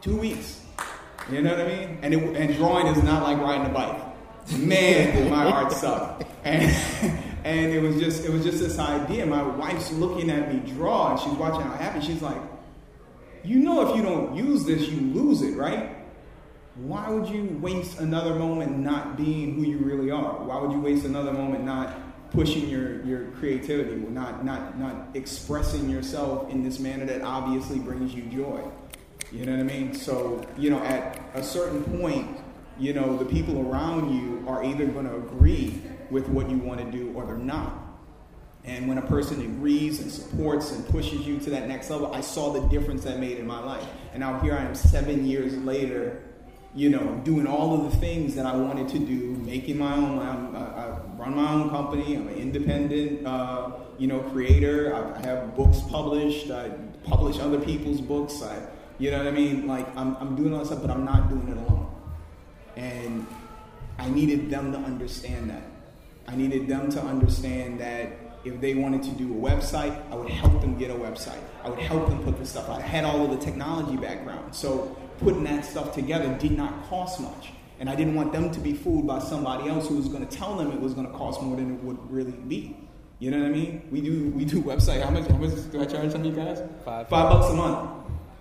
Two 0.02 0.18
weeks. 0.18 0.60
You 1.32 1.42
know 1.42 1.52
what 1.52 1.62
I 1.62 1.68
mean? 1.68 2.00
And 2.02 2.14
it, 2.14 2.36
and 2.36 2.56
drawing 2.58 2.88
is 2.88 3.02
not 3.04 3.24
like 3.24 3.38
riding 3.38 3.66
a 3.66 3.70
bike. 3.70 4.02
Man, 4.58 5.16
did 5.16 5.32
my 5.32 5.46
art 5.46 5.72
suck. 5.72 6.24
And 6.44 6.70
and 7.46 7.72
it 7.72 7.82
was 7.82 7.98
just 8.02 8.26
it 8.26 8.32
was 8.32 8.44
just 8.44 8.60
this 8.60 8.78
idea. 8.78 9.26
My 9.26 9.44
wife's 9.44 9.94
looking 9.94 10.30
at 10.30 10.54
me 10.54 10.60
draw, 10.74 11.12
and 11.12 11.20
she's 11.22 11.32
watching 11.40 11.62
how 11.62 11.74
happy. 11.78 12.06
She's 12.06 12.22
like, 12.22 12.36
"You 13.46 13.60
know, 13.60 13.90
if 13.90 13.96
you 13.96 14.04
don't 14.04 14.36
use 14.36 14.66
this, 14.66 14.90
you 14.90 15.00
lose 15.00 15.42
it, 15.42 15.56
right? 15.56 16.03
Why 16.76 17.08
would 17.08 17.30
you 17.30 17.58
waste 17.62 18.00
another 18.00 18.34
moment 18.34 18.80
not 18.80 19.16
being 19.16 19.54
who 19.56 19.62
you 19.62 19.78
really 19.78 20.10
are? 20.10 20.44
Why 20.44 20.60
would 20.60 20.72
you 20.72 20.80
waste 20.80 21.06
another 21.06 21.32
moment 21.32 21.64
not 21.64 22.32
pushing 22.32 22.68
your, 22.68 23.04
your 23.06 23.26
creativity, 23.34 23.96
not, 23.96 24.44
not, 24.44 24.80
not 24.80 25.10
expressing 25.14 25.88
yourself 25.88 26.50
in 26.50 26.64
this 26.64 26.80
manner 26.80 27.06
that 27.06 27.22
obviously 27.22 27.78
brings 27.78 28.16
you 28.16 28.24
joy? 28.24 28.60
You 29.32 29.46
know 29.46 29.52
what 29.52 29.60
I 29.60 29.64
mean? 29.64 29.94
So, 29.94 30.44
you 30.58 30.72
know, 30.72 30.80
at 30.80 31.22
a 31.36 31.44
certain 31.44 31.84
point, 32.00 32.40
you 32.80 32.94
know, 32.94 33.18
the 33.18 33.26
people 33.26 33.70
around 33.72 34.16
you 34.16 34.44
are 34.48 34.64
either 34.64 34.88
going 34.88 35.06
to 35.06 35.16
agree 35.16 35.80
with 36.10 36.28
what 36.28 36.50
you 36.50 36.58
want 36.58 36.80
to 36.80 36.92
do 36.92 37.14
or 37.14 37.26
they're 37.26 37.38
not. 37.38 37.84
And 38.64 38.88
when 38.88 38.98
a 38.98 39.02
person 39.04 39.42
agrees 39.42 40.00
and 40.00 40.12
supports 40.12 40.72
and 40.72 40.88
pushes 40.88 41.28
you 41.28 41.38
to 41.42 41.50
that 41.52 41.68
next 41.68 41.92
level, 41.92 42.14
I 42.14 42.22
saw 42.22 42.52
the 42.52 42.62
difference 42.70 43.04
that 43.04 43.20
made 43.20 43.38
in 43.38 43.46
my 43.46 43.60
life. 43.60 43.86
And 44.12 44.22
now 44.22 44.40
here 44.40 44.56
I 44.56 44.64
am 44.64 44.74
seven 44.74 45.28
years 45.28 45.56
later, 45.58 46.24
you 46.76 46.90
know, 46.90 47.22
doing 47.24 47.46
all 47.46 47.76
of 47.76 47.92
the 47.92 47.98
things 47.98 48.34
that 48.36 48.46
I 48.46 48.56
wanted 48.56 48.90
to 48.90 49.00
do, 49.00 49.36
making 49.46 49.78
my 49.78 49.96
own, 49.96 50.20
I'm, 50.20 50.56
I, 50.56 50.98
run 51.18 51.36
my 51.36 51.54
own 51.54 51.70
company, 51.70 52.16
I'm 52.16 52.28
an 52.28 52.36
independent, 52.36 53.26
uh, 53.26 53.72
you 54.00 54.08
know, 54.08 54.20
creator. 54.20 54.96
I, 54.96 55.20
I 55.20 55.26
have 55.26 55.56
books 55.56 55.82
published, 55.90 56.50
I 56.50 56.70
publish 57.04 57.40
other 57.40 57.60
people's 57.60 58.02
books. 58.02 58.42
I, 58.42 58.60
you 58.98 59.12
know 59.12 59.20
what 59.20 59.28
I 59.28 59.32
mean? 59.32 59.68
Like, 59.68 59.88
I'm, 59.96 60.16
I'm 60.18 60.36
doing 60.36 60.54
all 60.54 60.60
this 60.60 60.70
stuff, 60.70 60.82
but 60.82 60.90
I'm 60.90 61.06
not 61.06 61.30
doing 61.30 61.48
it 61.48 61.58
alone. 61.58 61.94
And 62.76 63.28
I 64.00 64.10
needed 64.10 64.50
them 64.50 64.72
to 64.72 64.78
understand 64.80 65.52
that. 65.52 65.64
I 66.28 66.36
needed 66.36 66.68
them 66.68 66.90
to 66.92 67.02
understand 67.02 67.80
that 67.82 68.14
if 68.44 68.60
they 68.60 68.74
wanted 68.74 69.04
to 69.04 69.12
do 69.12 69.32
a 69.32 69.36
website, 69.36 70.02
I 70.12 70.16
would 70.16 70.30
help 70.30 70.60
them 70.62 70.78
get 70.78 70.90
a 70.90 70.96
website. 70.96 71.40
I 71.64 71.70
would 71.70 71.80
help 71.80 72.10
them 72.10 72.24
put 72.24 72.38
the 72.38 72.46
stuff 72.46 72.68
out. 72.70 72.80
I 72.80 72.82
had 72.82 73.06
all 73.06 73.24
of 73.24 73.38
the 73.38 73.46
technology 73.46 73.96
background. 73.96 74.54
So 74.56 74.98
putting 75.20 75.44
that 75.46 75.66
stuff 75.66 75.94
together 75.94 76.36
did 76.40 76.52
not 76.52 76.86
cost 76.90 77.20
much. 77.20 77.52
And 77.80 77.90
I 77.90 77.96
didn't 77.96 78.16
want 78.16 78.32
them 78.32 78.52
to 78.52 78.60
be 78.60 78.74
fooled 78.74 79.08
by 79.08 79.20
somebody 79.20 79.68
else 79.68 79.88
who 79.88 79.98
was 79.98 80.08
going 80.08 80.26
to 80.26 80.38
tell 80.38 80.56
them 80.56 80.72
it 80.72 80.80
was 80.80 80.94
going 80.94 81.08
to 81.08 81.14
cost 81.14 81.42
more 81.42 81.56
than 81.56 81.76
it 81.76 81.84
would 81.84 82.12
really 82.12 82.32
be. 82.32 82.78
You 83.20 83.32
know 83.32 83.40
what 83.40 83.48
I 83.48 83.50
mean? 83.50 83.88
We 83.92 84.02
do 84.02 84.30
we 84.32 84.46
do 84.46 84.62
website. 84.62 85.02
How 85.02 85.10
much, 85.10 85.28
how 85.28 85.38
much 85.38 85.72
do 85.72 85.82
I 85.82 85.86
charge 85.86 86.12
some 86.12 86.22
of 86.22 86.28
you 86.28 86.34
guys? 86.34 86.62
Five. 86.84 87.08
Five 87.08 87.32
bucks 87.32 87.52
a 87.52 87.56
month 87.56 87.90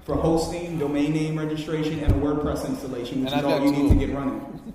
for 0.05 0.17
hosting, 0.17 0.79
domain 0.79 1.13
name 1.13 1.39
registration, 1.39 2.01
and 2.01 2.13
a 2.13 2.17
WordPress 2.17 2.67
installation, 2.67 3.25
which 3.25 3.33
And 3.33 3.41
is 3.41 3.47
all 3.47 3.65
you 3.65 3.71
need 3.71 3.89
to 3.91 4.07
get 4.07 4.15
running. 4.15 4.75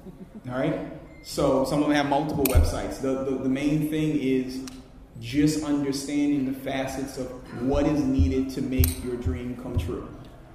All 0.50 0.58
right. 0.58 0.80
So 1.24 1.66
some 1.66 1.82
of 1.82 1.88
them 1.88 1.96
have 1.96 2.08
multiple 2.08 2.46
websites. 2.46 3.02
The, 3.02 3.24
the 3.26 3.32
the 3.44 3.50
main 3.50 3.90
thing 3.90 4.18
is 4.18 4.62
just 5.20 5.64
understanding 5.64 6.46
the 6.46 6.58
facets 6.58 7.18
of 7.18 7.28
what 7.64 7.86
is 7.86 8.02
needed 8.02 8.50
to 8.52 8.62
make 8.62 9.04
your 9.04 9.16
dream 9.16 9.58
come 9.62 9.78
true. 9.78 10.08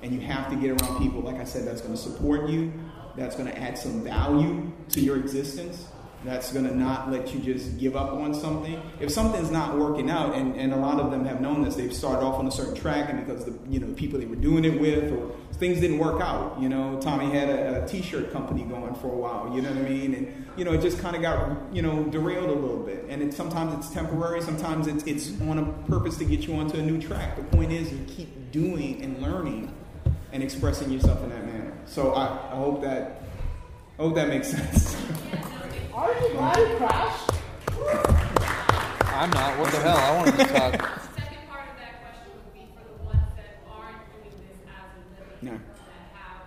And 0.03 0.13
you 0.13 0.21
have 0.21 0.51
to 0.51 0.57
get 0.57 0.71
around 0.71 0.99
people, 0.99 1.21
like 1.21 1.37
I 1.37 1.45
said, 1.45 1.67
that's 1.67 1.81
going 1.81 1.95
to 1.95 2.01
support 2.01 2.49
you, 2.49 2.73
that's 3.17 3.37
going 3.37 3.49
to 3.49 3.59
add 3.59 3.79
some 3.79 4.03
value 4.03 4.73
to 4.91 5.01
your 5.01 5.17
existence, 5.17 5.87
that's 6.25 6.53
going 6.53 6.67
to 6.67 6.77
not 6.77 7.11
let 7.11 7.35
you 7.35 7.41
just 7.41 7.79
give 7.79 7.97
up 7.97 8.13
on 8.13 8.33
something. 8.33 8.81
If 9.01 9.11
something's 9.11 9.51
not 9.51 9.77
working 9.77 10.09
out, 10.09 10.35
and, 10.37 10.55
and 10.57 10.73
a 10.73 10.77
lot 10.77 11.01
of 11.01 11.11
them 11.11 11.25
have 11.25 11.41
known 11.41 11.63
this, 11.63 11.75
they've 11.75 11.93
started 11.93 12.25
off 12.25 12.39
on 12.39 12.47
a 12.47 12.51
certain 12.51 12.75
track, 12.75 13.11
and 13.11 13.27
because 13.27 13.45
the 13.45 13.59
you 13.69 13.81
know 13.81 13.93
people 13.95 14.21
they 14.21 14.27
were 14.27 14.37
doing 14.37 14.65
it 14.65 14.81
with, 14.81 15.13
or 15.13 15.35
things 15.55 15.81
didn't 15.81 15.99
work 15.99 16.21
out. 16.21 16.61
You 16.61 16.69
know, 16.69 17.01
Tommy 17.01 17.31
had 17.31 17.49
a, 17.49 17.85
a 17.85 17.89
T-shirt 17.89 18.33
company 18.33 18.63
going 18.63 18.95
for 18.95 19.09
a 19.09 19.17
while. 19.17 19.53
You 19.55 19.63
know 19.63 19.71
what 19.71 19.85
I 19.85 19.89
mean? 19.89 20.15
And 20.15 20.47
you 20.57 20.65
know, 20.65 20.73
it 20.73 20.81
just 20.81 21.01
kind 21.01 21.17
of 21.17 21.23
got 21.23 21.75
you 21.75 21.83
know 21.83 22.05
derailed 22.05 22.51
a 22.51 22.53
little 22.53 22.85
bit. 22.85 23.07
And 23.09 23.21
it, 23.21 23.35
sometimes 23.35 23.75
it's 23.75 23.93
temporary, 23.93 24.43
sometimes 24.43 24.87
it's 24.87 25.05
it's 25.05 25.41
on 25.43 25.59
a 25.59 25.65
purpose 25.89 26.19
to 26.19 26.25
get 26.25 26.47
you 26.47 26.55
onto 26.55 26.79
a 26.79 26.83
new 26.83 27.01
track. 27.01 27.37
The 27.37 27.45
point 27.45 27.73
is, 27.73 27.91
you 27.93 27.99
keep 28.07 28.53
doing 28.53 29.03
and 29.03 29.21
learning 29.21 29.75
and 30.33 30.43
expressing 30.43 30.91
yourself 30.91 31.23
in 31.23 31.31
that 31.31 31.45
manner. 31.47 31.73
So 31.87 32.13
I, 32.13 32.25
I 32.53 32.57
hope 32.57 32.83
that 32.83 33.23
I 33.99 34.03
hope 34.03 34.15
that 34.15 34.29
makes 34.29 34.49
sense. 34.49 34.97
Are 35.95 36.13
you 36.13 36.29
glad 36.33 36.59
it 36.59 36.77
crashed? 36.79 37.31
I'm 39.13 39.31
not. 39.31 39.59
What 39.59 39.71
the 39.71 39.79
hell? 39.79 39.97
I 39.97 40.17
wanted 40.17 40.37
to 40.39 40.45
talk. 40.45 40.73
Second 41.15 41.45
part 41.49 41.69
of 41.69 41.77
that 41.79 42.01
question 42.01 42.33
would 42.33 42.55
be 42.55 42.67
for 42.75 42.83
the 42.89 43.05
ones 43.05 43.29
that 43.37 43.61
aren't 43.71 44.01
doing 44.17 44.35
this 44.49 44.59
as 44.67 44.89
a 44.97 45.01
living, 45.21 45.39
Yeah. 45.43 45.59
that 45.61 46.17
have 46.17 46.43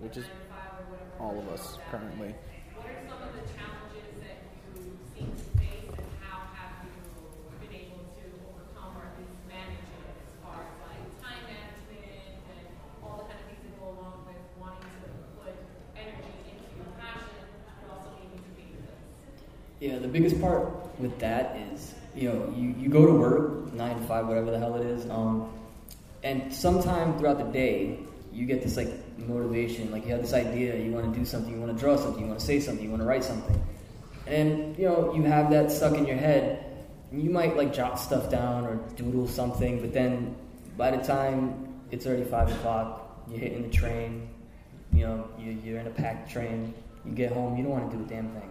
Which 0.00 0.16
is 0.16 0.24
to 0.24 0.30
five 0.48 0.86
all 1.20 1.36
of 1.38 1.48
us 1.50 1.76
currently. 1.90 2.34
What 2.78 2.86
are 2.86 2.96
some 3.10 3.18
of 3.18 3.34
the 3.34 3.44
challenges 3.52 4.14
that 4.22 4.38
you 4.78 4.94
seem 5.12 5.34
to 5.34 5.44
face 5.58 5.90
and 5.90 6.08
how 6.22 6.46
have 6.54 6.86
you 6.86 6.94
been 7.60 7.74
able 7.74 8.06
to 8.14 8.24
overcome 8.46 8.94
or 8.94 9.10
at 9.10 9.18
least 9.18 9.34
manage 9.50 9.82
it 9.84 10.06
as 10.06 10.22
far 10.40 10.62
as 10.64 10.70
like 10.86 11.02
time 11.18 11.42
management 11.50 12.40
and 12.56 12.62
all 13.02 13.20
the 13.20 13.26
kind 13.26 13.42
of 13.42 13.46
things 13.50 13.60
that 13.66 13.74
go 13.82 13.90
along 13.90 14.22
with 14.30 14.38
wanting 14.56 14.86
to 15.02 15.08
put 15.42 15.52
energy 15.98 16.30
into 16.46 16.72
your 16.78 16.88
passion, 16.96 17.42
but 17.82 17.90
also 17.90 18.14
needing 18.22 18.38
to 18.40 18.52
be 18.54 18.64
this? 18.80 18.96
Yeah, 19.84 19.98
the 19.98 20.08
biggest 20.08 20.40
part 20.40 20.98
with 20.98 21.18
that 21.18 21.58
is, 21.70 21.94
you 22.16 22.30
know, 22.30 22.54
you, 22.56 22.74
you 22.78 22.88
go 22.88 23.04
to 23.04 23.12
work, 23.12 23.74
nine 23.74 24.00
to 24.00 24.06
five, 24.06 24.26
whatever 24.26 24.50
the 24.50 24.58
hell 24.58 24.76
it 24.76 24.86
is, 24.86 25.04
um, 25.10 25.52
and 26.22 26.50
sometime 26.50 27.18
throughout 27.18 27.36
the 27.36 27.52
day, 27.52 27.98
you 28.32 28.46
get 28.46 28.62
this 28.62 28.78
like 28.78 28.88
motivation, 29.18 29.90
like 29.92 30.06
you 30.06 30.12
have 30.12 30.22
this 30.22 30.32
idea, 30.32 30.74
you 30.74 30.90
want 30.90 31.12
to 31.12 31.18
do 31.18 31.26
something, 31.26 31.52
you 31.52 31.60
want 31.60 31.70
to 31.70 31.78
draw 31.78 31.98
something, 31.98 32.22
you 32.22 32.26
want 32.26 32.40
to 32.40 32.46
say 32.46 32.60
something, 32.60 32.82
you 32.82 32.90
want 32.90 33.02
to 33.02 33.06
write 33.06 33.24
something, 33.24 33.62
and 34.26 34.74
you 34.78 34.86
know, 34.86 35.14
you 35.14 35.22
have 35.24 35.50
that 35.50 35.70
stuck 35.70 35.92
in 35.98 36.06
your 36.06 36.16
head. 36.16 36.64
and 37.12 37.22
You 37.22 37.28
might 37.28 37.54
like 37.54 37.74
jot 37.74 38.00
stuff 38.00 38.30
down 38.30 38.64
or 38.64 38.76
doodle 38.96 39.28
something, 39.28 39.82
but 39.82 39.92
then 39.92 40.34
by 40.78 40.92
the 40.92 41.04
time 41.04 41.68
it's 41.90 42.06
already 42.06 42.24
five 42.24 42.50
o'clock, 42.50 43.22
you're 43.28 43.38
hitting 43.38 43.60
the 43.60 43.68
train, 43.68 44.30
you 44.94 45.06
know, 45.06 45.28
you, 45.38 45.60
you're 45.62 45.78
in 45.78 45.86
a 45.86 45.90
packed 45.90 46.30
train, 46.30 46.72
you 47.04 47.12
get 47.12 47.32
home, 47.32 47.54
you 47.58 47.62
don't 47.62 47.72
want 47.72 47.90
to 47.90 47.98
do 47.98 48.02
a 48.02 48.06
damn 48.06 48.30
thing. 48.30 48.50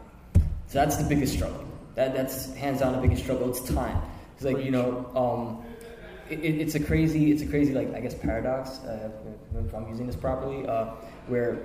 So 0.74 0.80
that's 0.80 0.98
the 0.98 1.04
biggest 1.08 1.36
struggle. 1.36 1.64
That, 1.94 2.16
that's 2.16 2.52
hands 2.56 2.80
down 2.80 2.94
the 2.94 2.98
biggest 3.00 3.22
struggle. 3.22 3.48
It's 3.48 3.62
time. 3.62 4.02
It's 4.36 4.44
like 4.44 4.58
you 4.66 4.72
know, 4.72 5.06
um, 5.16 5.64
it, 6.32 6.40
it- 6.40 6.62
it's 6.62 6.74
a 6.74 6.80
crazy, 6.80 7.32
it's 7.32 7.44
a 7.44 7.46
crazy 7.46 7.74
like 7.74 7.94
I 7.94 8.00
guess 8.00 8.16
paradox. 8.16 8.80
Uh, 8.80 9.12
if 9.64 9.72
I'm 9.76 9.88
using 9.88 10.08
this 10.08 10.16
properly, 10.16 10.66
uh, 10.66 10.86
where 11.28 11.60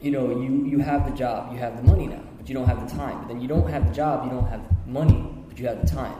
you 0.00 0.12
know 0.12 0.30
you 0.30 0.64
you 0.64 0.78
have 0.78 1.10
the 1.10 1.16
job, 1.16 1.52
you 1.52 1.58
have 1.58 1.76
the 1.76 1.82
money 1.82 2.06
now, 2.06 2.22
but 2.38 2.48
you 2.48 2.54
don't 2.54 2.66
have 2.68 2.88
the 2.88 2.94
time. 2.96 3.18
But 3.18 3.26
then 3.34 3.40
you 3.40 3.48
don't 3.48 3.68
have 3.68 3.88
the 3.88 3.92
job, 3.92 4.24
you 4.24 4.30
don't 4.30 4.46
have 4.46 4.62
money, 4.86 5.26
but 5.48 5.58
you 5.58 5.66
have 5.66 5.80
the 5.80 5.88
time. 5.88 6.14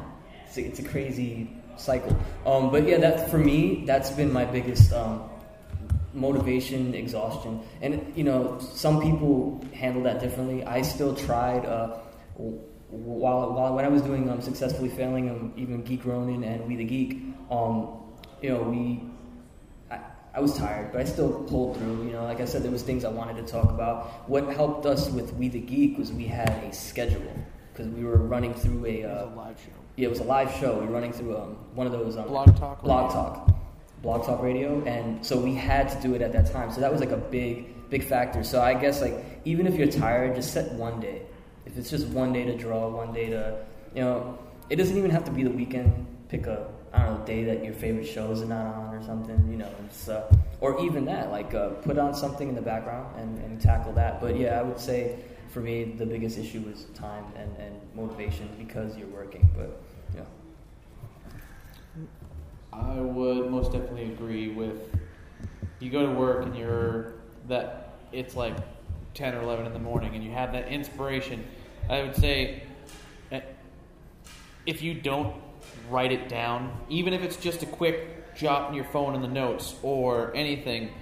It's 0.48 0.56
a, 0.58 0.62
it's 0.66 0.80
a 0.80 0.82
crazy 0.82 1.48
cycle. 1.76 2.16
Um, 2.44 2.72
but 2.72 2.88
yeah, 2.88 2.98
that 2.98 3.30
for 3.30 3.38
me, 3.38 3.84
that's 3.86 4.10
been 4.10 4.32
my 4.32 4.46
biggest. 4.46 4.92
Um, 4.92 5.29
motivation, 6.12 6.94
exhaustion, 6.94 7.60
and 7.82 8.12
you 8.16 8.24
know 8.24 8.58
some 8.58 9.00
people 9.00 9.64
handle 9.74 10.02
that 10.04 10.20
differently. 10.20 10.64
I 10.64 10.82
still 10.82 11.14
tried 11.14 11.64
uh, 11.64 11.98
while, 12.36 13.52
while 13.52 13.74
when 13.74 13.84
I 13.84 13.88
was 13.88 14.02
doing 14.02 14.28
um, 14.28 14.40
successfully 14.40 14.88
failing 14.88 15.30
um, 15.30 15.52
even 15.56 15.82
Geek 15.82 16.04
Ronin 16.04 16.44
and 16.44 16.66
We 16.66 16.76
the 16.76 16.84
Geek. 16.84 17.18
Um, 17.50 17.98
you 18.42 18.50
know 18.50 18.62
we. 18.62 19.02
I, 19.90 20.00
I 20.34 20.40
was 20.40 20.56
tired, 20.56 20.92
but 20.92 21.00
I 21.00 21.04
still 21.04 21.44
pulled 21.44 21.76
through. 21.76 22.04
You 22.04 22.12
know, 22.12 22.24
like 22.24 22.40
I 22.40 22.44
said, 22.44 22.62
there 22.62 22.70
was 22.70 22.82
things 22.82 23.04
I 23.04 23.10
wanted 23.10 23.36
to 23.44 23.52
talk 23.52 23.70
about. 23.70 24.28
What 24.28 24.48
helped 24.52 24.86
us 24.86 25.10
with 25.10 25.32
We 25.34 25.48
the 25.48 25.60
Geek 25.60 25.98
was 25.98 26.12
we 26.12 26.26
had 26.26 26.50
a 26.64 26.72
schedule 26.72 27.22
because 27.72 27.88
we 27.92 28.04
were 28.04 28.16
running 28.18 28.54
through 28.54 28.84
a, 28.86 29.04
uh, 29.04 29.30
live 29.34 29.58
show. 29.58 29.72
yeah, 29.96 30.06
it 30.06 30.10
was 30.10 30.20
a 30.20 30.24
live 30.24 30.52
show. 30.60 30.78
We 30.78 30.86
were 30.86 30.92
running 30.92 31.12
through 31.12 31.36
um, 31.36 31.56
one 31.74 31.86
of 31.86 31.92
those 31.92 32.16
um, 32.16 32.26
Blog 32.26 32.56
Talk 32.58 32.82
blog 32.82 33.12
talk, 33.12 33.54
blog 34.02 34.24
talk 34.24 34.42
radio, 34.42 34.82
and 34.84 35.24
so 35.24 35.38
we 35.38 35.54
had 35.54 35.88
to 35.90 36.00
do 36.00 36.14
it 36.14 36.22
at 36.22 36.32
that 36.32 36.50
time. 36.50 36.72
So 36.72 36.80
that 36.80 36.90
was 36.90 37.00
like 37.00 37.10
a 37.10 37.16
big, 37.16 37.90
big 37.90 38.04
factor. 38.04 38.42
So 38.44 38.60
I 38.60 38.74
guess 38.74 39.00
like 39.00 39.24
even 39.44 39.66
if 39.66 39.74
you're 39.74 39.88
tired, 39.88 40.34
just 40.34 40.52
set 40.52 40.72
one 40.72 41.00
day. 41.00 41.22
If 41.66 41.76
it's 41.76 41.90
just 41.90 42.06
one 42.08 42.32
day 42.32 42.44
to 42.44 42.56
draw, 42.56 42.88
one 42.88 43.12
day 43.12 43.30
to, 43.30 43.64
you 43.94 44.02
know, 44.02 44.38
it 44.70 44.76
doesn't 44.76 44.96
even 44.96 45.10
have 45.10 45.24
to 45.24 45.30
be 45.30 45.42
the 45.42 45.50
weekend. 45.50 46.06
Pick 46.28 46.46
a 46.46 46.68
I 46.92 47.04
don't 47.04 47.20
know 47.20 47.26
day 47.26 47.44
that 47.44 47.64
your 47.64 47.74
favorite 47.74 48.06
shows 48.06 48.42
are 48.42 48.46
not 48.46 48.66
on 48.66 48.94
or 48.94 49.04
something. 49.04 49.48
You 49.50 49.58
know, 49.58 49.70
uh, 50.08 50.34
or 50.60 50.80
even 50.84 51.04
that 51.04 51.30
like 51.30 51.54
uh, 51.54 51.70
put 51.70 51.98
on 51.98 52.14
something 52.14 52.48
in 52.48 52.54
the 52.54 52.62
background 52.62 53.14
and, 53.18 53.38
and 53.44 53.60
tackle 53.60 53.92
that. 53.92 54.20
But 54.20 54.36
yeah, 54.36 54.58
I 54.58 54.62
would 54.62 54.80
say 54.80 55.18
for 55.50 55.60
me 55.60 55.84
the 55.84 56.06
biggest 56.06 56.38
issue 56.38 56.62
was 56.62 56.86
time 56.94 57.24
and, 57.36 57.54
and 57.58 57.80
motivation 57.94 58.48
because 58.58 58.96
you're 58.96 59.08
working. 59.08 59.48
But. 59.56 59.80
I 62.72 62.94
would 63.00 63.50
most 63.50 63.72
definitely 63.72 64.12
agree 64.12 64.48
with 64.48 64.76
you 65.80 65.90
go 65.90 66.06
to 66.06 66.12
work 66.12 66.44
and 66.44 66.56
you're 66.56 67.14
that 67.48 67.94
it's 68.12 68.36
like 68.36 68.56
10 69.14 69.34
or 69.34 69.42
11 69.42 69.66
in 69.66 69.72
the 69.72 69.78
morning 69.78 70.14
and 70.14 70.22
you 70.22 70.30
have 70.30 70.52
that 70.52 70.68
inspiration 70.68 71.44
I 71.88 72.02
would 72.02 72.14
say 72.14 72.62
eh, 73.32 73.40
if 74.66 74.82
you 74.82 74.94
don't 74.94 75.34
write 75.88 76.12
it 76.12 76.28
down, 76.28 76.72
even 76.88 77.12
if 77.12 77.22
it's 77.22 77.36
just 77.36 77.62
a 77.62 77.66
quick 77.66 78.34
jot 78.36 78.68
in 78.68 78.74
your 78.74 78.84
phone 78.84 79.14
in 79.14 79.22
the 79.22 79.28
notes 79.28 79.74
or 79.82 80.34
anything, 80.36 80.92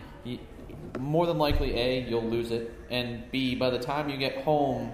more 0.98 1.26
than 1.26 1.38
likely, 1.38 1.74
A, 1.78 2.08
you'll 2.08 2.24
lose 2.24 2.50
it, 2.50 2.72
and 2.90 3.30
B, 3.30 3.54
by 3.54 3.70
the 3.70 3.78
time 3.78 4.08
you 4.08 4.16
get 4.16 4.42
home, 4.44 4.92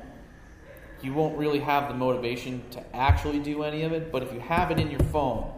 you 1.02 1.14
won't 1.14 1.38
really 1.38 1.60
have 1.60 1.88
the 1.88 1.94
motivation 1.94 2.62
to 2.70 2.96
actually 2.96 3.38
do 3.38 3.62
any 3.62 3.82
of 3.82 3.92
it. 3.92 4.10
But 4.10 4.22
if 4.22 4.32
you 4.32 4.40
have 4.40 4.70
it 4.70 4.80
in 4.80 4.90
your 4.90 5.02
phone 5.04 5.52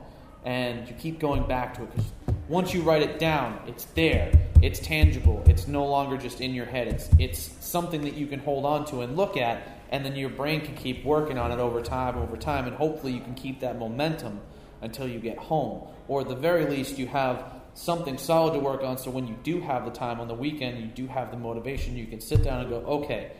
and 0.47 0.89
you 0.89 0.95
keep 0.95 1.19
going 1.19 1.47
back 1.47 1.75
to 1.75 1.83
it, 1.83 1.91
because 1.95 2.11
once 2.49 2.73
you 2.73 2.81
write 2.81 3.03
it 3.03 3.19
down, 3.19 3.61
it's 3.67 3.85
there, 3.95 4.33
it's 4.63 4.79
tangible, 4.79 5.43
it's 5.47 5.67
no 5.67 5.85
longer 5.85 6.17
just 6.17 6.41
in 6.41 6.55
your 6.55 6.65
head. 6.65 6.89
It's 6.89 7.11
it's 7.19 7.51
something 7.61 8.01
that 8.03 8.15
you 8.15 8.27
can 8.27 8.39
hold 8.39 8.65
on 8.65 8.87
to 8.87 9.03
and 9.03 9.17
look 9.17 9.37
at, 9.37 9.69
and 9.91 10.05
then 10.05 10.17
your 10.17 10.31
brain 10.31 10.61
can 10.61 10.75
keep 10.75 11.05
working 11.05 11.37
on 11.37 11.53
it 11.53 11.59
over 11.59 11.83
time, 11.83 12.17
over 12.17 12.37
time, 12.37 12.67
and 12.67 12.75
hopefully 12.77 13.13
you 13.13 13.21
can 13.21 13.35
keep 13.35 13.61
that 13.61 13.79
momentum 13.79 14.41
until 14.81 15.09
you 15.09 15.19
get 15.19 15.39
home, 15.39 15.89
or 16.09 16.21
at 16.21 16.29
the 16.29 16.37
very 16.37 16.67
least, 16.67 16.99
you 16.99 17.07
have 17.07 17.45
something 17.75 18.17
solid 18.17 18.55
to 18.55 18.59
work 18.59 18.83
on. 18.83 18.97
So 18.97 19.11
when 19.11 19.27
you 19.27 19.37
do 19.43 19.61
have 19.61 19.85
the 19.85 19.91
time 19.91 20.21
on 20.21 20.29
the 20.29 20.35
weekend, 20.35 20.79
you 20.79 20.87
do 20.87 21.07
have 21.09 21.31
the 21.31 21.37
motivation. 21.37 21.97
You 21.97 22.07
can 22.07 22.21
sit 22.21 22.43
down 22.43 22.61
and 22.61 22.71
go, 22.71 22.77
okay, 22.77 23.33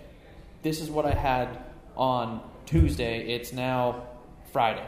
this 0.63 0.81
is 0.81 0.91
what 0.91 1.07
I 1.07 1.15
had 1.15 1.59
on 1.97 2.41
Tuesday. 2.67 3.29
It's 3.29 3.53
now 3.53 4.09
Friday. 4.53 4.87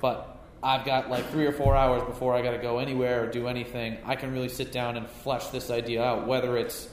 But 0.00 0.29
I've 0.62 0.84
got 0.84 1.08
like 1.08 1.30
three 1.30 1.46
or 1.46 1.52
four 1.52 1.74
hours 1.74 2.02
before 2.02 2.34
I 2.34 2.42
got 2.42 2.50
to 2.50 2.58
go 2.58 2.78
anywhere 2.78 3.24
or 3.24 3.26
do 3.26 3.48
anything. 3.48 3.96
I 4.04 4.14
can 4.16 4.32
really 4.32 4.50
sit 4.50 4.72
down 4.72 4.96
and 4.96 5.08
flesh 5.08 5.46
this 5.48 5.70
idea 5.70 6.02
out, 6.04 6.26
whether 6.26 6.56
it's 6.58 6.88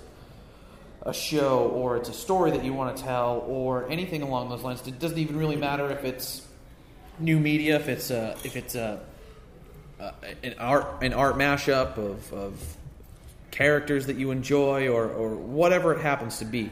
a 1.01 1.13
show 1.13 1.67
or 1.67 1.97
it's 1.97 2.09
a 2.09 2.13
story 2.13 2.51
that 2.51 2.63
you 2.63 2.73
want 2.73 2.95
to 2.95 3.03
tell 3.03 3.43
or 3.47 3.89
anything 3.89 4.21
along 4.21 4.49
those 4.49 4.63
lines. 4.63 4.85
It 4.87 4.99
doesn't 4.99 5.17
even 5.17 5.37
really 5.37 5.57
matter 5.57 5.89
if 5.89 6.05
it's 6.05 6.47
new 7.19 7.39
media, 7.39 7.75
if 7.75 7.89
it's 7.89 8.09
a, 8.09 8.37
if 8.43 8.55
it's 8.55 8.75
a, 8.75 9.01
an 10.43 10.55
art 10.59 11.01
an 11.01 11.13
art 11.13 11.35
mashup 11.37 11.97
of, 11.97 12.31
of 12.31 12.77
characters 13.51 14.05
that 14.05 14.15
you 14.15 14.31
enjoy 14.31 14.87
or, 14.87 15.09
or 15.09 15.35
whatever 15.35 15.93
it 15.93 16.01
happens 16.01 16.39
to 16.39 16.45
be. 16.45 16.71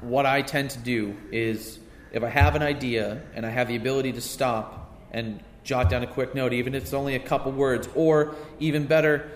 What 0.00 0.24
I 0.24 0.42
tend 0.42 0.70
to 0.70 0.78
do 0.78 1.14
is 1.30 1.78
if 2.12 2.22
I 2.22 2.28
have 2.28 2.56
an 2.56 2.62
idea 2.62 3.20
and 3.34 3.44
I 3.44 3.50
have 3.50 3.68
the 3.68 3.76
ability 3.76 4.12
to 4.12 4.20
stop 4.20 4.98
and 5.12 5.40
jot 5.62 5.90
down 5.90 6.02
a 6.02 6.06
quick 6.06 6.34
note, 6.34 6.52
even 6.52 6.74
if 6.74 6.84
it's 6.84 6.94
only 6.94 7.14
a 7.14 7.20
couple 7.20 7.52
words, 7.52 7.88
or 7.94 8.34
even 8.58 8.86
better, 8.86 9.30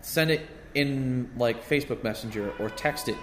send 0.00 0.30
it 0.30 0.46
in 0.74 1.30
like 1.36 1.68
Facebook 1.68 2.02
Messenger 2.02 2.52
or 2.58 2.70
text 2.70 3.08
it 3.08 3.16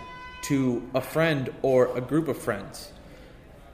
to 0.43 0.87
a 0.93 1.01
friend 1.01 1.53
or 1.61 1.95
a 1.97 2.01
group 2.01 2.27
of 2.27 2.37
friends. 2.37 2.91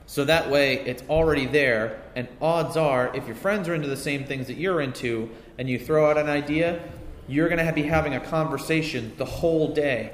So 0.05 0.25
that 0.25 0.49
way 0.49 0.75
it's 0.85 1.03
already 1.09 1.45
there, 1.45 2.01
and 2.15 2.27
odds 2.41 2.75
are, 2.75 3.15
if 3.15 3.27
your 3.27 3.35
friends 3.35 3.69
are 3.69 3.75
into 3.75 3.87
the 3.87 3.97
same 3.97 4.25
things 4.25 4.47
that 4.47 4.57
you're 4.57 4.81
into, 4.81 5.29
and 5.57 5.69
you 5.69 5.79
throw 5.79 6.09
out 6.09 6.17
an 6.17 6.27
idea, 6.27 6.81
you're 7.27 7.47
going 7.47 7.65
to 7.65 7.71
be 7.71 7.83
having 7.83 8.15
a 8.15 8.19
conversation 8.19 9.13
the 9.17 9.25
whole 9.25 9.73
day 9.73 10.13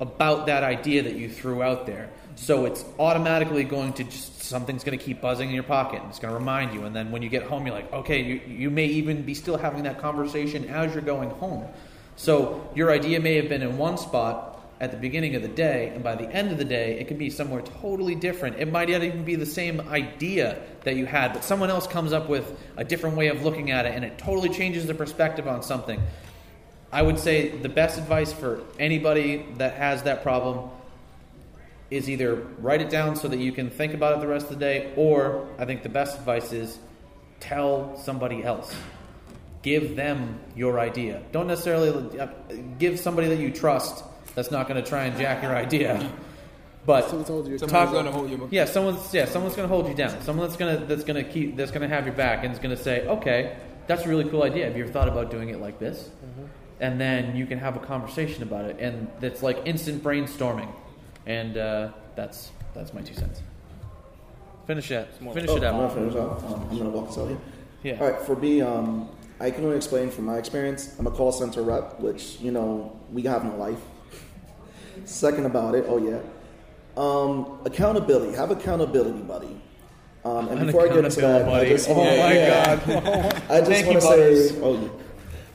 about 0.00 0.46
that 0.46 0.62
idea 0.62 1.02
that 1.02 1.14
you 1.14 1.28
threw 1.30 1.62
out 1.62 1.86
there. 1.86 2.10
So 2.38 2.64
it's 2.64 2.84
automatically 2.98 3.64
going 3.64 3.92
to 3.94 4.04
just, 4.04 4.42
something's 4.42 4.84
going 4.84 4.98
to 4.98 5.04
keep 5.04 5.20
buzzing 5.20 5.48
in 5.48 5.54
your 5.54 5.64
pocket, 5.64 6.00
and 6.00 6.08
it's 6.08 6.18
going 6.18 6.32
to 6.32 6.38
remind 6.38 6.72
you. 6.72 6.84
And 6.84 6.94
then 6.94 7.10
when 7.10 7.20
you 7.20 7.28
get 7.28 7.42
home, 7.42 7.66
you're 7.66 7.74
like, 7.74 7.92
okay, 7.92 8.22
you, 8.22 8.40
you 8.46 8.70
may 8.70 8.86
even 8.86 9.22
be 9.22 9.34
still 9.34 9.58
having 9.58 9.82
that 9.82 9.98
conversation 9.98 10.64
as 10.68 10.94
you're 10.94 11.02
going 11.02 11.30
home. 11.30 11.66
So 12.16 12.70
your 12.74 12.90
idea 12.90 13.20
may 13.20 13.34
have 13.36 13.48
been 13.48 13.62
in 13.62 13.76
one 13.76 13.98
spot, 13.98 14.58
at 14.80 14.92
the 14.92 14.96
beginning 14.96 15.34
of 15.34 15.42
the 15.42 15.48
day, 15.48 15.90
and 15.92 16.04
by 16.04 16.14
the 16.14 16.30
end 16.32 16.52
of 16.52 16.58
the 16.58 16.64
day, 16.64 17.00
it 17.00 17.08
could 17.08 17.18
be 17.18 17.30
somewhere 17.30 17.62
totally 17.62 18.14
different. 18.14 18.56
It 18.58 18.70
might 18.70 18.88
not 18.88 19.02
even 19.02 19.24
be 19.24 19.34
the 19.34 19.46
same 19.46 19.80
idea 19.80 20.62
that 20.84 20.94
you 20.94 21.04
had, 21.04 21.32
but 21.32 21.42
someone 21.42 21.68
else 21.68 21.86
comes 21.86 22.12
up 22.12 22.28
with 22.28 22.56
a 22.76 22.84
different 22.84 23.16
way 23.16 23.26
of 23.28 23.42
looking 23.42 23.72
at 23.72 23.86
it, 23.86 23.94
and 23.94 24.04
it 24.04 24.18
totally 24.18 24.50
changes 24.50 24.86
the 24.86 24.94
perspective 24.94 25.48
on 25.48 25.62
something. 25.62 26.00
I 26.92 27.02
would 27.02 27.18
say 27.18 27.48
the 27.48 27.68
best 27.68 27.98
advice 27.98 28.32
for 28.32 28.62
anybody 28.78 29.44
that 29.56 29.74
has 29.74 30.04
that 30.04 30.22
problem 30.22 30.70
is 31.90 32.08
either 32.10 32.34
write 32.58 32.82
it 32.82 32.90
down 32.90 33.16
so 33.16 33.28
that 33.28 33.38
you 33.38 33.52
can 33.52 33.70
think 33.70 33.94
about 33.94 34.14
it 34.14 34.20
the 34.20 34.26
rest 34.26 34.46
of 34.50 34.58
the 34.58 34.64
day, 34.64 34.92
or 34.96 35.46
I 35.58 35.64
think 35.64 35.82
the 35.82 35.88
best 35.88 36.18
advice 36.18 36.52
is 36.52 36.78
tell 37.40 37.96
somebody 37.98 38.42
else. 38.42 38.74
Give 39.62 39.96
them 39.96 40.38
your 40.54 40.78
idea. 40.78 41.22
Don't 41.32 41.46
necessarily 41.48 42.18
uh, 42.18 42.28
give 42.78 42.98
somebody 43.00 43.28
that 43.28 43.38
you 43.38 43.50
trust 43.50 44.04
that's 44.34 44.50
not 44.50 44.68
going 44.68 44.82
to 44.82 44.88
try 44.88 45.04
and 45.04 45.16
jack 45.18 45.42
your 45.42 45.54
idea. 45.56 46.10
But 46.86 47.08
Someone 47.08 47.24
told 47.26 47.48
you. 47.48 47.58
talk- 47.58 47.68
Someone's 47.70 47.92
gonna 47.92 48.12
hold 48.12 48.30
you. 48.30 48.48
Yeah, 48.50 48.64
someone's 48.64 49.12
yeah, 49.12 49.26
someone's 49.26 49.56
going 49.56 49.68
to 49.68 49.74
hold 49.74 49.88
you 49.88 49.94
down. 49.94 50.20
Someone 50.22 50.46
that's 50.46 50.56
going 50.58 50.78
to 50.78 50.86
that's 50.86 51.04
going 51.04 51.22
to 51.22 51.30
keep 51.30 51.56
that's 51.56 51.70
going 51.70 51.82
to 51.82 51.94
have 51.94 52.06
your 52.06 52.14
back 52.14 52.44
and 52.44 52.52
is 52.52 52.58
going 52.58 52.74
to 52.74 52.82
say, 52.82 53.06
"Okay, 53.06 53.56
that's 53.86 54.04
a 54.04 54.08
really 54.08 54.24
cool 54.24 54.42
idea. 54.42 54.64
Have 54.66 54.76
you 54.76 54.84
ever 54.84 54.92
thought 54.92 55.08
about 55.08 55.30
doing 55.30 55.50
it 55.50 55.60
like 55.60 55.78
this?" 55.78 56.08
And 56.80 57.00
then 57.00 57.34
you 57.36 57.44
can 57.44 57.58
have 57.58 57.74
a 57.76 57.80
conversation 57.80 58.42
about 58.44 58.64
it, 58.66 58.76
and 58.78 59.08
it's 59.20 59.42
like 59.42 59.58
instant 59.66 60.02
brainstorming, 60.02 60.68
and 61.28 61.56
uh, 61.56 61.90
that's 62.16 62.50
that's 62.74 62.92
my 62.92 63.02
two 63.02 63.14
cents. 63.14 63.42
Finish 64.66 64.90
it. 64.90 65.08
Finish 65.14 65.48
Oh, 65.50 65.56
it 65.56 65.64
I'm 65.64 65.74
gonna 65.74 65.84
out. 65.84 65.94
finish 65.94 66.14
up. 66.16 66.42
Um, 66.44 66.68
I'm 66.70 66.78
gonna 66.78 66.90
walk 66.90 67.08
this 67.08 67.18
out 67.18 67.28
here. 67.28 67.38
Yeah. 67.84 68.00
All 68.00 68.10
right. 68.10 68.20
For 68.22 68.34
me, 68.36 68.60
um, 68.60 69.08
I 69.40 69.50
can 69.50 69.64
only 69.64 69.76
explain 69.76 70.10
from 70.10 70.24
my 70.24 70.36
experience. 70.38 70.96
I'm 70.98 71.06
a 71.06 71.10
call 71.10 71.30
center 71.30 71.62
rep, 71.62 72.00
which 72.00 72.40
you 72.40 72.50
know 72.50 72.98
we 73.12 73.22
have 73.22 73.44
no 73.44 73.54
life. 73.56 73.78
Second 75.04 75.46
about 75.46 75.74
it, 75.76 75.84
oh 75.86 75.98
yeah, 75.98 76.20
um, 76.96 77.60
accountability. 77.64 78.36
Have 78.36 78.50
accountability, 78.50 79.20
buddy. 79.20 79.60
Um, 80.24 80.48
and 80.48 80.66
before 80.66 80.84
I 80.84 80.88
get 80.88 81.04
into 81.04 81.20
that, 81.20 81.42
accountability 81.42 81.66
I 81.66 81.76
just. 81.76 81.88
Oh 81.88 82.02
yeah, 82.02 82.26
my 82.26 82.32
yeah. 82.34 82.76
God. 82.76 83.42
I 83.50 83.60
just 83.60 83.86
want 83.86 84.00
to 84.00 84.02
say, 84.02 84.60
oh, 84.60 84.74
yeah. 84.82 84.88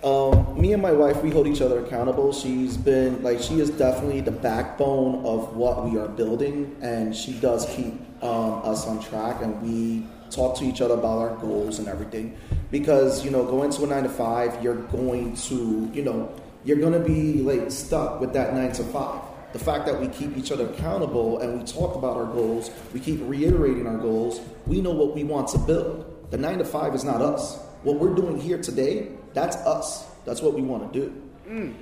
Um, 0.04 0.60
me 0.60 0.74
and 0.74 0.82
my 0.82 0.92
wife, 0.92 1.24
we 1.24 1.32
hold 1.32 1.48
each 1.48 1.62
other 1.62 1.80
accountable. 1.80 2.34
She's 2.34 2.76
been 2.76 3.24
like, 3.24 3.40
she 3.40 3.62
is 3.62 3.70
definitely 3.70 4.20
the 4.20 4.32
backbone 4.32 5.26
of 5.26 5.56
what 5.56 5.90
we 5.90 5.98
are 5.98 6.10
building, 6.10 6.76
and 6.82 7.16
she 7.16 7.32
does 7.40 7.66
keep 7.68 7.94
um, 8.22 8.62
us 8.66 8.86
on 8.86 9.02
track. 9.02 9.42
And 9.42 9.62
we 9.62 10.06
talk 10.30 10.58
to 10.58 10.66
each 10.66 10.82
other 10.82 10.96
about 10.96 11.20
our 11.20 11.36
goals 11.38 11.80
and 11.80 11.88
everything. 11.88 12.38
Because 12.70 13.24
you 13.24 13.32
know, 13.32 13.46
going 13.46 13.72
to 13.72 13.84
a 13.84 13.88
nine 13.88 14.04
to 14.04 14.10
five, 14.10 14.62
you're 14.62 14.76
going 14.76 15.38
to, 15.38 15.90
you 15.94 16.04
know, 16.04 16.34
you're 16.66 16.80
going 16.80 16.94
to 16.94 17.00
be 17.00 17.42
like 17.42 17.72
stuck 17.72 18.20
with 18.20 18.34
that 18.34 18.54
nine 18.54 18.74
to 18.74 18.84
five. 18.84 19.22
The 19.54 19.60
fact 19.60 19.86
that 19.86 20.02
we 20.02 20.08
keep 20.10 20.36
each 20.36 20.52
other 20.52 20.68
accountable 20.68 21.40
and 21.40 21.60
we 21.60 21.66
talk 21.66 21.96
about 21.96 22.18
our 22.18 22.26
goals, 22.26 22.72
we 22.94 23.00
keep 23.00 23.20
reiterating 23.22 23.88
our 23.88 23.98
goals. 23.98 24.42
We 24.66 24.82
know 24.82 24.92
what 24.92 25.16
we 25.16 25.24
want 25.24 25.48
to 25.50 25.60
build. 25.60 26.28
The 26.32 26.38
nine 26.38 26.58
to 26.58 26.66
five 26.66 26.94
is 26.94 27.06
not 27.06 27.22
us. 27.22 27.58
What 27.84 28.00
we're 28.00 28.16
doing 28.16 28.40
here 28.40 28.58
today, 28.58 29.10
that's 29.34 29.56
us. 29.58 30.08
That's 30.26 30.42
what 30.42 30.54
we 30.54 30.62
want 30.62 30.92
to 30.94 31.00
do. 31.00 31.76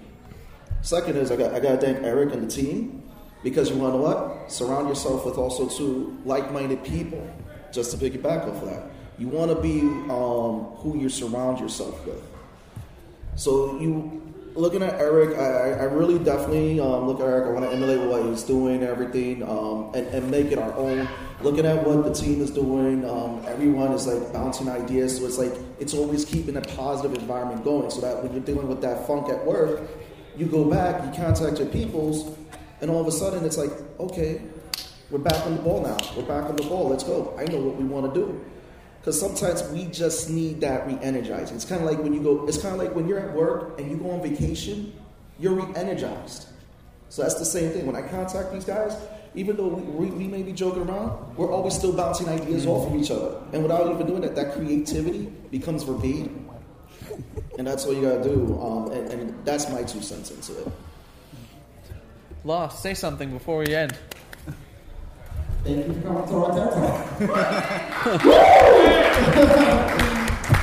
Second 0.82 1.18
is 1.18 1.32
I 1.32 1.36
got 1.36 1.54
I 1.54 1.60
got 1.60 1.80
to 1.80 1.86
thank 1.86 2.04
Eric 2.04 2.34
and 2.34 2.44
the 2.44 2.52
team 2.52 3.04
because 3.44 3.70
you 3.70 3.78
want 3.78 3.94
to 3.94 3.98
what? 3.98 4.52
Surround 4.52 4.90
yourself 4.90 5.26
with 5.26 5.38
also 5.38 5.68
two 5.68 6.18
like-minded 6.26 6.84
people. 6.84 7.28
Just 7.72 7.92
to 7.92 7.98
piggyback 7.98 8.48
off 8.50 8.62
of 8.62 8.70
that, 8.70 8.90
you 9.18 9.28
want 9.30 9.50
to 9.50 9.62
be 9.62 9.80
um, 10.12 10.76
who 10.78 10.98
you 11.00 11.08
surround 11.08 11.60
yourself 11.60 12.06
with. 12.06 12.22
So 13.36 13.80
you 13.80 14.21
looking 14.56 14.84
at 14.84 15.00
Eric, 15.00 15.38
I, 15.38 15.82
I 15.82 15.84
really 15.84 16.20
definitely 16.20 16.80
um, 16.80 17.08
look 17.08 17.20
at 17.20 17.28
Eric. 17.28 17.48
I 17.48 17.50
want 17.52 17.66
to 17.66 17.72
emulate 17.72 18.00
what 18.02 18.24
he's 18.24 18.44
doing, 18.44 18.84
everything, 18.84 19.44
um, 19.44 19.92
and, 19.94 20.08
and 20.08 20.30
make 20.30 20.52
it 20.52 20.58
our 20.58 20.74
own. 20.74 21.08
Looking 21.42 21.66
at 21.66 21.86
what 21.86 22.04
the 22.04 22.14
team 22.14 22.42
is 22.42 22.52
doing, 22.52 23.10
um, 23.10 23.44
everyone 23.48 23.92
is 23.94 24.08
like 24.08 24.32
bouncing 24.34 24.70
ideas. 24.70 25.18
So 25.18 25.26
it's 25.26 25.38
like 25.38 25.54
it's 25.80 25.94
always 25.94 26.26
keeping 26.26 26.58
a 26.58 26.62
positive 26.62 27.18
environment 27.18 27.64
going. 27.64 27.90
So 27.90 28.02
that 28.02 28.22
when 28.22 28.34
you're 28.34 28.44
dealing 28.44 28.68
with 28.68 28.82
that 28.82 29.08
funk 29.08 29.30
at 29.30 29.46
work, 29.46 29.90
you 30.38 30.46
go 30.46 30.70
back, 30.70 31.04
you 31.04 31.12
contact 31.24 31.60
your 31.60 31.68
peoples, 31.68 32.38
and 32.82 32.92
all 32.92 33.02
of 33.02 33.08
a 33.08 33.12
sudden 33.12 33.44
it's 33.46 33.58
like, 33.58 33.72
okay, 34.00 34.42
we're 35.10 35.20
back 35.20 35.46
on 35.46 35.56
the 35.58 35.62
ball 35.62 35.82
now. 35.82 35.98
We're 36.16 36.28
back 36.28 36.50
on 36.50 36.56
the 36.56 36.64
ball. 36.64 36.90
Let's 36.90 37.04
go. 37.04 37.36
I 37.38 37.46
know 37.46 37.60
what 37.60 37.76
we 37.76 37.84
want 37.84 38.14
to 38.14 38.20
do. 38.20 38.46
Because 39.02 39.20
sometimes 39.20 39.64
we 39.70 39.86
just 39.86 40.30
need 40.30 40.62
that 40.62 40.86
re-energizing. 40.86 41.56
It's 41.56 41.66
kind 41.66 41.82
of 41.82 41.90
like 41.90 41.98
when 41.98 42.14
you 42.14 42.22
go. 42.22 42.48
It's 42.48 42.62
kind 42.62 42.76
of 42.76 42.80
like 42.80 42.96
when 42.96 43.08
you're 43.08 43.18
at 43.20 43.34
work 43.34 43.80
and 43.80 43.90
you 43.90 43.98
go 43.98 44.12
on 44.12 44.22
vacation, 44.22 44.94
you're 45.40 45.54
re-energized. 45.54 46.48
So 47.10 47.24
that's 47.24 47.36
the 47.36 47.46
same 47.46 47.72
thing. 47.72 47.88
When 47.88 47.96
I 47.96 48.04
contact 48.04 48.54
these 48.54 48.64
guys, 48.64 48.96
even 49.34 49.56
though 49.56 49.70
we, 49.70 49.82
we, 49.82 50.12
we 50.12 50.28
may 50.28 50.44
be 50.44 50.54
joking 50.54 50.84
around, 50.84 51.36
we're 51.36 51.52
always 51.52 51.74
still 51.74 51.94
bouncing 51.94 52.30
ideas 52.30 52.68
off 52.68 52.88
of 52.88 52.96
each 52.96 53.10
other. 53.10 53.42
And 53.54 53.64
without 53.64 53.92
even 53.92 54.06
doing 54.06 54.22
that, 54.22 54.36
that 54.36 54.54
creativity 54.54 55.26
becomes 55.50 55.84
verbatim. 55.84 56.50
And 57.58 57.66
that's 57.66 57.86
what 57.86 57.96
you 57.96 58.04
gotta 58.04 58.24
do. 58.24 58.60
Um, 58.62 58.92
and, 58.92 59.12
and 59.12 59.46
that's 59.46 59.68
my 59.70 59.84
two 59.84 60.02
cents 60.02 60.30
into 60.30 60.62
it. 60.62 60.72
Law, 62.44 62.70
say 62.70 62.94
something 62.94 63.32
before 63.32 63.58
we 63.58 63.74
end. 63.74 63.98
Thank 65.64 65.88
you 65.88 65.94
for 65.94 66.02
coming 66.02 66.28
to 66.28 66.34
our 66.38 66.52
TED 66.58 66.72
Talk. 66.74 67.22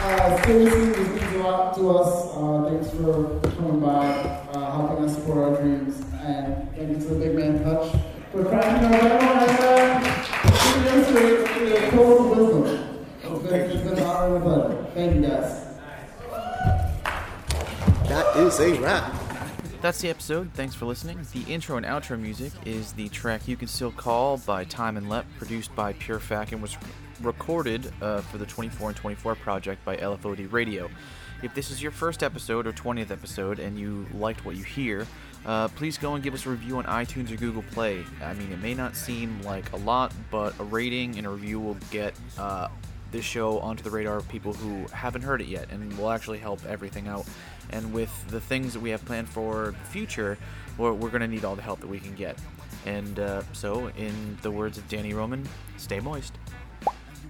uh, 0.03 0.42
seriously, 0.44 0.86
this 0.86 1.09
means 1.09 1.34
a 1.34 1.38
lot 1.38 1.74
to 1.76 1.90
us. 1.90 2.11
Uh, 2.34 2.68
thanks 2.68 2.90
for 2.90 3.38
coming 3.57 3.78
by, 3.78 4.07
uh, 4.55 4.72
helping 4.72 5.05
us 5.05 5.14
support 5.14 5.38
our 5.38 5.62
dreams, 5.62 6.03
and 6.20 6.68
thank 6.74 6.88
you 6.88 6.94
to 6.96 7.14
the 7.14 7.18
big 7.24 7.36
man 7.36 7.62
Hutch 7.62 7.92
for 8.32 8.44
cracking 8.44 8.86
our 8.86 8.90
right 8.90 9.22
one 9.22 9.38
and 10.74 11.70
the 11.70 11.90
total 11.90 12.28
wisdom. 12.30 13.07
It's 13.22 13.42
been, 13.44 13.70
it's 13.70 13.82
been 13.82 13.99
an 13.99 14.03
honor 14.05 14.34
and 14.34 14.44
a. 14.44 14.90
Thank 14.94 15.14
you 15.14 15.22
guys. 15.22 15.64
That 18.09 18.36
is 18.36 18.59
a 18.59 18.80
wrap. 18.80 19.17
That's 19.80 20.00
the 20.00 20.08
episode. 20.08 20.50
Thanks 20.54 20.74
for 20.74 20.86
listening. 20.86 21.20
The 21.32 21.42
intro 21.42 21.76
and 21.76 21.86
outro 21.86 22.18
music 22.18 22.52
is 22.66 22.92
the 22.94 23.08
track 23.10 23.46
You 23.46 23.56
Can 23.56 23.68
Still 23.68 23.92
Call 23.92 24.38
by 24.38 24.64
Time 24.64 24.96
and 24.96 25.08
Lep, 25.08 25.24
produced 25.38 25.72
by 25.76 25.92
Pure 25.92 26.18
Fact, 26.18 26.50
and 26.50 26.60
was 26.60 26.76
recorded 27.22 27.92
uh, 28.02 28.20
for 28.22 28.38
the 28.38 28.46
24 28.46 28.88
and 28.88 28.96
24 28.96 29.36
project 29.36 29.84
by 29.84 29.96
LFOD 29.96 30.50
Radio. 30.52 30.90
If 31.44 31.54
this 31.54 31.70
is 31.70 31.80
your 31.80 31.92
first 31.92 32.24
episode 32.24 32.66
or 32.66 32.72
20th 32.72 33.12
episode 33.12 33.60
and 33.60 33.78
you 33.78 34.04
liked 34.14 34.44
what 34.44 34.56
you 34.56 34.64
hear, 34.64 35.06
uh, 35.46 35.68
please 35.68 35.96
go 35.96 36.14
and 36.14 36.24
give 36.24 36.34
us 36.34 36.44
a 36.44 36.50
review 36.50 36.78
on 36.78 36.84
iTunes 36.84 37.30
or 37.30 37.36
Google 37.36 37.62
Play. 37.70 38.04
I 38.20 38.34
mean, 38.34 38.50
it 38.50 38.60
may 38.60 38.74
not 38.74 38.96
seem 38.96 39.40
like 39.42 39.72
a 39.72 39.76
lot, 39.76 40.12
but 40.32 40.58
a 40.58 40.64
rating 40.64 41.18
and 41.18 41.26
a 41.26 41.30
review 41.30 41.60
will 41.60 41.76
get 41.92 42.14
uh, 42.36 42.66
this 43.12 43.24
show 43.24 43.60
onto 43.60 43.84
the 43.84 43.90
radar 43.90 44.16
of 44.16 44.28
people 44.28 44.52
who 44.52 44.86
haven't 44.88 45.22
heard 45.22 45.40
it 45.40 45.46
yet 45.46 45.70
and 45.70 45.96
will 45.96 46.10
actually 46.10 46.38
help 46.38 46.64
everything 46.66 47.06
out. 47.06 47.26
And 47.70 47.92
with 47.92 48.10
the 48.28 48.40
things 48.40 48.72
that 48.72 48.80
we 48.80 48.90
have 48.90 49.04
planned 49.04 49.28
for 49.28 49.74
the 49.78 49.90
future, 49.90 50.38
we're, 50.76 50.92
we're 50.92 51.10
going 51.10 51.20
to 51.20 51.28
need 51.28 51.44
all 51.44 51.56
the 51.56 51.62
help 51.62 51.80
that 51.80 51.88
we 51.88 52.00
can 52.00 52.14
get. 52.14 52.38
And 52.86 53.18
uh, 53.18 53.42
so, 53.52 53.88
in 53.88 54.38
the 54.42 54.50
words 54.50 54.78
of 54.78 54.88
Danny 54.88 55.12
Roman, 55.12 55.46
stay 55.76 56.00
moist. 56.00 56.32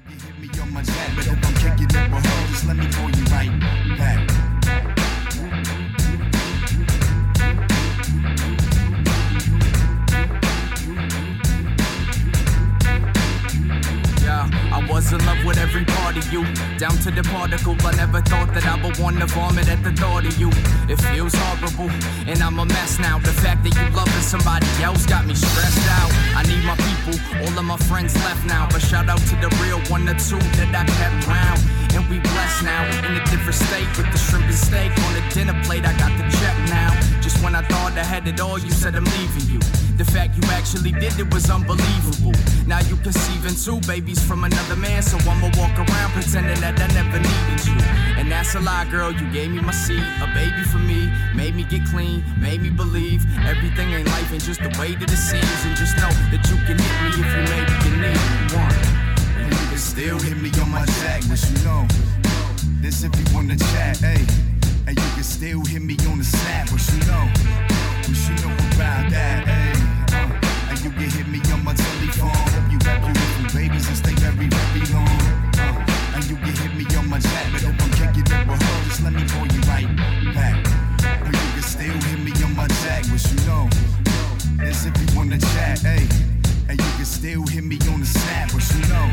Hit 0.08 0.38
me 0.38 0.48
on 0.60 0.72
my 0.72 0.82
but 0.82 1.26
if 1.26 1.46
I'm 1.46 1.54
kicking 1.54 1.88
it 1.90 2.50
just 2.50 2.66
let 2.66 2.76
me 2.76 2.86
call 2.90 3.10
you 3.10 3.24
right 3.24 3.60
back. 3.98 5.07
To 17.08 17.22
the 17.22 17.28
particle. 17.28 17.76
I 17.80 17.92
never 17.96 18.20
thought 18.20 18.52
that 18.54 18.66
I 18.66 18.76
would 18.82 18.98
want 18.98 19.18
to 19.20 19.26
vomit 19.26 19.68
at 19.68 19.82
the 19.82 19.92
thought 19.92 20.26
of 20.26 20.36
you. 20.38 20.50
It 20.88 21.00
feels 21.10 21.34
horrible, 21.34 21.90
and 22.26 22.42
I'm 22.42 22.58
a 22.58 22.66
mess 22.66 22.98
now. 22.98 23.18
The 23.18 23.32
fact 23.32 23.64
that 23.64 23.74
you 23.74 23.86
loving 23.96 24.26
somebody 24.34 24.66
else 24.82 25.06
got 25.06 25.26
me 25.26 25.34
stressed 25.34 25.88
out. 26.00 26.10
I 26.36 26.42
need 26.44 26.64
my 26.64 26.76
people, 26.76 27.16
all 27.42 27.58
of 27.58 27.64
my 27.64 27.76
friends 27.88 28.14
left 28.24 28.44
now. 28.46 28.68
But 28.70 28.82
shout 28.82 29.08
out 29.08 29.20
to 29.30 29.34
the 29.36 29.50
real 29.62 29.80
one 29.88 30.08
or 30.08 30.18
two 30.18 30.42
that 30.58 30.70
I 30.74 30.84
kept 30.84 31.26
round. 31.26 31.60
And 31.94 32.04
we 32.10 32.20
blessed 32.20 32.62
now, 32.64 32.84
in 33.06 33.16
a 33.16 33.24
different 33.30 33.56
state 33.56 33.88
with 33.96 34.10
the 34.12 34.18
shrimp 34.18 34.44
and 34.44 34.54
steak 34.54 34.92
on 35.06 35.12
the 35.14 35.24
dinner 35.32 35.56
plate. 35.64 35.84
I 35.86 35.96
got 35.96 36.12
the 36.18 36.26
check 36.38 36.56
now. 36.68 36.92
Just 37.20 37.42
when 37.42 37.54
I 37.54 37.62
thought 37.62 37.92
I 37.96 38.04
had 38.04 38.26
it 38.28 38.40
all, 38.40 38.58
you 38.58 38.70
said 38.70 38.94
I'm 38.94 39.04
leaving 39.04 39.46
you. 39.54 39.87
The 39.98 40.04
fact 40.04 40.36
you 40.38 40.46
actually 40.52 40.92
did 40.92 41.18
it 41.18 41.26
was 41.34 41.50
unbelievable. 41.50 42.30
Now 42.68 42.78
you 42.86 42.94
conceiving 43.02 43.58
two 43.58 43.80
babies 43.90 44.22
from 44.22 44.44
another 44.44 44.76
man, 44.76 45.02
so 45.02 45.18
I'ma 45.28 45.50
walk 45.58 45.74
around 45.74 46.12
pretending 46.14 46.60
that 46.62 46.78
I 46.78 46.86
never 46.94 47.18
needed 47.18 47.66
you. 47.66 47.74
And 48.14 48.30
that's 48.30 48.54
a 48.54 48.60
lie, 48.60 48.86
girl. 48.92 49.10
You 49.10 49.26
gave 49.32 49.50
me 49.50 49.58
my 49.58 49.72
seed, 49.72 49.98
a 50.22 50.30
baby 50.38 50.62
for 50.70 50.78
me, 50.78 51.10
made 51.34 51.56
me 51.56 51.64
get 51.64 51.84
clean, 51.90 52.22
made 52.38 52.62
me 52.62 52.70
believe 52.70 53.26
everything 53.42 53.90
ain't 53.90 54.06
life 54.06 54.30
and 54.30 54.40
just 54.40 54.62
the 54.62 54.70
way 54.78 54.94
that 54.94 55.10
it 55.10 55.18
seems. 55.18 55.58
And 55.66 55.74
just 55.74 55.96
know 55.96 56.14
that 56.30 56.46
you 56.46 56.56
can 56.62 56.78
hit 56.78 56.94
me 57.02 57.08
if 57.18 57.30
you 57.34 57.42
maybe 57.50 57.74
can 57.82 57.94
need 57.98 58.54
one. 58.54 58.78
And 59.42 59.50
you 59.50 59.66
can 59.66 59.78
still 59.82 60.18
hit 60.20 60.38
me 60.38 60.54
on 60.62 60.70
my 60.70 60.86
jack, 61.02 61.26
but 61.26 61.42
you 61.42 61.58
know, 61.66 61.82
this 62.78 63.02
if 63.02 63.10
you 63.18 63.26
wanna 63.34 63.58
chat, 63.74 63.98
hey. 63.98 64.22
And 64.86 64.94
you 64.94 65.10
can 65.18 65.24
still 65.24 65.64
hit 65.66 65.82
me 65.82 65.96
on 66.06 66.18
the 66.18 66.24
snap, 66.24 66.70
but 66.70 66.86
you 66.86 67.02
know, 67.10 67.26
but 68.06 68.14
you 68.14 68.34
know 68.46 68.54
about 68.78 69.10
that, 69.10 69.42
hey 69.42 69.77
my 71.68 71.74
telephone. 71.74 72.32
Hope 72.32 72.72
you 72.72 72.80
have 72.88 73.04
beautiful 73.04 73.44
babies 73.52 73.86
and 73.88 73.96
stay 74.00 74.16
very, 74.24 74.48
very 74.48 74.84
long. 74.88 75.20
Uh, 75.60 76.16
and 76.16 76.24
you 76.24 76.36
can 76.40 76.54
hit 76.56 76.72
me 76.72 76.84
on 76.96 77.06
my 77.10 77.20
chat, 77.20 77.44
but 77.52 77.60
if 77.60 77.76
I'm 77.76 77.92
kicking 77.92 78.24
it 78.24 78.48
with 78.48 78.62
her, 78.62 78.76
just 78.88 79.02
let 79.04 79.12
me 79.12 79.24
call 79.28 79.44
you 79.44 79.60
right 79.68 79.90
back. 80.32 80.56
But 80.96 81.34
you 81.36 81.48
can 81.52 81.62
still 81.62 81.98
hit 82.08 82.20
me 82.24 82.32
on 82.40 82.56
my 82.56 82.68
jack, 82.80 83.04
which 83.12 83.28
you 83.28 83.36
know. 83.44 83.68
That's 84.56 84.86
if 84.86 84.96
you 84.96 85.08
wanna 85.12 85.36
chat, 85.52 85.80
hey. 85.84 86.08
And 86.72 86.80
you 86.80 86.90
can 86.96 87.04
still 87.04 87.44
hit 87.46 87.64
me 87.64 87.76
on 87.92 88.00
the 88.00 88.06
snap, 88.06 88.48
but 88.48 88.64
you 88.72 88.80
know, 88.88 89.06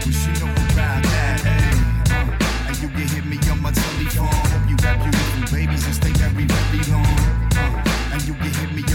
but 0.00 0.16
you 0.24 0.32
know 0.40 0.52
about 0.72 1.04
that, 1.04 1.40
hey. 1.44 1.68
Uh, 2.16 2.68
and 2.68 2.76
you 2.80 2.88
can 2.96 3.08
hit 3.12 3.26
me 3.28 3.36
on 3.52 3.60
my 3.60 3.72
telephone. 3.72 4.32
Hope 4.32 4.66
you 4.72 4.76
have 4.88 4.98
beautiful 5.04 5.44
babies 5.52 5.84
and 5.84 5.94
stay 6.00 6.12
very, 6.16 6.48
very 6.48 6.82
long. 6.88 7.12
Uh, 7.60 8.16
and 8.16 8.22
you 8.24 8.32
can 8.40 8.52
hit 8.56 8.72
me 8.72 8.93